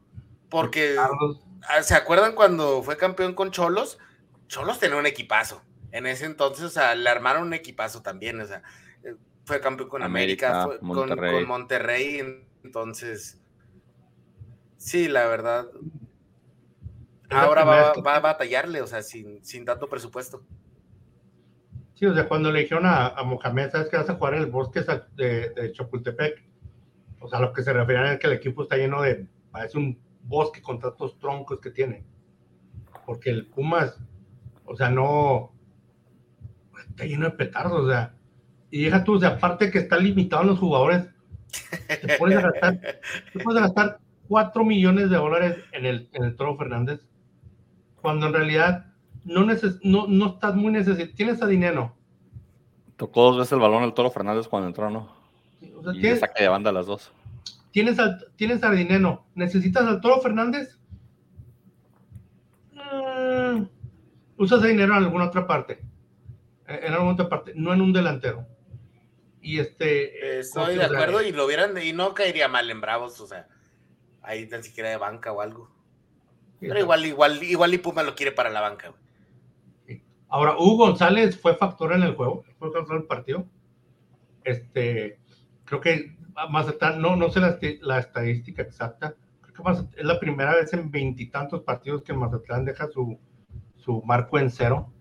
Porque, 0.48 0.96
ah, 0.98 1.82
¿se 1.82 1.94
acuerdan 1.94 2.34
cuando 2.34 2.82
fue 2.82 2.96
campeón 2.96 3.34
con 3.34 3.50
Cholos? 3.50 3.98
Cholos 4.48 4.78
tenía 4.78 4.96
un 4.96 5.06
equipazo. 5.06 5.62
En 5.92 6.06
ese 6.06 6.24
entonces, 6.24 6.64
o 6.64 6.70
sea, 6.70 6.94
le 6.94 7.10
armaron 7.10 7.42
un 7.42 7.54
equipazo 7.54 8.00
también. 8.00 8.40
O 8.40 8.46
sea, 8.46 8.62
fue 9.46 9.60
campeón 9.60 9.88
con 9.88 10.02
América, 10.02 10.68
con 10.80 11.46
Monterrey. 11.46 12.44
Entonces, 12.62 13.40
Sí, 14.86 15.08
la 15.08 15.26
verdad. 15.26 15.66
Ahora 17.28 17.64
va, 17.64 17.90
a 17.90 18.20
batallarle, 18.20 18.82
o 18.82 18.86
sea, 18.86 19.02
sin, 19.02 19.44
sin 19.44 19.64
tanto 19.64 19.88
presupuesto. 19.88 20.44
Sí, 21.94 22.06
o 22.06 22.14
sea, 22.14 22.28
cuando 22.28 22.52
le 22.52 22.60
dijeron 22.60 22.84
a, 22.86 23.20
Mohamed, 23.24 23.72
¿sabes 23.72 23.88
que 23.88 23.96
vas 23.96 24.08
a 24.08 24.14
jugar 24.14 24.34
en 24.34 24.42
el 24.42 24.46
bosque 24.46 24.84
de, 25.16 25.50
de, 25.50 25.72
Chapultepec? 25.72 26.40
O 27.18 27.28
sea, 27.28 27.40
lo 27.40 27.52
que 27.52 27.64
se 27.64 27.72
referían 27.72 28.06
es 28.06 28.20
que 28.20 28.28
el 28.28 28.34
equipo 28.34 28.62
está 28.62 28.76
lleno 28.76 29.02
de, 29.02 29.26
parece 29.50 29.76
un 29.76 30.00
bosque 30.22 30.62
con 30.62 30.78
tantos 30.78 31.18
troncos 31.18 31.58
que 31.58 31.72
tiene. 31.72 32.04
Porque 33.06 33.30
el 33.30 33.48
Pumas, 33.48 33.98
o 34.66 34.76
sea, 34.76 34.88
no, 34.88 35.52
está 36.90 37.06
lleno 37.06 37.24
de 37.24 37.32
petardos, 37.32 37.86
o 37.86 37.88
sea, 37.88 38.14
y 38.76 38.84
deja 38.84 39.04
tú, 39.04 39.14
o 39.14 39.18
sea, 39.18 39.30
aparte 39.30 39.70
que 39.70 39.78
está 39.78 39.96
limitado 39.96 40.42
en 40.42 40.48
los 40.48 40.58
jugadores, 40.58 41.08
te 41.88 42.18
puedes 42.18 42.42
gastar, 42.42 42.78
te 43.32 43.40
puedes 43.40 43.62
gastar 43.62 43.98
4 44.28 44.64
millones 44.64 45.08
de 45.08 45.16
dólares 45.16 45.56
en 45.72 45.86
el, 45.86 46.10
en 46.12 46.24
el 46.24 46.36
Toro 46.36 46.58
Fernández, 46.58 47.00
cuando 48.02 48.26
en 48.26 48.34
realidad 48.34 48.92
no, 49.24 49.46
neces 49.46 49.78
no, 49.82 50.06
no 50.06 50.34
estás 50.34 50.54
muy 50.54 50.72
necesitado, 50.72 51.16
tienes 51.16 51.42
a 51.42 51.46
dinero. 51.46 51.94
Tocó 52.98 53.22
dos 53.22 53.38
veces 53.38 53.52
el 53.52 53.60
balón 53.60 53.82
el 53.82 53.94
Toro 53.94 54.10
Fernández 54.10 54.46
cuando 54.46 54.68
entró, 54.68 54.90
¿no? 54.90 55.08
O 55.78 55.82
sea, 55.82 55.94
y 55.94 56.00
tienes, 56.02 56.20
saca 56.20 56.42
de 56.42 56.48
banda 56.48 56.70
las 56.70 56.84
dos. 56.84 57.10
Tienes, 57.70 57.98
al, 57.98 58.26
tienes 58.36 58.62
a 58.62 58.70
dinero, 58.72 59.24
¿necesitas 59.34 59.86
al 59.86 60.02
Toro 60.02 60.20
Fernández? 60.20 60.78
Mm, 62.74 63.62
usas 64.36 64.58
ese 64.58 64.68
dinero 64.68 64.94
en 64.98 65.04
alguna 65.04 65.24
otra 65.24 65.46
parte, 65.46 65.80
en 66.66 66.92
alguna 66.92 67.14
otra 67.14 67.30
parte, 67.30 67.52
no 67.56 67.72
en 67.72 67.80
un 67.80 67.94
delantero. 67.94 68.46
Y 69.46 69.60
este. 69.60 70.40
Estoy 70.40 70.76
de 70.76 70.84
acuerdo 70.84 71.22
y 71.22 71.32
lo 71.32 71.46
vieran 71.46 71.76
y 71.82 71.92
no 71.92 72.14
caería 72.14 72.48
mal 72.48 72.70
en 72.70 72.80
Bravos, 72.80 73.20
o 73.20 73.26
sea 73.26 73.46
ahí 74.26 74.46
tan 74.46 74.62
siquiera 74.62 74.90
de 74.90 74.96
banca 74.96 75.32
o 75.32 75.40
algo. 75.40 75.70
Pero 76.60 76.78
igual, 76.78 77.06
igual, 77.06 77.42
igual 77.42 77.74
y 77.74 77.78
Puma 77.78 78.02
lo 78.02 78.14
quiere 78.14 78.32
para 78.32 78.50
la 78.50 78.60
banca. 78.60 78.92
Ahora, 80.28 80.56
Hugo 80.58 80.86
González 80.86 81.40
fue 81.40 81.54
factor 81.54 81.92
en 81.92 82.02
el 82.02 82.16
juego, 82.16 82.44
fue 82.58 82.72
factor 82.72 82.96
en 82.96 83.02
el 83.02 83.06
partido. 83.06 83.46
Este, 84.42 85.20
creo 85.64 85.80
que 85.80 86.16
Mazatlán, 86.50 87.00
no, 87.00 87.14
no 87.14 87.30
sé 87.30 87.40
la, 87.40 87.58
la 87.82 87.98
estadística 88.00 88.62
exacta, 88.62 89.14
creo 89.40 89.54
que 89.54 90.00
es 90.00 90.04
la 90.04 90.18
primera 90.18 90.54
vez 90.54 90.72
en 90.72 90.90
veintitantos 90.90 91.62
partidos 91.62 92.02
que 92.02 92.12
Mazatlán 92.12 92.64
deja 92.64 92.88
su, 92.88 93.18
su 93.76 94.02
marco 94.02 94.38
en 94.38 94.50
cero. 94.50 94.92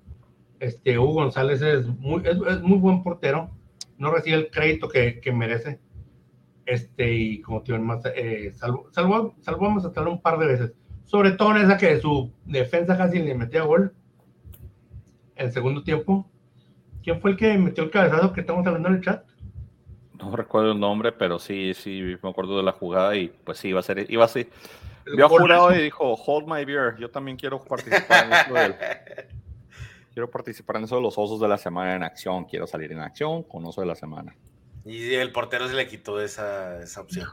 Este, 0.59 0.99
Hugo 0.99 1.13
González 1.13 1.61
es 1.61 1.87
muy, 1.87 2.21
es, 2.25 2.61
muy 2.61 2.77
buen 2.77 3.01
portero, 3.01 3.49
no 3.97 4.11
recibe 4.11 4.37
el 4.37 4.49
crédito 4.49 4.87
que, 4.87 5.19
que 5.19 5.31
merece 5.31 5.79
este, 6.65 7.13
y 7.13 7.41
como 7.41 7.61
te 7.61 7.77
más, 7.77 8.01
eh, 8.15 8.51
salvó, 8.55 8.87
salvó, 8.91 9.35
salvó 9.41 9.67
a 9.67 9.69
Mazatlán 9.69 10.07
un 10.07 10.21
par 10.21 10.39
de 10.39 10.47
veces, 10.47 10.73
sobre 11.05 11.31
todo 11.31 11.55
en 11.55 11.63
esa 11.63 11.77
que 11.77 11.99
su 11.99 12.31
defensa 12.45 12.97
casi 12.97 13.19
le 13.19 13.35
metía 13.35 13.63
gol 13.63 13.93
el 15.35 15.51
segundo 15.51 15.83
tiempo. 15.83 16.29
¿Quién 17.03 17.21
fue 17.21 17.31
el 17.31 17.37
que 17.37 17.55
metió 17.57 17.83
el 17.83 17.91
cabezazo 17.91 18.33
que 18.33 18.41
estamos 18.41 18.65
hablando 18.65 18.89
en 18.89 18.95
el 18.95 19.01
chat? 19.01 19.23
No 20.19 20.35
recuerdo 20.35 20.71
el 20.71 20.79
nombre, 20.79 21.11
pero 21.11 21.37
sí, 21.37 21.73
sí, 21.75 22.17
me 22.23 22.29
acuerdo 22.29 22.57
de 22.57 22.63
la 22.63 22.71
jugada 22.71 23.15
y 23.15 23.27
pues 23.27 23.59
sí, 23.59 23.67
iba 23.69 23.79
a 23.79 23.83
ser, 23.83 24.09
iba 24.09 24.25
así. 24.25 24.47
Vio 25.15 25.29
jurado 25.29 25.75
y 25.75 25.83
dijo, 25.83 26.15
hold 26.15 26.47
my 26.47 26.65
beer, 26.65 26.95
yo 26.97 27.11
también 27.11 27.37
quiero 27.37 27.63
participar 27.63 28.25
en 28.25 28.33
eso 28.33 28.75
Quiero 30.15 30.31
participar 30.31 30.77
en 30.77 30.85
eso 30.85 30.95
de 30.95 31.01
los 31.01 31.17
osos 31.17 31.41
de 31.41 31.47
la 31.49 31.57
semana 31.57 31.93
en 31.93 32.01
acción, 32.01 32.45
quiero 32.45 32.67
salir 32.67 32.89
en 32.93 32.99
acción 32.99 33.43
con 33.43 33.65
oso 33.65 33.81
de 33.81 33.87
la 33.87 33.95
semana. 33.95 34.33
Y 34.85 35.13
el 35.13 35.33
portero 35.33 35.67
se 35.67 35.73
le 35.73 35.89
quitó 35.89 36.21
esa, 36.21 36.81
esa 36.81 37.01
opción. 37.01 37.27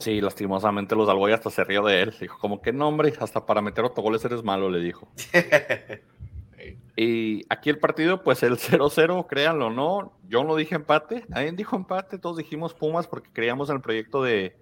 Sí, 0.00 0.22
lastimosamente 0.22 0.96
los 0.96 1.10
Alboy 1.10 1.32
hasta 1.32 1.50
se 1.50 1.62
rió 1.62 1.84
de 1.84 2.00
él. 2.00 2.14
Dijo, 2.18 2.38
como 2.38 2.62
que 2.62 2.72
nombre, 2.72 3.12
hasta 3.20 3.44
para 3.44 3.60
meter 3.60 3.84
autogoles 3.84 4.24
eres 4.24 4.42
malo, 4.42 4.70
le 4.70 4.80
dijo. 4.80 5.12
y 6.96 7.42
aquí 7.50 7.68
el 7.68 7.78
partido, 7.78 8.22
pues 8.22 8.42
el 8.42 8.56
0-0, 8.56 9.26
créanlo 9.26 9.68
no, 9.68 10.18
yo 10.26 10.42
no 10.42 10.56
dije 10.56 10.74
empate, 10.74 11.26
nadie 11.28 11.52
dijo 11.52 11.76
empate, 11.76 12.18
todos 12.18 12.38
dijimos 12.38 12.72
Pumas 12.72 13.06
porque 13.06 13.28
creíamos 13.30 13.68
en 13.68 13.76
el 13.76 13.82
proyecto 13.82 14.22
de, 14.22 14.56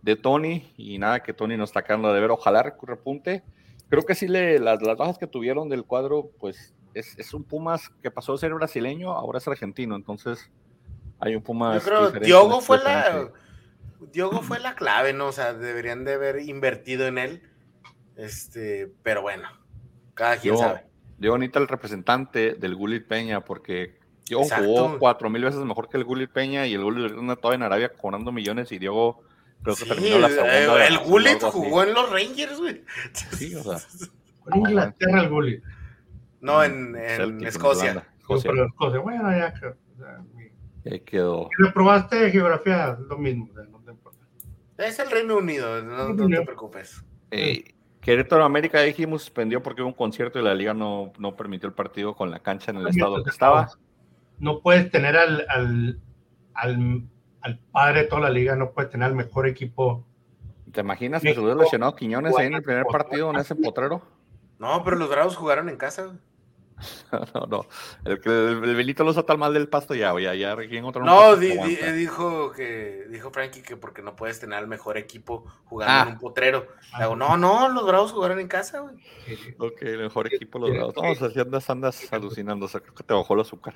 de 0.00 0.16
Tony 0.16 0.72
y 0.78 0.96
nada, 0.96 1.22
que 1.22 1.34
Tony 1.34 1.58
nos 1.58 1.68
está 1.68 1.84
quedando 1.84 2.14
de 2.14 2.20
ver, 2.22 2.30
ojalá 2.30 2.62
repunte. 2.62 3.42
Creo 3.90 4.04
que 4.04 4.14
sí, 4.14 4.26
le, 4.26 4.58
las, 4.58 4.80
las 4.80 4.96
bajas 4.96 5.18
que 5.18 5.26
tuvieron 5.26 5.68
del 5.68 5.84
cuadro, 5.84 6.30
pues 6.40 6.72
es, 6.94 7.18
es 7.18 7.34
un 7.34 7.44
Pumas 7.44 7.90
que 8.02 8.10
pasó 8.10 8.32
de 8.32 8.38
ser 8.38 8.54
brasileño, 8.54 9.12
ahora 9.12 9.38
es 9.38 9.48
argentino, 9.48 9.96
entonces 9.96 10.50
hay 11.20 11.34
un 11.34 11.42
Puma. 11.42 11.78
Yo 11.78 11.82
creo 11.82 12.10
Diogo 12.10 12.60
fue 12.60 12.78
la. 12.78 13.30
Diogo 14.12 14.42
fue 14.42 14.60
la 14.60 14.74
clave, 14.74 15.12
¿no? 15.12 15.28
O 15.28 15.32
sea, 15.32 15.54
deberían 15.54 16.04
de 16.04 16.14
haber 16.14 16.40
invertido 16.40 17.06
en 17.06 17.18
él. 17.18 17.42
Este, 18.16 18.92
pero 19.02 19.22
bueno, 19.22 19.48
cada 20.14 20.36
quien 20.36 20.58
sabe. 20.58 20.84
Diogo 21.18 21.34
bonita 21.34 21.58
el 21.58 21.68
representante 21.68 22.54
del 22.54 22.74
Gulit 22.74 23.06
Peña, 23.06 23.44
porque 23.44 23.98
Diogo 24.26 24.44
jugó 24.44 24.98
cuatro 24.98 25.30
mil 25.30 25.42
veces 25.42 25.60
mejor 25.60 25.88
que 25.88 25.96
el 25.96 26.04
Gulit 26.04 26.30
Peña 26.30 26.66
y 26.66 26.74
el 26.74 26.82
Gulit 26.82 27.12
todavía 27.40 27.56
en 27.56 27.62
Arabia 27.62 27.88
cobrando 27.90 28.30
millones 28.32 28.70
y 28.72 28.78
Diogo 28.78 29.22
creo 29.62 29.76
que 29.76 29.86
terminó 29.86 30.18
la 30.18 30.28
segunda. 30.28 30.86
El, 30.86 30.98
Gulit 30.98 31.42
jugó 31.42 31.82
en 31.84 31.94
los 31.94 32.10
Rangers, 32.10 32.58
güey. 32.58 32.84
Sí, 33.32 33.54
o 33.54 33.62
sea. 33.62 33.78
En 34.52 34.60
Inglaterra 34.68 35.22
el 35.22 35.28
Gulit. 35.30 35.62
No, 36.44 36.62
en, 36.62 36.94
en 36.94 37.42
Escocia. 37.46 38.06
Bueno, 38.28 39.30
ya, 39.30 39.54
quedó. 41.06 41.48
Si 41.56 41.72
probaste 41.72 42.30
geografía, 42.30 42.98
lo 43.08 43.16
mismo, 43.16 43.48
no 43.70 43.78
te 43.80 43.92
importa. 43.92 44.18
Es 44.76 44.98
el 44.98 45.10
Reino 45.10 45.38
Unido, 45.38 45.82
no, 45.82 46.14
te 46.14 46.42
preocupes. 46.42 47.02
Eh, 47.30 47.74
Querétaro 48.02 48.44
América 48.44 48.82
dijimos 48.82 49.22
suspendió 49.22 49.62
porque 49.62 49.80
hubo 49.80 49.88
un 49.88 49.94
concierto 49.94 50.38
y 50.38 50.42
la 50.42 50.54
liga 50.54 50.74
no, 50.74 51.14
no 51.18 51.34
permitió 51.34 51.66
el 51.66 51.74
partido 51.74 52.14
con 52.14 52.30
la 52.30 52.40
cancha 52.40 52.72
en 52.72 52.76
el 52.76 52.88
estado 52.88 53.24
que 53.24 53.30
estaba. 53.30 53.70
No 54.38 54.60
puedes 54.60 54.90
tener 54.90 55.16
al, 55.16 55.46
al, 55.48 55.98
al, 56.52 57.04
al, 57.40 57.58
padre 57.72 58.02
de 58.02 58.08
toda 58.08 58.20
la 58.20 58.30
liga, 58.30 58.54
no 58.54 58.72
puedes 58.72 58.90
tener 58.90 59.06
al 59.06 59.14
mejor 59.14 59.48
equipo. 59.48 60.04
¿Te 60.70 60.82
imaginas 60.82 61.22
que 61.22 61.32
se 61.32 61.40
hubiera 61.40 61.56
lesionado 61.56 61.96
Quiñones 61.96 62.36
ahí 62.36 62.48
en 62.48 62.54
el 62.54 62.62
primer 62.62 62.84
partido 62.84 63.30
en 63.30 63.36
ese 63.36 63.54
potrero? 63.54 64.02
No, 64.58 64.84
pero 64.84 64.96
los 64.96 65.08
Bravos 65.08 65.36
jugaron 65.36 65.70
en 65.70 65.78
casa. 65.78 66.18
no, 67.34 67.46
no. 67.46 67.66
El, 68.04 68.20
el, 68.24 68.76
Benito 68.76 69.04
lo 69.04 69.10
usa 69.10 69.22
tan 69.22 69.38
mal 69.38 69.54
del 69.54 69.68
pasto 69.68 69.94
ya, 69.94 70.18
ya, 70.18 70.34
ya 70.34 70.52
en 70.52 70.84
otro 70.84 71.04
No, 71.04 71.36
dijo 71.36 72.52
que 72.52 73.06
dijo 73.10 73.30
Frankie 73.30 73.62
que 73.62 73.76
porque 73.76 74.02
no 74.02 74.16
puedes 74.16 74.40
tener 74.40 74.58
el 74.58 74.66
mejor 74.66 74.98
equipo 74.98 75.44
jugando 75.64 76.02
en 76.02 76.08
ah. 76.08 76.12
un 76.12 76.18
potrero. 76.18 76.66
no, 77.16 77.36
no, 77.36 77.68
los 77.68 77.86
Bravos 77.86 78.12
jugaron 78.12 78.40
en 78.40 78.48
casa, 78.48 78.80
güey. 78.80 78.94
Ok, 79.58 79.82
el 79.82 79.98
mejor 79.98 80.26
equipo 80.26 80.58
los 80.58 80.70
Bravos. 80.70 80.94
No, 80.96 81.10
o 81.10 81.14
sea, 81.14 81.30
si 81.30 81.40
andas, 81.40 81.68
andas 81.70 82.12
alucinando, 82.12 82.66
o 82.66 82.68
sea, 82.68 82.80
creo 82.80 82.94
que 82.94 83.04
te 83.04 83.14
bajó 83.14 83.34
el 83.34 83.40
azúcar. 83.40 83.74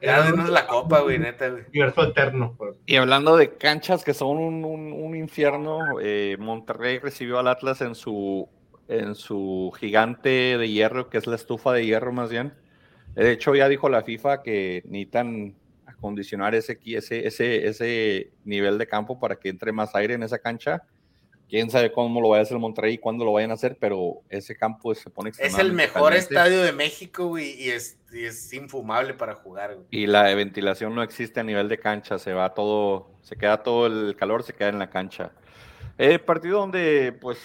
Ya 0.00 0.22
denos 0.22 0.48
la 0.48 0.66
copa, 0.66 1.00
güey, 1.00 1.18
neta, 1.18 1.48
güey. 1.48 1.64
eterno. 1.72 2.54
Pues. 2.56 2.76
Y 2.86 2.96
hablando 2.96 3.36
de 3.36 3.56
canchas 3.56 4.04
que 4.04 4.14
son 4.14 4.38
un, 4.38 4.64
un, 4.64 4.92
un 4.92 5.16
infierno, 5.16 5.98
eh, 6.00 6.36
Monterrey 6.38 7.00
recibió 7.00 7.40
al 7.40 7.48
Atlas 7.48 7.80
en 7.80 7.96
su 7.96 8.48
en 8.88 9.14
su 9.14 9.72
gigante 9.78 10.58
de 10.58 10.68
hierro, 10.68 11.10
que 11.10 11.18
es 11.18 11.26
la 11.26 11.36
estufa 11.36 11.72
de 11.72 11.84
hierro 11.84 12.12
más 12.12 12.30
bien. 12.30 12.54
De 13.14 13.32
hecho, 13.32 13.54
ya 13.54 13.68
dijo 13.68 13.88
la 13.88 14.02
FIFA 14.02 14.42
que 14.42 14.82
necesitan 14.86 15.54
acondicionar 15.86 16.54
ese, 16.54 16.78
ese, 16.84 17.26
ese, 17.26 17.66
ese 17.66 18.30
nivel 18.44 18.78
de 18.78 18.86
campo 18.86 19.18
para 19.18 19.36
que 19.36 19.48
entre 19.48 19.72
más 19.72 19.94
aire 19.94 20.14
en 20.14 20.22
esa 20.22 20.38
cancha. 20.38 20.82
Quién 21.48 21.70
sabe 21.70 21.90
cómo 21.92 22.20
lo 22.20 22.28
vaya 22.28 22.40
a 22.40 22.42
hacer 22.42 22.58
Monterrey 22.58 22.94
y 22.94 22.98
cuándo 22.98 23.24
lo 23.24 23.32
vayan 23.32 23.50
a 23.50 23.54
hacer, 23.54 23.78
pero 23.80 24.20
ese 24.28 24.54
campo 24.54 24.94
se 24.94 25.08
pone 25.08 25.30
Es 25.38 25.58
el 25.58 25.72
mejor 25.72 26.12
estadio 26.12 26.60
de 26.60 26.72
México, 26.72 27.38
y 27.38 27.70
es, 27.70 27.98
es 28.12 28.52
infumable 28.52 29.14
para 29.14 29.34
jugar. 29.34 29.78
Y 29.90 30.06
la 30.06 30.34
ventilación 30.34 30.94
no 30.94 31.02
existe 31.02 31.40
a 31.40 31.42
nivel 31.42 31.70
de 31.70 31.78
cancha, 31.78 32.18
se 32.18 32.34
va 32.34 32.52
todo, 32.52 33.10
se 33.22 33.36
queda 33.36 33.62
todo 33.62 33.86
el 33.86 34.14
calor, 34.14 34.42
se 34.42 34.52
queda 34.52 34.68
en 34.68 34.78
la 34.78 34.90
cancha. 34.90 35.32
El 35.96 36.20
partido 36.20 36.58
donde, 36.60 37.16
pues, 37.18 37.38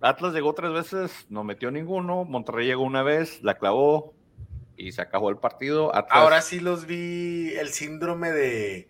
Atlas 0.00 0.34
llegó 0.34 0.54
tres 0.54 0.72
veces, 0.72 1.26
no 1.28 1.44
metió 1.44 1.70
ninguno. 1.70 2.24
Monterrey 2.24 2.66
llegó 2.66 2.82
una 2.82 3.02
vez, 3.02 3.42
la 3.42 3.54
clavó 3.54 4.14
y 4.76 4.92
se 4.92 5.02
acabó 5.02 5.30
el 5.30 5.38
partido. 5.38 5.92
Ahora 6.10 6.42
sí 6.42 6.60
los 6.60 6.86
vi 6.86 7.54
el 7.58 7.68
síndrome 7.68 8.30
de 8.30 8.88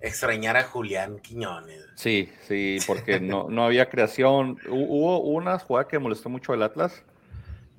extrañar 0.00 0.56
a 0.56 0.64
Julián 0.64 1.18
Quiñones. 1.18 1.86
Sí, 1.96 2.30
sí, 2.42 2.78
porque 2.86 3.20
no, 3.20 3.48
no 3.48 3.64
había 3.64 3.88
creación. 3.88 4.58
Hubo 4.68 5.20
una 5.20 5.58
jugada 5.58 5.88
que 5.88 5.98
molestó 5.98 6.28
mucho 6.28 6.52
al 6.52 6.62
Atlas, 6.62 7.02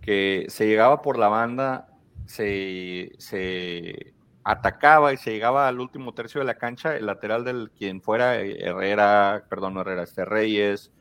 que 0.01 0.45
se 0.49 0.67
llegaba 0.67 1.01
por 1.01 1.17
la 1.17 1.27
banda, 1.27 1.87
se, 2.25 3.11
se 3.19 4.13
atacaba 4.43 5.13
y 5.13 5.17
se 5.17 5.31
llegaba 5.31 5.67
al 5.67 5.79
último 5.79 6.13
tercio 6.13 6.39
de 6.39 6.45
la 6.45 6.55
cancha, 6.55 6.95
el 6.95 7.05
lateral 7.05 7.43
del 7.43 7.71
quien 7.71 8.01
fuera, 8.01 8.35
Herrera, 8.35 9.45
perdón, 9.49 9.75
no 9.75 9.81
Herrera, 9.81 10.03
este 10.03 10.25
Reyes, 10.25 10.91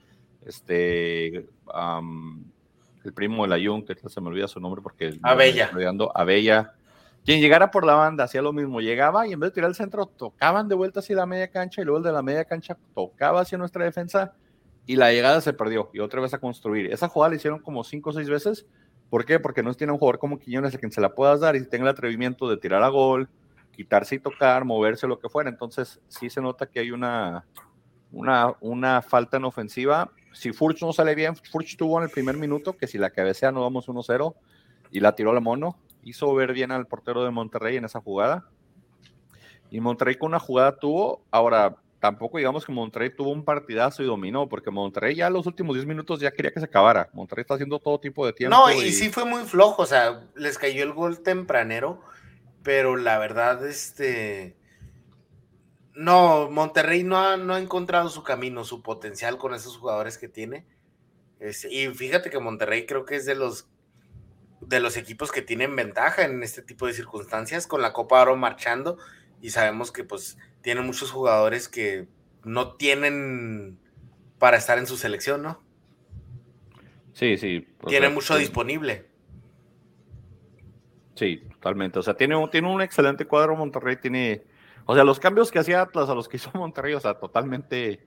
este, 0.47 1.47
el 3.05 3.13
primo 3.15 3.47
de 3.47 3.49
la 3.49 3.65
Jung, 3.65 3.85
que 3.85 4.09
se 4.09 4.21
me 4.21 4.29
olvida 4.29 4.49
su 4.49 4.61
nombre 4.61 4.83
porque... 4.83 5.19
Abella. 5.23 5.71
Abella. 6.15 6.75
Quien 7.25 7.41
llegara 7.41 7.71
por 7.71 7.87
la 7.87 7.95
banda 7.95 8.25
hacía 8.25 8.43
lo 8.43 8.53
mismo, 8.53 8.81
llegaba 8.81 9.27
y 9.27 9.33
en 9.33 9.41
vez 9.41 9.51
de 9.51 9.55
tirar 9.55 9.71
el 9.71 9.75
centro, 9.75 10.05
tocaban 10.05 10.69
de 10.69 10.75
vuelta 10.75 11.01
hacia 11.01 11.17
la 11.17 11.27
media 11.27 11.49
cancha 11.49 11.81
y 11.81 11.85
luego 11.85 11.99
el 11.99 12.05
de 12.05 12.13
la 12.13 12.23
media 12.23 12.45
cancha 12.45 12.77
tocaba 12.95 13.41
hacia 13.41 13.57
nuestra 13.57 13.85
defensa 13.85 14.35
y 14.87 14.97
la 14.97 15.11
llegada 15.11 15.41
se 15.41 15.55
perdió 15.55 15.89
y 15.95 16.01
otra 16.01 16.21
vez 16.21 16.35
a 16.35 16.39
construir. 16.39 16.93
Esa 16.93 17.09
jugada 17.09 17.31
la 17.31 17.37
hicieron 17.37 17.61
como 17.61 17.83
cinco 17.83 18.11
o 18.11 18.13
seis 18.13 18.29
veces. 18.29 18.67
¿Por 19.09 19.25
qué? 19.25 19.41
Porque 19.41 19.63
no 19.63 19.73
tiene 19.73 19.95
un 19.95 19.99
jugador 19.99 20.19
como 20.19 20.39
Quiñones 20.39 20.75
a 20.75 20.79
quien 20.79 20.93
se 20.93 21.01
la 21.01 21.15
puedas 21.15 21.41
dar 21.41 21.57
y 21.57 21.67
tenga 21.67 21.85
el 21.85 21.91
atrevimiento 21.93 22.49
de 22.49 22.59
tirar 22.59 22.83
a 22.83 22.89
gol, 22.89 23.31
quitarse 23.73 24.17
y 24.17 24.19
tocar, 24.19 24.67
moverse, 24.67 25.07
lo 25.07 25.19
que 25.19 25.31
fuera. 25.31 25.49
Entonces 25.49 26.01
sí 26.09 26.29
se 26.29 26.43
nota 26.43 26.67
que 26.67 26.81
hay 26.81 26.91
una, 26.91 27.47
una, 28.13 28.55
una 28.61 29.01
falta 29.01 29.39
en 29.39 29.45
ofensiva 29.45 30.11
si 30.35 30.53
Furch 30.53 30.83
no 30.83 30.93
sale 30.93 31.15
bien, 31.15 31.37
Furch 31.37 31.77
tuvo 31.77 31.99
en 31.99 32.05
el 32.05 32.11
primer 32.11 32.37
minuto 32.37 32.77
que 32.77 32.87
si 32.87 32.99
la 32.99 33.11
cabecea 33.11 33.53
no 33.53 33.63
vamos 33.63 33.89
1-0 33.89 34.35
y 34.91 35.01
la 35.01 35.15
tiró 35.15 35.33
la 35.33 35.41
mono. 35.41 35.79
Hizo 36.03 36.35
ver 36.35 36.53
bien 36.53 36.71
al 36.71 36.87
portero 36.87 37.25
de 37.25 37.31
Monterrey 37.31 37.77
en 37.77 37.85
esa 37.85 38.01
jugada. 38.01 38.45
Y 39.71 39.81
Monterrey 39.81 40.17
con 40.17 40.29
una 40.29 40.39
jugada 40.39 40.77
tuvo, 40.77 41.25
ahora 41.31 41.77
tampoco 42.01 42.37
digamos 42.37 42.67
que 42.67 42.73
Monterrey 42.73 43.11
tuvo 43.17 43.31
un 43.31 43.45
partidazo 43.45 44.03
y 44.03 44.07
dominó, 44.07 44.47
porque 44.49 44.71
Monterrey 44.71 45.15
ya 45.15 45.31
los 45.31 45.47
últimos 45.47 45.75
10 45.75 45.87
minutos 45.87 46.21
ya 46.21 46.31
quería 46.33 46.53
que 46.53 46.61
se 46.61 46.67
acabara. 46.67 47.09
Monterrey 47.15 47.43
está 47.43 47.55
haciendo 47.55 47.79
todo 47.79 47.99
tipo 47.99 48.27
de 48.27 48.35
tiempo. 48.35 48.55
No, 48.55 48.71
y, 48.71 48.93
sí 48.93 49.09
fue 49.09 49.25
muy 49.25 49.45
flojo, 49.45 49.83
o 49.83 49.87
sea, 49.87 50.21
les 50.37 50.59
cayó 50.59 50.83
el 50.83 50.93
gol 50.93 51.21
tempranero, 51.21 52.03
pero 52.63 52.97
la 52.97 53.19
verdad, 53.19 53.67
este 53.67 54.55
no, 55.95 56.51
Monterrey 56.51 57.05
no 57.05 57.19
ha, 57.19 57.37
no 57.37 57.55
ha 57.55 57.61
encontrado 57.61 58.09
su 58.09 58.23
camino, 58.23 58.65
su 58.65 58.83
potencial 58.83 59.39
con 59.39 59.55
esos 59.55 59.77
jugadores 59.77 60.19
que 60.19 60.29
tiene. 60.29 60.67
y 61.71 61.87
fíjate 61.89 62.31
que 62.31 62.39
Monterrey 62.39 62.87
creo 62.87 63.05
que 63.05 63.17
es 63.17 63.27
de 63.27 63.35
los 63.35 63.69
de 64.61 64.81
los 64.81 64.97
equipos 64.97 65.31
que 65.31 65.43
tienen 65.43 65.77
ventaja 65.77 66.25
en 66.25 66.43
este 66.43 66.63
tipo 66.63 66.87
de 66.87 66.95
circunstancias, 66.95 67.67
con 67.67 67.83
la 67.83 67.93
Copa 67.93 68.23
Oro 68.23 68.35
marchando, 68.35 68.97
y 69.43 69.51
sabemos 69.51 69.93
que 69.93 70.05
pues 70.05 70.39
tiene 70.63 70.81
muchos 70.81 71.11
jugadores 71.11 71.69
que 71.69 72.09
no 72.45 72.73
tienen 72.75 73.79
para 74.39 74.57
estar 74.57 74.79
en 74.79 74.87
su 74.87 74.97
selección, 74.97 75.43
¿no? 75.43 75.63
Sí, 77.13 77.37
sí. 77.37 77.67
Tiene 77.87 78.09
mucho 78.09 78.37
disponible. 78.37 79.07
Sí, 81.15 81.43
totalmente. 81.53 81.99
O 81.99 82.03
sea, 82.03 82.15
tiene 82.15 82.35
tiene 82.51 82.73
un 82.73 82.81
excelente 82.81 83.27
cuadro 83.27 83.55
Monterrey, 83.55 83.97
tiene 83.97 84.45
o 84.87 84.95
sea, 84.95 85.05
los 85.05 85.19
cambios 85.19 85.51
que 85.51 85.59
hacía 85.59 85.81
Atlas 85.81 86.09
a 86.09 86.15
los 86.15 86.29
que 86.29 86.37
hizo 86.37 86.51
Monterrey, 86.55 86.95
o 86.95 87.01
sea, 87.01 87.15
totalmente. 87.15 88.07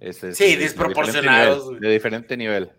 sí, 0.00 0.56
desproporcionados. 0.56 1.78
De 1.80 1.90
diferente, 1.90 2.36
nivel, 2.36 2.72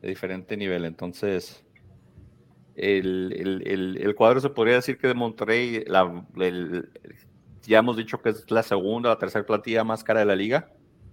de 0.00 0.08
diferente 0.08 0.56
nivel. 0.56 0.84
Entonces, 0.84 1.64
el, 2.74 4.14
cuadro 4.16 4.40
se 4.40 4.48
podría 4.50 4.76
decir 4.76 4.96
que 4.96 5.08
de 5.08 5.14
Monterrey, 5.14 5.84
ya 7.62 7.78
hemos 7.78 7.96
dicho 7.96 8.20
que 8.22 8.30
es 8.30 8.50
la 8.50 8.62
segunda, 8.62 9.10
la 9.10 9.18
tercera 9.18 9.44
plantilla 9.44 9.84
más 9.84 10.02
cara 10.02 10.20
de 10.20 10.26
la 10.26 10.36
liga. 10.36 10.72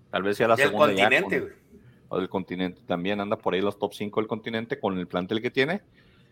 Tal 0.10 0.24
vez 0.24 0.38
sea 0.38 0.48
la 0.48 0.56
segunda. 0.56 0.88
Del 0.88 0.96
continente, 0.96 1.54
O 2.08 2.18
del 2.18 2.30
continente 2.30 2.82
también 2.86 3.20
anda 3.20 3.38
por 3.38 3.54
ahí 3.54 3.62
los 3.62 3.78
top 3.78 3.94
5 3.94 4.22
del 4.22 4.28
continente 4.28 4.80
con 4.80 4.98
el 4.98 5.08
plantel 5.08 5.42
que 5.42 5.52
tiene. 5.52 5.82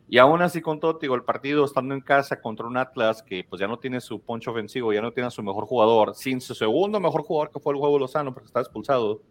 Y 0.08 0.20
aún 0.20 0.42
así, 0.42 0.62
con 0.62 0.80
todo, 0.80 1.00
digo, 1.02 1.16
el 1.16 1.24
partido 1.24 1.66
estando 1.66 1.96
en 1.96 2.02
casa 2.02 2.40
contra 2.40 2.68
un 2.68 2.78
Atlas 2.78 3.24
que 3.24 3.44
pues 3.44 3.60
ya 3.60 3.68
no 3.68 3.80
tiene 3.80 4.00
su 4.02 4.22
poncho 4.22 4.52
ofensivo, 4.52 4.94
ya 4.94 5.02
no 5.02 5.12
tiene 5.12 5.28
a 5.28 5.32
su 5.32 5.42
mejor 5.42 5.66
jugador, 5.66 6.14
sin 6.14 6.42
su 6.42 6.54
segundo 6.54 7.00
mejor 7.00 7.24
jugador 7.24 7.52
que 7.52 7.60
fue 7.60 7.74
el 7.74 7.80
juego 7.80 7.98
Lozano, 7.98 8.32
porque 8.34 8.46
está 8.46 8.60
expulsado, 8.60 9.22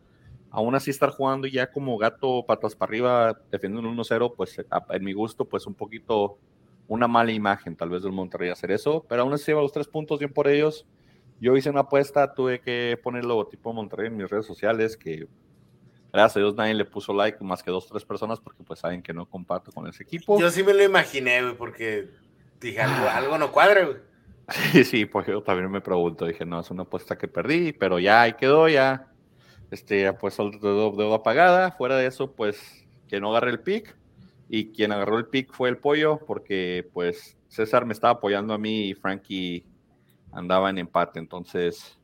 aún 0.50 0.74
así 0.74 0.90
estar 0.90 1.10
jugando 1.10 1.46
ya 1.46 1.70
como 1.70 1.96
gato 1.96 2.44
patas 2.44 2.74
para 2.74 2.90
arriba, 2.90 3.40
defendiendo 3.52 3.88
un 3.88 3.96
1-0, 3.96 4.34
pues 4.36 4.56
en 4.90 5.04
mi 5.04 5.12
gusto, 5.12 5.44
pues 5.44 5.66
un 5.66 5.74
poquito 5.74 6.38
una 6.88 7.06
mala 7.06 7.32
imagen 7.32 7.76
tal 7.76 7.90
vez 7.90 8.02
del 8.02 8.12
Monterrey 8.12 8.50
hacer 8.50 8.72
eso, 8.72 9.04
pero 9.08 9.22
aún 9.22 9.32
así 9.32 9.46
lleva 9.46 9.62
los 9.62 9.72
tres 9.72 9.86
puntos 9.88 10.18
bien 10.18 10.32
por 10.32 10.48
ellos. 10.48 10.86
Yo 11.40 11.56
hice 11.56 11.70
una 11.70 11.80
apuesta, 11.80 12.34
tuve 12.34 12.60
que 12.60 12.98
poner 13.02 13.22
el 13.22 13.28
logotipo 13.28 13.72
Monterrey 13.72 14.08
en 14.08 14.16
mis 14.16 14.28
redes 14.28 14.46
sociales, 14.46 14.96
que 14.96 15.26
Gracias 16.14 16.36
a 16.36 16.38
Dios 16.38 16.54
nadie 16.54 16.74
le 16.74 16.84
puso 16.84 17.12
like, 17.12 17.42
más 17.42 17.60
que 17.60 17.72
dos, 17.72 17.88
tres 17.88 18.04
personas, 18.04 18.38
porque 18.38 18.62
pues 18.62 18.78
saben 18.78 19.02
que 19.02 19.12
no 19.12 19.26
comparto 19.26 19.72
con 19.72 19.88
ese 19.88 20.04
equipo. 20.04 20.38
Yo 20.38 20.48
sí 20.48 20.62
me 20.62 20.72
lo 20.72 20.84
imaginé, 20.84 21.42
güey, 21.42 21.56
porque 21.56 22.08
dije, 22.60 22.80
algo, 22.80 23.36
no 23.36 23.50
cuadra, 23.50 23.84
güey. 23.84 23.96
Sí, 24.48 24.84
sí, 24.84 25.06
pues 25.06 25.26
yo 25.26 25.42
también 25.42 25.68
me 25.68 25.80
pregunto, 25.80 26.24
dije, 26.24 26.46
no, 26.46 26.60
es 26.60 26.70
una 26.70 26.84
apuesta 26.84 27.18
que 27.18 27.26
perdí, 27.26 27.72
pero 27.72 27.98
ya 27.98 28.22
ahí 28.22 28.34
quedó, 28.34 28.68
ya, 28.68 29.08
este, 29.72 30.12
pues 30.12 30.36
deuda 30.36 31.16
apagada, 31.16 31.72
fuera 31.72 31.96
de 31.96 32.06
eso, 32.06 32.30
pues, 32.30 32.86
que 33.08 33.18
no 33.18 33.30
agarre 33.30 33.50
el 33.50 33.58
pick, 33.58 33.96
y 34.48 34.70
quien 34.70 34.92
agarró 34.92 35.18
el 35.18 35.26
pick 35.26 35.52
fue 35.52 35.68
el 35.68 35.78
pollo, 35.78 36.20
porque 36.28 36.88
pues 36.92 37.36
César 37.48 37.86
me 37.86 37.92
estaba 37.92 38.12
apoyando 38.12 38.54
a 38.54 38.58
mí 38.58 38.90
y 38.90 38.94
Frankie 38.94 39.66
andaba 40.30 40.70
en 40.70 40.78
empate, 40.78 41.18
entonces 41.18 41.98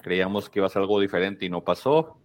creíamos 0.00 0.48
que 0.48 0.60
iba 0.60 0.66
a 0.66 0.70
ser 0.70 0.80
algo 0.80 0.98
diferente 0.98 1.44
y 1.44 1.50
no 1.50 1.62
pasó. 1.62 2.18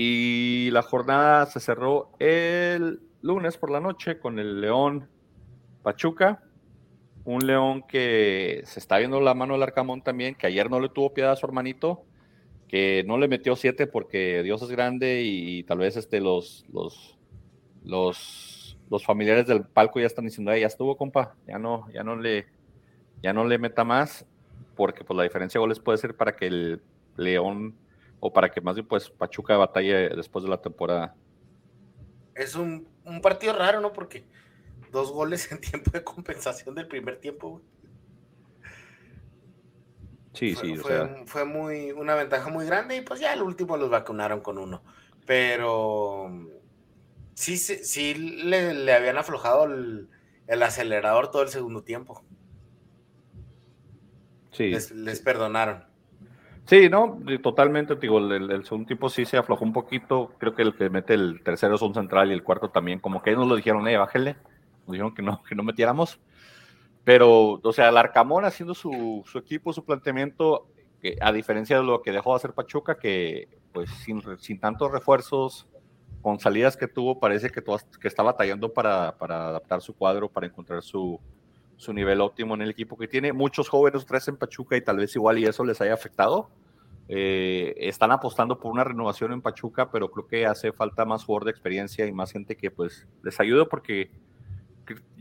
Y 0.00 0.70
la 0.70 0.82
jornada 0.82 1.46
se 1.46 1.58
cerró 1.58 2.12
el 2.20 3.00
lunes 3.20 3.56
por 3.56 3.68
la 3.68 3.80
noche 3.80 4.20
con 4.20 4.38
el 4.38 4.60
León 4.60 5.08
Pachuca. 5.82 6.44
Un 7.24 7.44
León 7.44 7.82
que 7.82 8.62
se 8.64 8.78
está 8.78 8.98
viendo 8.98 9.20
la 9.20 9.34
mano 9.34 9.54
del 9.54 9.64
Arcamón 9.64 10.02
también, 10.02 10.36
que 10.36 10.46
ayer 10.46 10.70
no 10.70 10.78
le 10.78 10.88
tuvo 10.88 11.12
piedad 11.12 11.32
a 11.32 11.36
su 11.36 11.46
hermanito, 11.46 12.04
que 12.68 13.02
no 13.08 13.18
le 13.18 13.26
metió 13.26 13.56
siete 13.56 13.88
porque 13.88 14.44
Dios 14.44 14.62
es 14.62 14.70
grande 14.70 15.22
y 15.24 15.64
tal 15.64 15.78
vez 15.78 15.96
este, 15.96 16.20
los, 16.20 16.64
los, 16.72 17.18
los 17.82 18.58
los 18.90 19.04
familiares 19.04 19.46
del 19.46 19.64
palco 19.64 20.00
ya 20.00 20.06
están 20.06 20.24
diciendo, 20.24 20.54
ya 20.56 20.66
estuvo, 20.66 20.96
compa, 20.96 21.34
ya 21.46 21.58
no, 21.58 21.90
ya 21.92 22.02
no 22.02 22.16
le, 22.16 22.46
ya 23.22 23.32
no 23.32 23.44
le 23.44 23.58
meta 23.58 23.84
más, 23.84 24.26
porque 24.76 25.04
pues 25.04 25.16
la 25.16 25.24
diferencia 25.24 25.58
de 25.58 25.62
goles 25.62 25.80
puede 25.80 25.98
ser 25.98 26.16
para 26.16 26.36
que 26.36 26.46
el 26.46 26.82
León, 27.16 27.74
o 28.20 28.32
para 28.32 28.50
que 28.50 28.60
más 28.60 28.74
bien 28.74 28.86
pues 28.86 29.10
Pachuca 29.10 29.56
batalle 29.56 30.10
después 30.10 30.44
de 30.44 30.50
la 30.50 30.60
temporada. 30.60 31.14
Es 32.34 32.54
un, 32.54 32.88
un 33.04 33.20
partido 33.20 33.52
raro, 33.52 33.80
¿no? 33.80 33.92
Porque 33.92 34.24
dos 34.92 35.12
goles 35.12 35.50
en 35.52 35.60
tiempo 35.60 35.90
de 35.90 36.04
compensación 36.04 36.74
del 36.74 36.88
primer 36.88 37.18
tiempo, 37.18 37.62
Sí, 40.38 40.54
sí, 40.54 40.76
fue, 40.76 41.24
fue 41.26 41.44
muy, 41.44 41.90
una 41.90 42.14
ventaja 42.14 42.48
muy 42.48 42.64
grande 42.64 42.96
y 42.96 43.00
pues 43.00 43.18
ya 43.18 43.32
el 43.32 43.42
último 43.42 43.76
los 43.76 43.90
vacunaron 43.90 44.40
con 44.40 44.56
uno. 44.56 44.84
Pero 45.26 46.30
sí, 47.34 47.56
sí, 47.58 48.14
le, 48.14 48.92
habían 48.92 49.18
aflojado 49.18 49.64
el, 49.64 50.08
acelerador 50.62 51.32
todo 51.32 51.42
el 51.42 51.48
segundo 51.48 51.82
tiempo. 51.82 52.22
Sí. 54.52 54.70
Les, 54.70 55.20
perdonaron. 55.22 55.87
Sí, 56.68 56.90
no, 56.90 57.18
totalmente, 57.42 57.96
digo, 57.96 58.18
el, 58.18 58.62
segundo 58.66 58.88
tiempo 58.88 59.08
sí 59.08 59.24
se 59.24 59.38
aflojó 59.38 59.64
un 59.64 59.72
poquito, 59.72 60.34
creo 60.36 60.54
que 60.54 60.60
el 60.60 60.76
que 60.76 60.90
mete 60.90 61.14
el 61.14 61.40
tercero 61.42 61.76
es 61.76 61.80
un 61.80 61.94
central 61.94 62.30
y 62.30 62.34
el 62.34 62.44
cuarto 62.44 62.68
también, 62.68 62.98
como 62.98 63.22
que 63.22 63.30
ellos 63.30 63.40
nos 63.40 63.48
lo 63.48 63.56
dijeron, 63.56 63.88
eh, 63.88 63.96
bájale, 63.96 64.36
nos 64.86 64.92
dijeron 64.92 65.14
que 65.14 65.22
no, 65.22 65.42
que 65.42 65.54
no 65.54 65.62
metiéramos, 65.62 66.20
pero, 67.04 67.58
o 67.62 67.72
sea, 67.72 67.88
el 67.88 67.96
Arcamón 67.96 68.44
haciendo 68.44 68.74
su, 68.74 69.24
equipo, 69.34 69.72
su 69.72 69.82
planteamiento, 69.82 70.68
a 71.22 71.32
diferencia 71.32 71.78
de 71.78 71.84
lo 71.84 72.02
que 72.02 72.12
dejó 72.12 72.32
de 72.32 72.36
hacer 72.36 72.52
Pachuca, 72.52 72.98
que 72.98 73.48
pues 73.72 73.88
sin, 73.88 74.22
sin 74.38 74.60
tantos 74.60 74.92
refuerzos, 74.92 75.66
con 76.20 76.38
salidas 76.38 76.76
que 76.76 76.86
tuvo, 76.86 77.18
parece 77.18 77.48
que, 77.48 77.62
todo, 77.62 77.78
que 77.98 78.08
está 78.08 78.22
batallando 78.22 78.74
para, 78.74 79.16
para, 79.16 79.48
adaptar 79.48 79.80
su 79.80 79.96
cuadro, 79.96 80.28
para 80.28 80.46
encontrar 80.46 80.82
su, 80.82 81.18
su, 81.78 81.92
nivel 81.92 82.20
óptimo 82.20 82.54
en 82.54 82.62
el 82.62 82.70
equipo 82.70 82.98
que 82.98 83.08
tiene. 83.08 83.32
Muchos 83.32 83.68
jóvenes 83.68 84.04
tres 84.04 84.28
en 84.28 84.36
Pachuca 84.36 84.76
y 84.76 84.82
tal 84.82 84.98
vez 84.98 85.14
igual 85.16 85.38
y 85.38 85.46
eso 85.46 85.64
les 85.64 85.80
haya 85.80 85.94
afectado. 85.94 86.50
Eh, 87.08 87.74
están 87.78 88.10
apostando 88.10 88.58
por 88.58 88.70
una 88.70 88.84
renovación 88.84 89.32
en 89.32 89.40
Pachuca, 89.40 89.90
pero 89.90 90.10
creo 90.10 90.26
que 90.26 90.44
hace 90.44 90.72
falta 90.72 91.06
más 91.06 91.24
jugador 91.24 91.46
de 91.46 91.52
experiencia 91.52 92.06
y 92.06 92.12
más 92.12 92.32
gente 92.32 92.56
que 92.56 92.70
pues 92.70 93.06
les 93.22 93.40
ayude 93.40 93.64
porque 93.64 94.10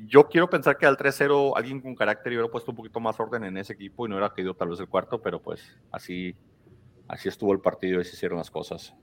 yo 0.08 0.28
quiero 0.28 0.50
pensar 0.50 0.78
que 0.78 0.86
al 0.86 0.98
3-0 0.98 1.54
alguien 1.56 1.82
con 1.82 1.96
carácter 1.96 2.34
hubiera 2.34 2.50
puesto 2.50 2.72
un 2.72 2.78
poquito 2.78 3.00
más 3.00 3.20
orden 3.20 3.44
en 3.44 3.58
ese 3.58 3.74
equipo 3.74 4.06
y 4.06 4.10
no 4.10 4.16
hubiera 4.16 4.34
caído 4.34 4.54
tal 4.54 4.70
vez 4.70 4.80
el 4.80 4.88
cuarto, 4.88 5.22
pero 5.22 5.42
pues 5.42 5.78
así, 5.92 6.36
así 7.08 7.30
estuvo 7.30 7.54
el 7.54 7.60
partido 7.60 8.00
y 8.00 8.06
se 8.06 8.16
hicieron 8.16 8.38
las 8.38 8.52
cosas. 8.52 8.94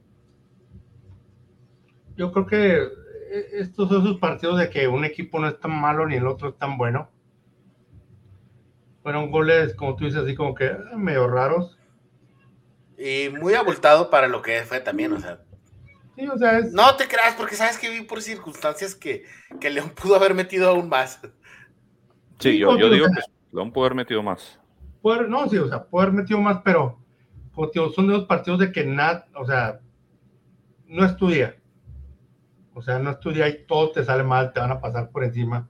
Yo 2.17 2.33
creo 2.33 2.47
que 2.47 2.83
eh, 3.35 3.49
estos 3.55 3.89
son 3.89 4.03
esos 4.03 4.19
partidos 4.19 4.59
de 4.59 4.71
que 4.71 4.87
un 4.87 5.05
equipo 5.05 5.41
no 5.41 5.49
es 5.49 5.59
tan 5.59 5.73
malo 5.73 6.07
ni 6.07 6.17
el 6.17 6.27
otro 6.27 6.51
es 6.51 6.57
tan 6.57 6.79
bueno. 6.79 7.11
Fueron 9.05 9.31
goles, 9.31 9.75
como 9.75 9.95
tú 9.95 10.07
dices, 10.07 10.23
así 10.23 10.35
como 10.35 10.55
que 10.55 10.65
ah, 10.65 10.97
medio 10.97 11.29
raros. 11.29 11.79
Y 12.97 13.29
muy 13.29 13.53
abultado 13.53 14.09
para 14.09 14.29
lo 14.29 14.41
que 14.41 14.63
fue 14.63 14.81
también, 14.81 15.13
o 15.13 15.21
sea, 15.21 15.39
no 16.73 16.97
te 16.97 17.07
creas, 17.07 17.35
porque 17.37 17.55
sabes 17.55 17.79
que 17.79 17.91
vi 17.91 18.01
por 18.01 18.23
circunstancias 18.23 18.95
que, 18.95 19.25
que 19.61 19.69
León 19.69 19.91
pudo 20.03 20.17
haber 20.17 20.33
metido 20.33 20.71
aún 20.71 20.89
más. 20.89 21.21
Sí, 22.39 22.59
yo, 22.59 22.79
yo 22.79 22.89
digo 22.89 23.07
que 23.07 23.21
León 23.53 23.73
pudo 23.73 23.85
haber 23.85 23.97
metido 23.97 24.23
más. 24.23 24.59
no, 25.03 25.49
sí, 25.51 25.59
o 25.59 25.69
sea, 25.69 25.85
pudo 25.85 26.01
haber 26.01 26.15
metido 26.15 26.41
más, 26.41 26.63
pero 26.65 26.99
son 27.95 28.07
de 28.07 28.15
los 28.15 28.25
partidos 28.25 28.59
de 28.59 28.73
que 28.73 28.87
nada, 28.87 29.27
o 29.35 29.45
sea, 29.45 29.81
no 30.87 31.05
estudia. 31.05 31.57
O 32.73 32.81
sea, 32.81 32.99
no 32.99 33.11
estudia 33.11 33.49
y 33.49 33.67
todo 33.67 33.93
te 33.93 34.03
sale 34.03 34.25
mal, 34.25 34.55
te 34.55 34.61
van 34.61 34.73
a 34.73 34.81
pasar 34.81 35.11
por 35.11 35.25
encima. 35.25 35.69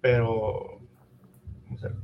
Pero 0.00 0.73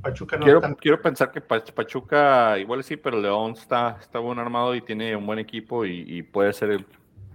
Pachuca 0.01 0.37
no 0.37 0.43
quiero, 0.43 0.61
quiero 0.77 1.01
pensar 1.01 1.31
que 1.31 1.39
Pachuca 1.41 2.57
igual 2.59 2.83
sí, 2.83 2.97
pero 2.97 3.19
León 3.19 3.51
está, 3.51 3.97
está 3.99 4.19
buen 4.19 4.39
armado 4.39 4.75
y 4.75 4.81
tiene 4.81 5.15
un 5.15 5.25
buen 5.25 5.39
equipo 5.39 5.85
y, 5.85 6.03
y 6.07 6.23
puede 6.23 6.51
ser 6.53 6.71
el, 6.71 6.85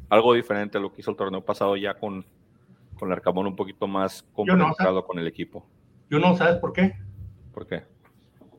algo 0.08 0.34
diferente 0.34 0.78
a 0.78 0.80
lo 0.80 0.92
que 0.92 1.00
hizo 1.00 1.10
el 1.10 1.16
torneo 1.16 1.44
pasado 1.44 1.76
ya 1.76 1.94
con, 1.94 2.24
con 2.94 3.08
el 3.08 3.12
Arcamón 3.12 3.46
un 3.46 3.56
poquito 3.56 3.86
más 3.86 4.22
complicado 4.32 5.04
con 5.04 5.18
el 5.18 5.26
equipo. 5.26 5.66
Yo 6.10 6.18
no, 6.18 6.36
¿sabes 6.36 6.56
por 6.56 6.72
qué? 6.72 6.94
¿Por 7.52 7.66
qué? 7.66 7.84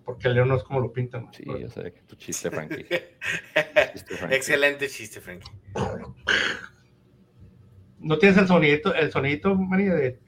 Porque 0.04 0.28
el 0.28 0.36
León 0.36 0.48
no 0.48 0.56
es 0.56 0.64
como 0.64 0.80
lo 0.80 0.92
pintan. 0.92 1.32
Sí, 1.34 1.44
yo 1.46 1.70
sé, 1.70 1.92
tu 2.08 2.16
chiste, 2.18 2.50
Frankie. 2.50 2.86
Excelente 4.30 4.88
chiste, 4.88 5.20
Frankie. 5.20 5.52
¿No 8.00 8.18
tienes 8.18 8.38
el 8.38 8.48
sonidito, 8.48 8.94
el 8.94 9.12
sonidito, 9.12 9.56
María, 9.56 9.94
de... 9.96 10.20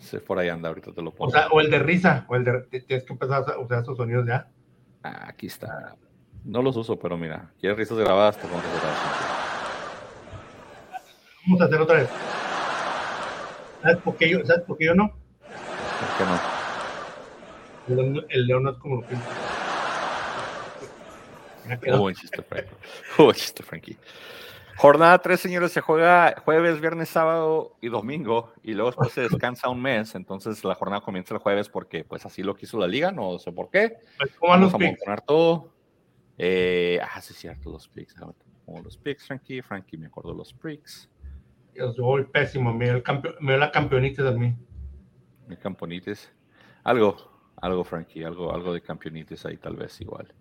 Se 0.00 0.20
por 0.20 0.38
ahí 0.38 0.48
anda, 0.48 0.68
ahorita 0.68 0.92
te 0.92 1.02
lo 1.02 1.12
pongo. 1.12 1.30
O, 1.30 1.32
sea, 1.32 1.48
o 1.48 1.60
el 1.60 1.70
de 1.70 1.78
risa, 1.78 2.24
o 2.28 2.36
el 2.36 2.44
de... 2.44 2.62
Tienes 2.86 3.04
que 3.04 3.12
empezar 3.12 3.44
a 3.50 3.58
usar 3.58 3.82
esos 3.82 3.96
sonidos 3.96 4.26
ya. 4.26 4.48
Ah, 5.02 5.26
aquí 5.28 5.46
está. 5.46 5.96
No 6.44 6.62
los 6.62 6.76
uso, 6.76 6.98
pero 6.98 7.16
mira, 7.16 7.50
quieres 7.60 7.78
risas 7.78 7.98
grabadas, 7.98 8.36
te 8.36 8.46
pongo 8.46 8.62
Vamos 11.44 11.60
a 11.60 11.64
hacer 11.64 11.80
otra 11.80 11.96
vez. 11.96 12.08
¿Sabes 13.82 13.96
por 13.98 14.16
qué 14.16 14.30
yo, 14.30 14.44
¿sabes 14.44 14.62
por 14.64 14.76
qué 14.76 14.86
yo 14.86 14.94
no? 14.94 15.08
¿Por 15.08 16.18
qué 16.18 16.24
no? 16.24 16.38
El, 18.28 18.46
león 18.46 18.64
no 18.64 18.70
es 18.70 18.76
como 18.78 18.96
lo. 18.96 19.06
Oh, 21.92 21.98
buen 21.98 22.14
chiste, 22.14 22.42
Frankie. 22.42 22.74
Oh, 23.18 23.24
buen 23.24 23.36
chiste, 23.36 23.62
Frankie. 23.62 23.96
Jornada 24.78 25.18
3, 25.18 25.40
señores, 25.40 25.72
se 25.72 25.80
juega 25.80 26.40
jueves, 26.44 26.80
viernes, 26.80 27.08
sábado 27.08 27.76
y 27.80 27.88
domingo, 27.88 28.52
y 28.62 28.74
luego 28.74 28.90
después 28.90 29.10
se 29.10 29.22
descansa 29.22 29.68
un 29.68 29.82
mes, 29.82 30.14
entonces 30.14 30.62
la 30.62 30.76
jornada 30.76 31.02
comienza 31.02 31.34
el 31.34 31.40
jueves 31.40 31.68
porque 31.68 32.04
pues 32.04 32.24
así 32.24 32.44
lo 32.44 32.54
quiso 32.54 32.78
la 32.78 32.86
liga, 32.86 33.10
no 33.10 33.40
sé 33.40 33.50
por 33.50 33.70
qué. 33.70 33.96
Pues, 34.16 34.30
¿Cómo 34.38 34.52
Vamos 34.52 34.72
a 34.72 34.78
montar 34.78 35.20
todo. 35.22 35.72
Eh, 36.38 37.00
ah, 37.02 37.20
sí, 37.20 37.32
es 37.32 37.40
cierto, 37.40 37.70
los 37.70 37.88
picks. 37.88 38.14
Como 38.64 38.80
los 38.80 38.96
picks, 38.96 39.26
Frankie. 39.26 39.62
Frankie 39.62 39.98
me 39.98 40.06
acuerdo 40.06 40.32
los 40.32 40.54
picks. 40.54 41.10
Yo 41.74 41.92
voy 41.98 42.24
pésimo. 42.24 42.72
Me 42.72 42.84
dio, 42.84 43.02
me 43.40 43.58
la 43.58 43.72
campeonitis 43.72 44.20
a 44.20 44.30
mí. 44.30 44.54
Mi 45.48 45.56
campeonitis. 45.56 46.32
Algo, 46.84 47.16
algo, 47.56 47.82
Frankie. 47.82 48.22
Algo, 48.22 48.54
algo 48.54 48.72
de 48.72 48.80
campeonitis 48.80 49.44
ahí, 49.44 49.56
tal 49.56 49.74
vez 49.74 50.00
igual. 50.00 50.32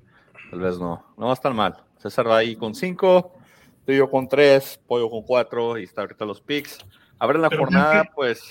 Tal 0.52 0.60
vez 0.60 0.78
no. 0.78 1.04
No 1.18 1.26
va 1.26 1.32
a 1.32 1.34
estar 1.34 1.54
mal. 1.56 1.84
César 1.98 2.28
va 2.30 2.38
ahí 2.38 2.56
con 2.56 2.76
5. 2.76 3.37
Yo 3.96 4.10
con 4.10 4.28
3. 4.28 4.82
Pollo 4.88 5.10
con 5.10 5.24
4. 5.24 5.78
Y 5.78 5.84
está 5.84 6.02
ahorita 6.02 6.26
los 6.26 6.42
picks. 6.42 6.80
A 7.20 7.28
ver 7.28 7.38
en 7.38 7.44
la 7.44 7.50
jornada, 7.56 8.10
pues. 8.16 8.42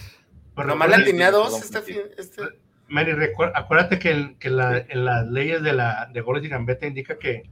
Pero 0.54 0.68
nomás 0.68 0.88
la 0.88 1.04
tenía 1.04 1.30
dos 1.30 1.62
este, 1.62 2.42
Mary, 2.88 3.12
acuérdate 3.54 3.98
que, 3.98 4.10
en, 4.10 4.56
las 4.56 5.26
leyes 5.28 5.62
de, 5.62 5.72
la, 5.72 6.08
de 6.12 6.20
goles 6.20 6.44
y 6.44 6.48
gambeta 6.48 6.86
indica 6.86 7.18
que 7.18 7.50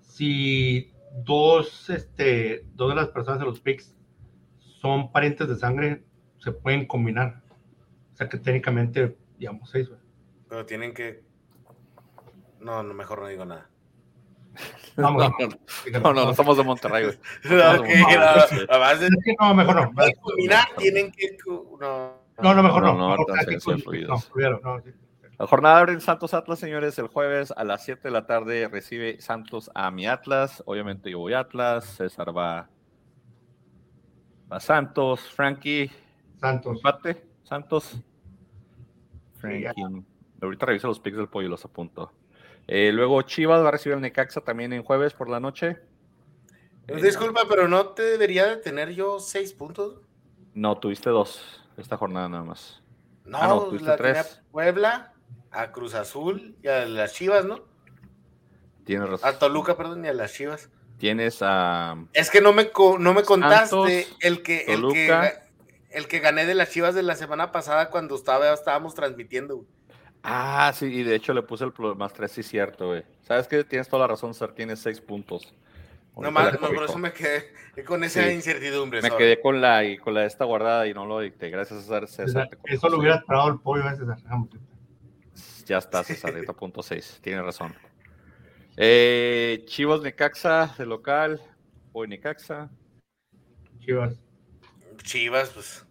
si 0.00 0.92
dos, 1.24 1.88
este, 1.88 2.66
dos 2.74 2.90
de 2.90 2.96
las 2.96 3.08
personas 3.08 3.40
de 3.40 3.46
los 3.46 3.60
picks 3.60 3.94
son 4.80 5.12
parientes 5.12 5.48
de 5.48 5.56
sangre, 5.56 6.04
se 6.38 6.52
pueden 6.52 6.86
combinar. 6.86 7.42
O 8.12 8.16
sea 8.16 8.28
que 8.28 8.38
técnicamente, 8.38 9.16
digamos, 9.38 9.70
seis. 9.70 9.88
Pero 10.48 10.66
tienen 10.66 10.94
que... 10.94 11.22
No, 12.60 12.82
no, 12.82 12.94
mejor 12.94 13.20
no 13.20 13.28
digo 13.28 13.44
nada. 13.44 13.70
No, 14.96 15.10
no, 16.00 16.14
no, 16.14 16.34
somos 16.34 16.56
de 16.56 16.64
Monterrey, 16.64 17.04
güey. 17.04 17.18
No, 19.38 19.54
mejor 19.54 19.76
no. 19.76 19.92
Combinar, 20.20 20.68
tienen 20.78 21.12
que... 21.12 21.36
No. 21.46 22.26
No, 22.42 22.54
no, 22.54 22.62
mejor 22.62 22.82
no. 22.82 22.94
no, 22.94 23.16
no, 23.16 24.82
La 25.38 25.46
jornada 25.46 25.78
abre 25.78 25.92
en 25.92 26.00
Santos 26.00 26.34
Atlas, 26.34 26.58
señores, 26.58 26.98
el 26.98 27.08
jueves 27.08 27.52
a 27.56 27.64
las 27.64 27.84
7 27.84 28.02
de 28.04 28.10
la 28.10 28.26
tarde 28.26 28.68
recibe 28.68 29.20
Santos 29.20 29.70
a 29.74 29.90
mi 29.90 30.06
Atlas. 30.06 30.62
Obviamente 30.66 31.10
yo 31.10 31.18
voy 31.18 31.32
a 31.32 31.40
Atlas, 31.40 31.84
César 31.84 32.36
va 32.36 32.68
a 34.50 34.60
Santos, 34.60 35.20
Frankie. 35.20 35.90
Santos. 36.38 36.76
Empate, 36.76 37.24
Santos. 37.42 37.98
Frankie. 39.38 39.68
Ahorita 40.42 40.66
reviso 40.66 40.88
los 40.88 41.00
picks 41.00 41.16
del 41.16 41.28
pollo 41.28 41.46
y 41.46 41.50
los 41.50 41.64
apunto. 41.64 42.12
Eh, 42.68 42.90
luego 42.92 43.22
Chivas 43.22 43.62
va 43.62 43.68
a 43.68 43.72
recibir 43.72 43.94
el 43.94 44.02
Necaxa 44.02 44.40
también 44.40 44.72
en 44.72 44.82
jueves 44.82 45.14
por 45.14 45.28
la 45.28 45.40
noche. 45.40 45.78
Disculpa, 46.86 47.42
pero 47.48 47.68
no 47.68 47.88
te 47.88 48.02
debería 48.02 48.46
de 48.46 48.56
tener 48.56 48.90
yo 48.90 49.18
seis 49.18 49.52
puntos. 49.52 50.00
No, 50.54 50.78
tuviste 50.78 51.10
dos 51.10 51.62
esta 51.76 51.96
jornada 51.96 52.28
nada 52.28 52.44
más. 52.44 52.82
No, 53.24 53.38
ah, 53.38 53.48
no 53.48 53.72
la 53.72 53.96
tres. 53.96 54.42
Puebla, 54.50 55.12
a 55.50 55.72
Cruz 55.72 55.94
Azul 55.94 56.56
y 56.62 56.68
a 56.68 56.86
las 56.86 57.12
Chivas, 57.12 57.44
¿no? 57.44 57.64
Tienes 58.84 59.08
razón. 59.08 59.28
A 59.28 59.38
Toluca, 59.38 59.76
perdón, 59.76 60.04
y 60.04 60.08
a 60.08 60.14
las 60.14 60.32
Chivas. 60.32 60.70
Tienes 60.98 61.38
a. 61.42 61.96
Es 62.12 62.30
que 62.30 62.40
no 62.40 62.52
me, 62.52 62.70
no 62.98 63.14
me 63.14 63.22
contaste 63.22 64.06
el, 64.20 64.42
que, 64.42 64.64
el, 64.68 64.86
que, 64.92 65.32
el 65.90 66.08
que 66.08 66.18
gané 66.20 66.46
de 66.46 66.54
las 66.54 66.70
Chivas 66.70 66.94
de 66.94 67.02
la 67.02 67.16
semana 67.16 67.52
pasada 67.52 67.90
cuando 67.90 68.14
estaba, 68.14 68.52
estábamos 68.52 68.94
transmitiendo. 68.94 69.64
Ah, 70.28 70.72
sí, 70.74 70.86
y 70.86 71.02
de 71.04 71.14
hecho 71.14 71.32
le 71.32 71.42
puse 71.42 71.64
el 71.64 71.72
más 71.96 72.12
tres, 72.12 72.32
sí, 72.32 72.42
cierto, 72.42 72.88
güey. 72.88 73.04
¿Sabes 73.22 73.46
qué? 73.46 73.62
Tienes 73.62 73.88
toda 73.88 74.02
la 74.02 74.08
razón, 74.08 74.34
Sir, 74.34 74.52
tienes 74.52 74.80
seis 74.80 75.00
puntos. 75.00 75.54
No 76.16 76.32
más, 76.32 76.56
por 76.56 76.82
eso 76.82 76.98
me 76.98 77.12
quedé 77.12 77.52
con 77.84 78.02
esa 78.02 78.32
incertidumbre. 78.32 79.02
Me 79.02 79.10
quedé 79.10 79.40
con 79.40 79.60
la, 79.60 79.84
y 79.84 79.98
con 79.98 80.14
la 80.14 80.22
de 80.22 80.26
esta 80.26 80.44
guardada 80.44 80.88
y 80.88 80.94
no 80.94 81.06
lo 81.06 81.20
dicté. 81.20 81.48
Gracias, 81.48 81.82
César. 81.82 82.08
César 82.08 82.48
eso 82.64 82.88
lo 82.88 82.98
hubiera 82.98 83.16
esperado 83.16 83.50
el 83.50 83.60
pollo 83.60 83.84
César. 83.90 84.18
Ya 85.66 85.78
está, 85.78 86.02
César, 86.04 86.34
punto 86.56 86.82
6. 86.82 87.20
Tiene 87.22 87.42
razón. 87.42 87.72
Eh, 88.76 89.62
Chivas 89.66 90.00
Necaxa 90.00 90.74
de 90.76 90.86
local. 90.86 91.40
Hoy 91.92 92.08
Necaxa. 92.08 92.68
Chivas. 93.78 94.18
Chivas, 95.04 95.50
pues. 95.50 95.85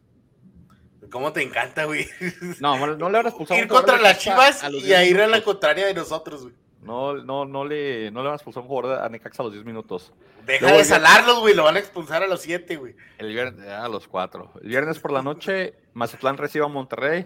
¿Cómo 1.15 1.31
te 1.31 1.41
encanta, 1.41 1.85
güey? 1.85 2.09
No, 2.59 2.75
no 2.97 3.09
le 3.09 3.17
habrás 3.17 3.31
expulsado. 3.31 3.57
Ir 3.57 3.69
contra 3.69 3.97
las 3.97 4.19
Chivas 4.19 4.61
y 4.69 4.91
a 4.91 5.05
ir 5.05 5.21
a 5.21 5.27
la 5.27 5.41
contraria 5.41 5.85
de 5.85 5.93
nosotros, 5.93 6.41
güey. 6.43 6.55
No, 6.81 7.13
no, 7.13 7.45
no 7.45 7.63
le, 7.63 8.11
no 8.11 8.19
le 8.19 8.25
van 8.25 8.33
a 8.33 8.35
expulsar 8.35 8.63
un 8.63 8.67
jugador 8.67 9.01
a 9.01 9.07
Necaxa 9.07 9.41
a 9.41 9.45
los 9.45 9.53
10 9.53 9.63
minutos. 9.63 10.11
Deja 10.45 10.73
de 10.73 10.83
salarlos, 10.83 11.39
güey. 11.39 11.55
Lo 11.55 11.63
van 11.63 11.77
a 11.77 11.79
expulsar 11.79 12.21
a 12.21 12.27
los 12.27 12.41
7, 12.41 12.75
güey. 12.75 12.97
El 13.17 13.29
viernes, 13.29 13.65
a 13.65 13.87
los 13.87 14.09
4. 14.09 14.55
El 14.61 14.67
viernes 14.67 14.99
por 14.99 15.13
la 15.13 15.21
noche, 15.21 15.75
Mazatlán 15.93 16.35
recibe 16.35 16.65
a 16.65 16.67
Monterrey. 16.67 17.25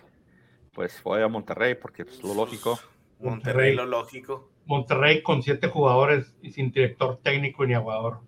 Pues 0.72 1.02
fue 1.02 1.24
a 1.24 1.28
Monterrey 1.28 1.74
porque 1.74 2.04
es 2.04 2.22
lo 2.22 2.36
lógico. 2.36 2.80
Monterrey, 3.20 3.74
lo 3.74 3.88
lógico. 3.88 4.52
Monterrey 4.68 5.24
con 5.24 5.42
7 5.42 5.68
jugadores 5.68 6.36
y 6.44 6.52
sin 6.52 6.72
director 6.72 7.18
técnico 7.24 7.66
ni 7.66 7.74
aguador. 7.74 8.20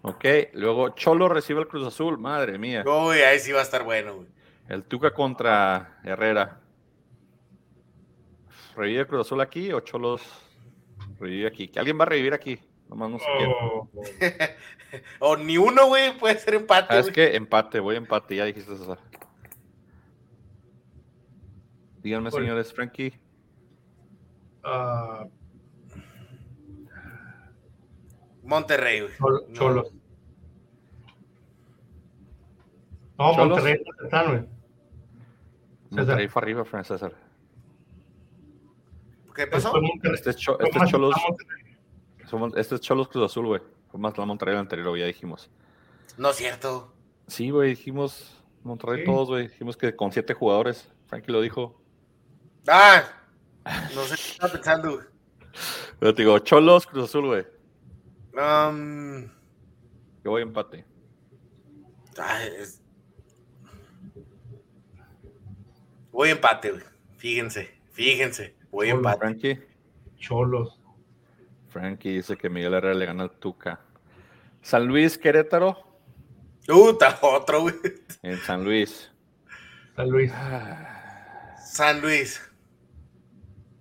Ok, 0.00 0.24
luego 0.54 0.94
Cholo 0.94 1.28
recibe 1.28 1.60
el 1.60 1.68
Cruz 1.68 1.86
Azul, 1.86 2.16
madre 2.16 2.56
mía. 2.56 2.84
Uy, 2.86 3.18
ahí 3.18 3.38
sí 3.38 3.52
va 3.52 3.60
a 3.60 3.64
estar 3.64 3.84
bueno, 3.84 4.14
güey. 4.14 4.28
El 4.68 4.84
Tuca 4.84 5.12
contra 5.12 6.00
Herrera. 6.04 6.60
¿Revive 8.76 9.06
Cruz 9.06 9.26
Azul 9.26 9.40
aquí 9.40 9.72
o 9.72 9.80
Cholos 9.80 10.22
revive 11.18 11.46
aquí? 11.46 11.68
¿Que 11.68 11.78
alguien 11.78 11.98
va 11.98 12.04
a 12.04 12.06
revivir 12.06 12.34
aquí? 12.34 12.58
Nomás 12.88 13.10
no 13.10 13.18
sé 13.18 13.24
oh. 13.46 13.88
o 15.20 15.36
ni 15.36 15.56
uno, 15.56 15.86
güey, 15.86 16.18
puede 16.18 16.38
ser 16.38 16.54
empate. 16.54 16.88
Ah, 16.90 16.98
es 16.98 17.10
que 17.10 17.36
empate, 17.36 17.80
voy 17.80 17.94
a 17.94 17.98
empate, 17.98 18.36
ya 18.36 18.44
dijiste 18.44 18.74
eso. 18.74 18.98
Díganme, 22.02 22.30
señores, 22.30 22.72
Frankie. 22.72 23.18
Uh, 24.64 25.28
Monterrey, 28.42 29.00
güey. 29.00 29.12
Cholos. 29.52 29.92
No, 29.92 30.01
Monterrey 33.36 33.82
está 34.04 34.24
güey. 34.24 34.44
Monterrey 35.90 36.28
fue 36.28 36.42
arriba, 36.42 36.64
César. 36.84 37.14
¿Qué 39.34 39.46
pasó? 39.46 39.72
Este 40.02 40.08
es, 40.10 40.16
este 40.16 40.30
es 40.30 40.90
Cholos. 40.90 41.14
Este 42.56 42.74
es 42.74 42.80
Cholos 42.80 43.08
Cruz 43.08 43.30
Azul, 43.30 43.46
güey. 43.46 43.60
Fue 43.90 44.00
más 44.00 44.16
la 44.16 44.24
Monterrey 44.24 44.56
anterior, 44.56 44.96
ya 44.96 45.06
dijimos. 45.06 45.50
No 46.16 46.30
es 46.30 46.36
cierto. 46.36 46.92
Sí, 47.26 47.50
güey, 47.50 47.70
dijimos 47.70 48.42
Monterrey 48.62 49.04
todos, 49.04 49.28
güey. 49.28 49.48
Dijimos 49.48 49.76
que 49.76 49.94
con 49.94 50.12
siete 50.12 50.34
jugadores. 50.34 50.90
Frankie 51.06 51.32
lo 51.32 51.40
dijo. 51.40 51.80
Ah, 52.66 53.02
no 53.94 54.02
sé 54.02 54.16
qué 54.16 54.32
estaba 54.32 54.52
pensando, 54.52 54.94
güey. 54.94 55.06
Pero 55.98 56.14
te 56.14 56.22
digo, 56.22 56.38
Cholos 56.38 56.86
Cruz 56.86 57.04
Azul, 57.04 57.26
güey. 57.26 57.46
Um... 58.34 59.30
Yo 60.24 60.30
voy 60.30 60.40
a 60.40 60.44
empate. 60.44 60.84
Ay, 62.18 62.48
es... 62.58 62.81
Voy 66.12 66.28
a 66.28 66.32
empate, 66.32 66.70
güey. 66.70 66.82
Fíjense, 67.16 67.70
fíjense. 67.92 68.54
Voy 68.70 68.88
a 68.88 68.92
empate. 68.92 69.18
Frankie. 69.18 69.60
Cholos. 70.18 70.78
Frankie 71.68 72.16
dice 72.16 72.36
que 72.36 72.48
Miguel 72.48 72.74
Herrera 72.74 72.94
le 72.94 73.06
gana 73.06 73.22
al 73.24 73.30
Tuca. 73.30 73.80
San 74.60 74.86
Luis, 74.86 75.18
Querétaro. 75.18 75.76
Puta, 76.66 77.18
otro, 77.22 77.62
güey. 77.62 77.74
En 78.22 78.36
San 78.38 78.64
Luis. 78.64 79.10
San 79.96 80.10
Luis. 80.10 80.32
San 81.64 82.00
Luis. 82.00 82.40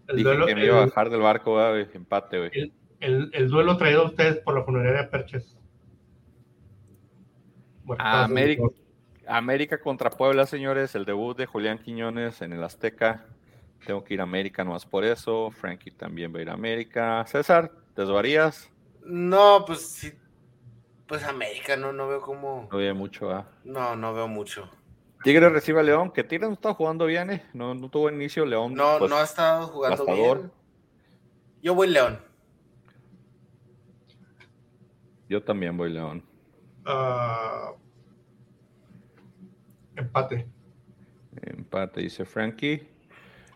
El 0.07 0.17
Dije 0.17 0.29
duelo, 0.29 0.45
que 0.45 0.55
me 0.55 0.65
iba 0.65 0.81
a 0.81 0.85
bajar 0.85 1.09
del 1.09 1.21
barco, 1.21 1.53
güey. 1.53 1.87
Empate, 1.93 2.37
güey. 2.37 2.73
El, 2.99 3.29
el, 3.33 3.49
duelo 3.49 3.77
traído 3.77 4.03
a 4.03 4.05
ustedes 4.05 4.37
por 4.37 4.55
la 4.55 4.63
funeraria 4.63 5.09
Perches. 5.09 5.57
América, 7.97 8.63
América 9.37 9.79
contra 9.79 10.09
Puebla, 10.09 10.45
señores. 10.45 10.95
El 10.95 11.05
debut 11.05 11.37
de 11.37 11.45
Julián 11.45 11.79
Quiñones 11.79 12.41
en 12.41 12.53
el 12.53 12.63
Azteca. 12.63 13.25
Tengo 13.85 14.03
que 14.03 14.13
ir 14.13 14.19
a 14.19 14.23
América 14.23 14.63
nomás 14.63 14.85
por 14.85 15.03
eso. 15.03 15.51
Frankie 15.51 15.91
también 15.91 16.33
va 16.33 16.39
a 16.39 16.41
ir 16.41 16.49
a 16.49 16.53
América. 16.53 17.25
César, 17.27 17.71
¿te 17.95 18.01
desvarías? 18.01 18.69
No, 19.03 19.63
pues 19.65 19.81
sí. 19.81 20.13
Pues 21.07 21.23
América, 21.23 21.75
no, 21.75 21.91
no 21.91 22.07
veo 22.07 22.21
cómo. 22.21 22.67
No 22.71 22.77
veo 22.77 22.95
mucho, 22.95 23.31
¿ah? 23.31 23.47
No, 23.63 23.95
no 23.95 24.13
veo 24.13 24.27
mucho. 24.27 24.69
Tigre 25.23 25.49
recibe 25.49 25.79
a 25.79 25.83
León, 25.83 26.11
que 26.11 26.23
Tigre 26.23 26.47
no 26.47 26.53
está 26.53 26.73
jugando 26.73 27.05
bien, 27.05 27.29
¿eh? 27.29 27.43
No, 27.53 27.73
no 27.73 27.89
tuvo 27.89 28.09
inicio. 28.09 28.45
León. 28.45 28.73
No, 28.73 28.97
pues, 28.97 29.09
no 29.09 29.17
ha 29.17 29.23
estado 29.23 29.67
jugando 29.67 30.05
bien. 30.05 30.51
Yo 31.61 31.75
voy 31.75 31.87
León. 31.87 32.19
Yo 35.29 35.43
también 35.43 35.77
voy 35.77 35.91
León. 35.91 36.23
Uh, 36.85 37.75
empate. 39.95 40.47
Empate, 41.41 42.01
dice 42.01 42.25
Frankie. 42.25 42.87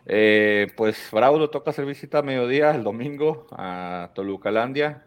Eh, 0.06 0.68
pues 0.76 1.08
Bravo 1.12 1.38
le 1.38 1.48
toca 1.48 1.70
hacer 1.70 1.84
visita 1.84 2.18
a 2.18 2.22
mediodía 2.22 2.70
el 2.70 2.84
domingo 2.84 3.46
a 3.50 4.12
Tolucalandia. 4.14 5.04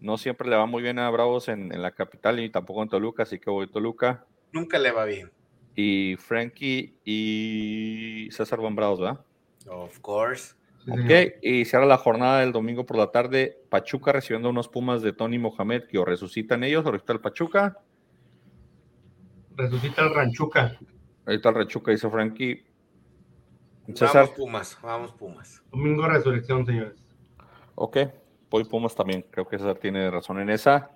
No 0.00 0.18
siempre 0.18 0.48
le 0.48 0.56
va 0.56 0.66
muy 0.66 0.82
bien 0.82 0.98
a 0.98 1.08
Bravos 1.10 1.48
en, 1.48 1.70
la 1.80 1.92
capital 1.92 2.38
y 2.40 2.50
tampoco 2.50 2.82
en 2.82 2.90
Toluca, 2.90 3.22
así 3.22 3.38
que 3.38 3.50
voy 3.50 3.66
a 3.66 3.72
Toluca. 3.72 4.26
Nunca 4.52 4.78
le 4.78 4.92
va 4.92 5.06
bien. 5.06 5.30
Y 5.74 6.16
Frankie 6.18 6.98
y 7.04 8.28
César 8.30 8.60
van 8.60 8.76
Bravos, 8.76 9.00
¿verdad? 9.00 9.20
Of 9.66 9.98
course. 10.00 10.54
Ok, 10.88 11.40
y 11.42 11.64
cierra 11.64 11.84
la 11.84 11.98
jornada 11.98 12.40
del 12.40 12.52
domingo 12.52 12.86
por 12.86 12.96
la 12.96 13.10
tarde. 13.10 13.58
Pachuca 13.70 14.12
recibiendo 14.12 14.50
unos 14.50 14.68
Pumas 14.68 15.02
de 15.02 15.12
Tony 15.12 15.38
Mohamed 15.38 15.84
que 15.84 15.98
o 15.98 16.04
resucitan 16.04 16.62
ellos 16.62 16.86
o 16.86 16.92
resucita 16.92 17.14
el 17.14 17.20
Pachuca. 17.20 17.78
Resucita 19.56 20.02
el 20.02 20.14
Ranchuca. 20.14 20.78
Ahorita 21.26 21.48
el 21.48 21.54
Ranchuca, 21.54 21.90
dice 21.90 22.10
Frankie. 22.10 22.64
Vamos 23.88 24.30
Pumas, 24.30 24.78
vamos 24.82 25.12
Pumas. 25.12 25.62
Domingo 25.70 26.06
resurrección, 26.06 26.66
señores. 26.66 26.94
Ok, 27.74 27.98
voy 28.50 28.64
Pumas 28.64 28.94
también. 28.94 29.24
Creo 29.30 29.46
que 29.46 29.58
César 29.58 29.78
tiene 29.78 30.10
razón 30.10 30.40
en 30.40 30.50
esa. 30.50 30.90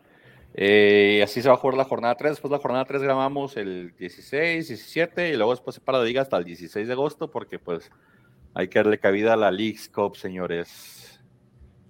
Eh, 0.54 1.20
así 1.22 1.40
se 1.40 1.48
va 1.48 1.54
a 1.54 1.58
jugar 1.58 1.76
la 1.76 1.84
jornada 1.84 2.16
3. 2.16 2.32
Después 2.32 2.50
la 2.50 2.58
jornada 2.58 2.84
3 2.84 3.02
grabamos 3.02 3.56
el 3.56 3.94
16, 3.96 4.68
17 4.68 5.30
y 5.30 5.36
luego 5.36 5.52
después 5.52 5.74
se 5.74 5.80
para 5.80 6.00
de 6.00 6.06
liga 6.06 6.22
hasta 6.22 6.36
el 6.36 6.44
16 6.44 6.86
de 6.86 6.92
agosto 6.92 7.30
porque 7.30 7.58
pues 7.58 7.90
hay 8.54 8.68
que 8.68 8.80
darle 8.80 8.98
cabida 8.98 9.34
a 9.34 9.36
la 9.36 9.50
League's 9.50 9.88
Cup, 9.88 10.16
señores. 10.16 11.20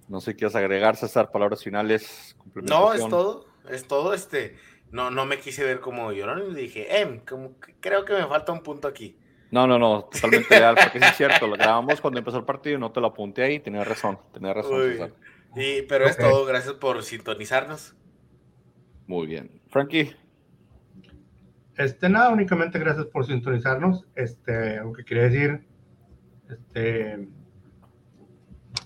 No 0.08 0.20
sé 0.20 0.32
qué 0.32 0.38
quieres 0.38 0.56
agregar, 0.56 0.96
César, 0.96 1.30
palabras 1.30 1.62
finales. 1.62 2.36
No, 2.54 2.92
es 2.92 3.08
todo, 3.08 3.46
es 3.70 3.86
todo. 3.86 4.12
Este, 4.12 4.56
no, 4.92 5.10
no 5.10 5.26
me 5.26 5.38
quise 5.38 5.64
ver 5.64 5.80
como 5.80 6.12
llorón 6.12 6.50
y 6.50 6.54
dije, 6.54 7.00
eh, 7.00 7.20
como 7.28 7.54
creo 7.80 8.04
que 8.04 8.14
me 8.14 8.26
falta 8.26 8.52
un 8.52 8.62
punto 8.62 8.88
aquí. 8.88 9.16
No, 9.50 9.66
no, 9.66 9.78
no, 9.78 10.04
totalmente 10.04 10.58
real, 10.58 10.76
porque 10.80 10.98
es 10.98 11.16
cierto, 11.16 11.46
lo 11.46 11.56
grabamos 11.56 12.00
cuando 12.00 12.18
empezó 12.18 12.38
el 12.38 12.44
partido 12.44 12.76
y 12.76 12.80
no 12.80 12.92
te 12.92 13.00
lo 13.00 13.08
apunté 13.08 13.42
ahí, 13.42 13.58
tenía 13.58 13.82
razón, 13.82 14.18
tenía 14.32 14.54
razón. 14.54 15.12
Y, 15.56 15.82
pero 15.82 16.06
es 16.06 16.16
todo, 16.16 16.44
gracias 16.44 16.74
por 16.74 17.02
sintonizarnos. 17.02 17.96
Muy 19.06 19.26
bien. 19.26 19.60
Frankie. 19.68 20.14
Este, 21.76 22.08
nada, 22.08 22.28
únicamente 22.30 22.78
gracias 22.78 23.06
por 23.06 23.26
sintonizarnos. 23.26 24.06
Este, 24.14 24.78
aunque 24.78 25.04
quería 25.04 25.24
decir, 25.24 25.66
este, 26.48 27.28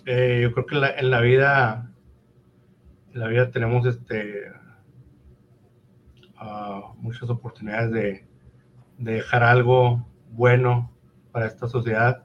eh, 0.07 0.41
yo 0.43 0.53
creo 0.53 0.67
que 0.67 0.77
en 0.77 1.11
la, 1.11 1.21
vida, 1.21 1.93
en 3.13 3.21
la 3.21 3.29
vida 3.29 3.51
tenemos 3.51 3.85
este, 3.85 4.51
muchas 6.99 7.29
oportunidades 7.31 7.91
de, 7.93 8.27
de 8.99 9.13
dejar 9.15 9.43
algo 9.43 10.07
bueno 10.31 10.91
para 11.33 11.47
esta 11.47 11.69
sociedad. 11.69 12.25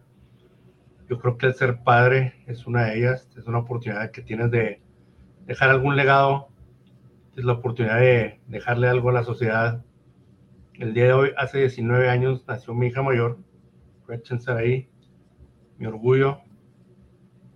Yo 1.10 1.20
creo 1.20 1.38
que 1.38 1.48
el 1.48 1.56
ser 1.56 1.84
padre 1.84 2.44
es 2.46 2.68
una 2.68 2.86
de 2.86 3.00
ellas, 3.00 3.30
es 3.38 3.48
una 3.48 3.60
oportunidad 3.60 4.12
que 4.12 4.22
tienes 4.22 4.52
de 4.52 4.82
dejar 5.46 5.70
algún 5.70 5.96
legado, 5.96 6.50
es 7.36 7.44
la 7.44 7.54
oportunidad 7.54 8.00
de 8.00 8.40
dejarle 8.48 8.88
algo 8.88 9.10
a 9.10 9.14
la 9.14 9.24
sociedad. 9.24 9.84
El 10.74 10.94
día 10.94 11.06
de 11.06 11.14
hoy, 11.14 11.32
hace 11.38 11.60
19 11.60 12.10
años, 12.10 12.44
nació 12.48 12.74
mi 12.74 12.88
hija 12.88 13.02
mayor, 13.02 13.40
Gretchen 14.08 14.40
Sarai, 14.40 14.90
mi 15.78 15.88
orgullo, 15.88 16.42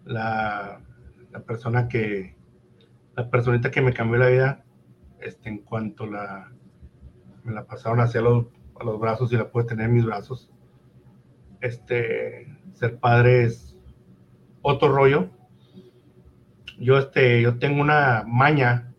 la, 0.05 0.82
la, 1.32 1.39
persona 1.41 1.88
que, 1.88 2.36
la 3.16 3.30
personita 3.30 3.72
que 3.72 3.82
me 3.82 3.93
cambió 3.93 4.18
la 4.18 4.28
vida, 4.28 4.62
este, 5.24 5.49
en 5.49 5.59
cuanto 5.59 6.05
la, 6.05 6.51
me 7.43 7.53
la 7.53 7.65
pasaron 7.65 7.99
hacia 7.99 8.21
los 8.21 8.45
a 8.80 8.84
los 8.84 8.99
brazos 8.99 9.32
y 9.32 9.38
la 9.38 9.49
puede 9.49 9.67
tener 9.67 9.88
en 9.88 9.93
mis 9.93 10.05
brazos. 10.05 10.51
Este, 11.61 12.47
ser 12.74 12.99
padre 12.99 13.43
es 13.43 13.78
otro 14.61 14.93
rollo. 14.93 15.30
Yo, 16.80 16.97
este, 16.97 17.41
yo 17.41 17.59
tengo 17.59 17.82
una 17.82 18.24
maña 18.28 18.93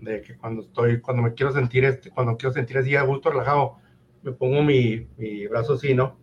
de 0.00 0.22
que 0.22 0.36
cuando 0.36 0.62
estoy, 0.62 1.00
cuando 1.00 1.22
me 1.22 1.34
quiero 1.34 1.52
sentir, 1.52 1.84
este, 1.84 2.10
cuando 2.10 2.36
quiero 2.36 2.52
sentir 2.52 2.78
así 2.78 2.96
a 2.96 3.02
gusto, 3.02 3.30
relajado, 3.30 3.76
me 4.22 4.32
pongo 4.32 4.62
mi, 4.62 5.08
mi 5.16 5.46
brazo 5.46 5.74
así, 5.74 5.94
¿no? 5.94 6.18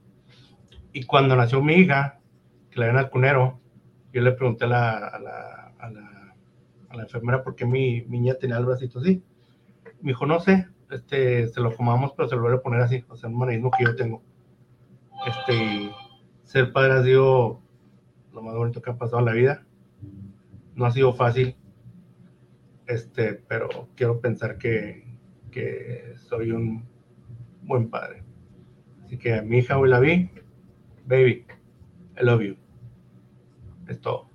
Y 0.93 1.03
cuando 1.03 1.35
nació 1.35 1.61
mi 1.61 1.75
hija, 1.75 2.19
que 2.71 2.79
la 2.79 2.87
ven 2.87 2.97
al 2.97 3.09
cunero, 3.09 3.59
yo 4.13 4.21
le 4.21 4.31
pregunté 4.31 4.65
a 4.65 4.67
la, 4.67 4.97
a 4.97 5.19
la, 5.19 5.73
la 6.97 7.03
enfermera 7.03 7.43
por 7.43 7.55
qué 7.55 7.65
mi, 7.65 8.01
mi, 8.01 8.19
niña 8.19 8.35
tenía 8.35 8.57
el 8.57 8.65
bracito 8.65 8.99
así. 8.99 9.23
Me 10.01 10.11
dijo, 10.11 10.25
no 10.25 10.39
sé, 10.39 10.67
este, 10.91 11.47
se 11.47 11.59
lo 11.61 11.75
comamos, 11.75 12.13
pero 12.15 12.29
se 12.29 12.35
lo 12.35 12.41
voy 12.41 12.53
a 12.53 12.61
poner 12.61 12.81
así, 12.81 13.03
o 13.07 13.15
sea, 13.15 13.29
un 13.29 13.37
manismo 13.37 13.71
que 13.71 13.85
yo 13.85 13.95
tengo. 13.95 14.21
Este, 15.25 15.91
ser 16.43 16.71
padre 16.71 16.93
ha 16.93 17.03
sido 17.03 17.61
lo 18.33 18.41
más 18.41 18.55
bonito 18.55 18.81
que 18.81 18.91
ha 18.91 18.97
pasado 18.97 19.19
en 19.19 19.25
la 19.25 19.33
vida. 19.33 19.65
No 20.75 20.85
ha 20.85 20.91
sido 20.91 21.13
fácil, 21.13 21.55
este, 22.85 23.33
pero 23.33 23.89
quiero 23.95 24.19
pensar 24.21 24.57
que, 24.57 25.05
que 25.51 26.13
soy 26.29 26.51
un 26.51 26.85
buen 27.63 27.89
padre. 27.89 28.23
Así 29.03 29.17
que 29.17 29.33
a 29.33 29.41
mi 29.41 29.59
hija 29.59 29.77
hoy 29.77 29.89
la 29.89 29.99
vi, 29.99 30.29
baby, 31.05 31.45
I 32.19 32.25
love 32.25 32.41
you. 32.41 32.57
Es 33.87 33.99
todo. 34.01 34.29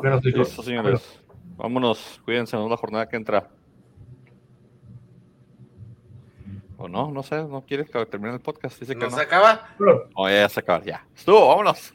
Bueno, 0.00 0.20
Listo, 0.22 0.62
señores. 0.62 1.23
Vámonos, 1.56 2.20
cuídense, 2.24 2.56
en 2.56 2.68
la 2.68 2.76
jornada 2.76 3.08
que 3.08 3.16
entra. 3.16 3.48
O 6.76 6.88
no, 6.88 7.10
no 7.10 7.22
sé, 7.22 7.42
no 7.44 7.62
quieres 7.62 7.88
que 7.88 8.04
termine 8.06 8.34
el 8.34 8.40
podcast. 8.40 8.78
Dice 8.80 8.94
que 8.94 9.04
¿No, 9.04 9.10
se 9.10 9.22
acaba? 9.22 9.68
Oh, 10.14 10.28
ya 10.28 10.48
se 10.48 10.60
acaba, 10.60 10.84
ya. 10.84 11.06
Estuvo, 11.14 11.48
vámonos. 11.48 11.94